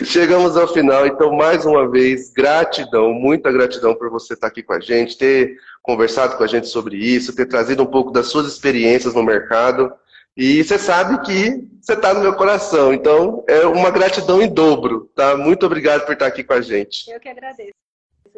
Chegamos 0.05 0.57
ao 0.57 0.67
final, 0.69 1.07
então 1.07 1.33
mais 1.33 1.65
uma 1.65 1.89
vez, 1.89 2.31
gratidão, 2.31 3.13
muita 3.13 3.53
gratidão 3.53 3.95
por 3.95 4.11
você 4.11 4.35
estar 4.35 4.49
aqui 4.49 4.63
com 4.63 4.73
a 4.73 4.81
gente, 4.81 5.17
ter 5.17 5.57
conversado 5.83 6.37
com 6.37 6.43
a 6.43 6.47
gente 6.47 6.67
sobre 6.67 6.97
isso, 6.97 7.35
ter 7.35 7.47
trazido 7.47 7.83
um 7.83 7.87
pouco 7.87 8.11
das 8.11 8.27
suas 8.27 8.47
experiências 8.47 9.15
no 9.15 9.23
mercado. 9.23 9.93
E 10.37 10.65
você 10.65 10.79
sabe 10.79 11.21
que 11.25 11.69
você 11.81 11.93
está 11.93 12.15
no 12.15 12.21
meu 12.21 12.35
coração, 12.35 12.93
então 12.93 13.45
é 13.47 13.67
uma 13.67 13.91
gratidão 13.91 14.41
em 14.41 14.53
dobro, 14.53 15.11
tá? 15.15 15.37
Muito 15.37 15.67
obrigado 15.67 16.07
por 16.07 16.15
estar 16.15 16.27
aqui 16.27 16.43
com 16.43 16.55
a 16.55 16.61
gente. 16.61 17.11
Eu 17.11 17.21
que 17.21 17.29
agradeço 17.29 17.73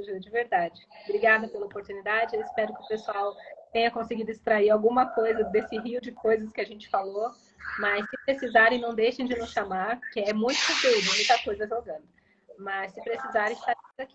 de 0.03 0.31
verdade. 0.31 0.81
Obrigada 1.05 1.47
pela 1.47 1.67
oportunidade. 1.67 2.35
Eu 2.35 2.43
espero 2.43 2.75
que 2.75 2.83
o 2.83 2.89
pessoal 2.89 3.33
tenha 3.73 3.91
conseguido 3.91 4.31
extrair 4.31 4.71
alguma 4.71 5.07
coisa 5.07 5.45
desse 5.45 5.79
rio 5.79 6.01
de 6.01 6.11
coisas 6.13 6.51
que 6.53 6.61
a 6.61 6.67
gente 6.67 6.89
falou. 6.89 7.31
Mas 7.79 8.05
se 8.09 8.17
precisarem, 8.25 8.81
não 8.81 8.95
deixem 8.95 9.27
de 9.27 9.37
nos 9.37 9.51
chamar, 9.51 10.01
que 10.13 10.21
é 10.21 10.33
muito 10.33 10.59
conteúdo, 10.67 11.15
muita 11.15 11.39
coisa 11.43 11.67
jogando. 11.67 12.05
Mas 12.59 12.93
se 12.93 13.03
precisarem, 13.03 13.57
está 13.57 13.75
aqui. 13.99 14.15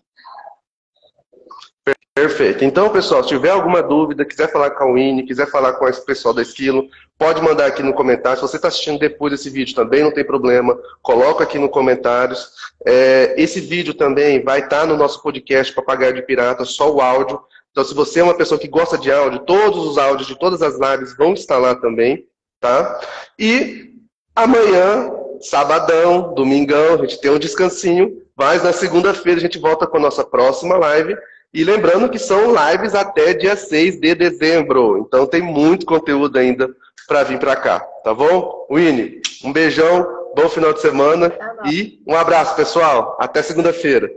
Perfeito. 2.14 2.64
Então, 2.64 2.90
pessoal, 2.90 3.22
se 3.22 3.28
tiver 3.28 3.50
alguma 3.50 3.82
dúvida, 3.82 4.24
quiser 4.24 4.50
falar 4.50 4.72
com 4.72 4.84
a 4.84 4.92
Winnie, 4.92 5.24
quiser 5.24 5.46
falar 5.50 5.74
com 5.74 5.88
esse 5.88 6.04
pessoal 6.04 6.34
da 6.34 6.42
Esquilo, 6.42 6.88
pode 7.16 7.40
mandar 7.40 7.66
aqui 7.66 7.82
no 7.82 7.94
comentário. 7.94 8.36
Se 8.38 8.42
você 8.42 8.56
está 8.56 8.68
assistindo 8.68 8.98
depois 8.98 9.32
desse 9.32 9.48
vídeo 9.48 9.74
também, 9.74 10.02
não 10.02 10.12
tem 10.12 10.24
problema. 10.24 10.78
Coloca 11.02 11.44
aqui 11.44 11.58
no 11.58 11.68
comentários. 11.68 12.50
É, 12.84 13.34
esse 13.38 13.60
vídeo 13.60 13.94
também 13.94 14.42
vai 14.42 14.60
estar 14.60 14.80
tá 14.80 14.86
no 14.86 14.96
nosso 14.96 15.22
podcast 15.22 15.72
Papagaio 15.72 16.14
de 16.14 16.22
Pirata, 16.22 16.64
só 16.64 16.92
o 16.92 17.00
áudio. 17.00 17.40
Então, 17.70 17.84
se 17.84 17.94
você 17.94 18.20
é 18.20 18.24
uma 18.24 18.36
pessoa 18.36 18.60
que 18.60 18.68
gosta 18.68 18.98
de 18.98 19.12
áudio, 19.12 19.40
todos 19.40 19.86
os 19.86 19.96
áudios 19.96 20.26
de 20.26 20.38
todas 20.38 20.60
as 20.60 20.78
lives 20.78 21.16
vão 21.16 21.32
estar 21.32 21.58
lá 21.58 21.74
também, 21.74 22.26
tá? 22.60 23.00
E 23.38 23.94
amanhã, 24.36 25.10
sabadão, 25.40 26.34
domingão, 26.34 26.94
a 26.94 26.96
gente 26.98 27.20
tem 27.20 27.30
um 27.30 27.38
descansinho, 27.38 28.22
mas 28.36 28.62
na 28.62 28.72
segunda-feira 28.72 29.38
a 29.38 29.42
gente 29.42 29.58
volta 29.58 29.86
com 29.86 29.96
a 29.96 30.00
nossa 30.00 30.24
próxima 30.24 30.76
live. 30.76 31.16
E 31.52 31.64
lembrando 31.64 32.08
que 32.08 32.18
são 32.18 32.54
lives 32.54 32.94
até 32.94 33.34
dia 33.34 33.56
6 33.56 33.98
de 33.98 34.14
dezembro. 34.14 34.98
Então 34.98 35.26
tem 35.26 35.42
muito 35.42 35.84
conteúdo 35.84 36.38
ainda 36.38 36.70
para 37.08 37.24
vir 37.24 37.40
para 37.40 37.56
cá, 37.56 37.80
tá 38.04 38.14
bom? 38.14 38.68
Winnie, 38.70 39.20
um 39.44 39.52
beijão, 39.52 40.06
bom 40.36 40.48
final 40.48 40.72
de 40.72 40.80
semana 40.80 41.28
tá 41.28 41.62
e 41.66 42.00
um 42.06 42.14
abraço, 42.14 42.54
pessoal. 42.54 43.16
Até 43.18 43.42
segunda-feira. 43.42 44.08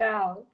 Tchau. 0.00 0.47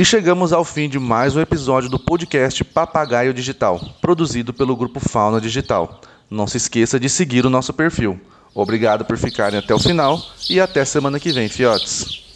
E 0.00 0.04
chegamos 0.04 0.50
ao 0.50 0.64
fim 0.64 0.88
de 0.88 0.98
mais 0.98 1.36
um 1.36 1.42
episódio 1.42 1.90
do 1.90 1.98
podcast 1.98 2.64
Papagaio 2.64 3.34
Digital, 3.34 3.78
produzido 4.00 4.50
pelo 4.50 4.74
grupo 4.74 4.98
Fauna 4.98 5.38
Digital. 5.38 6.00
Não 6.30 6.46
se 6.46 6.56
esqueça 6.56 6.98
de 6.98 7.06
seguir 7.06 7.44
o 7.44 7.50
nosso 7.50 7.70
perfil. 7.74 8.18
Obrigado 8.54 9.04
por 9.04 9.18
ficarem 9.18 9.58
até 9.58 9.74
o 9.74 9.78
final 9.78 10.18
e 10.48 10.58
até 10.58 10.86
semana 10.86 11.20
que 11.20 11.32
vem, 11.32 11.50
fiotes. 11.50 12.29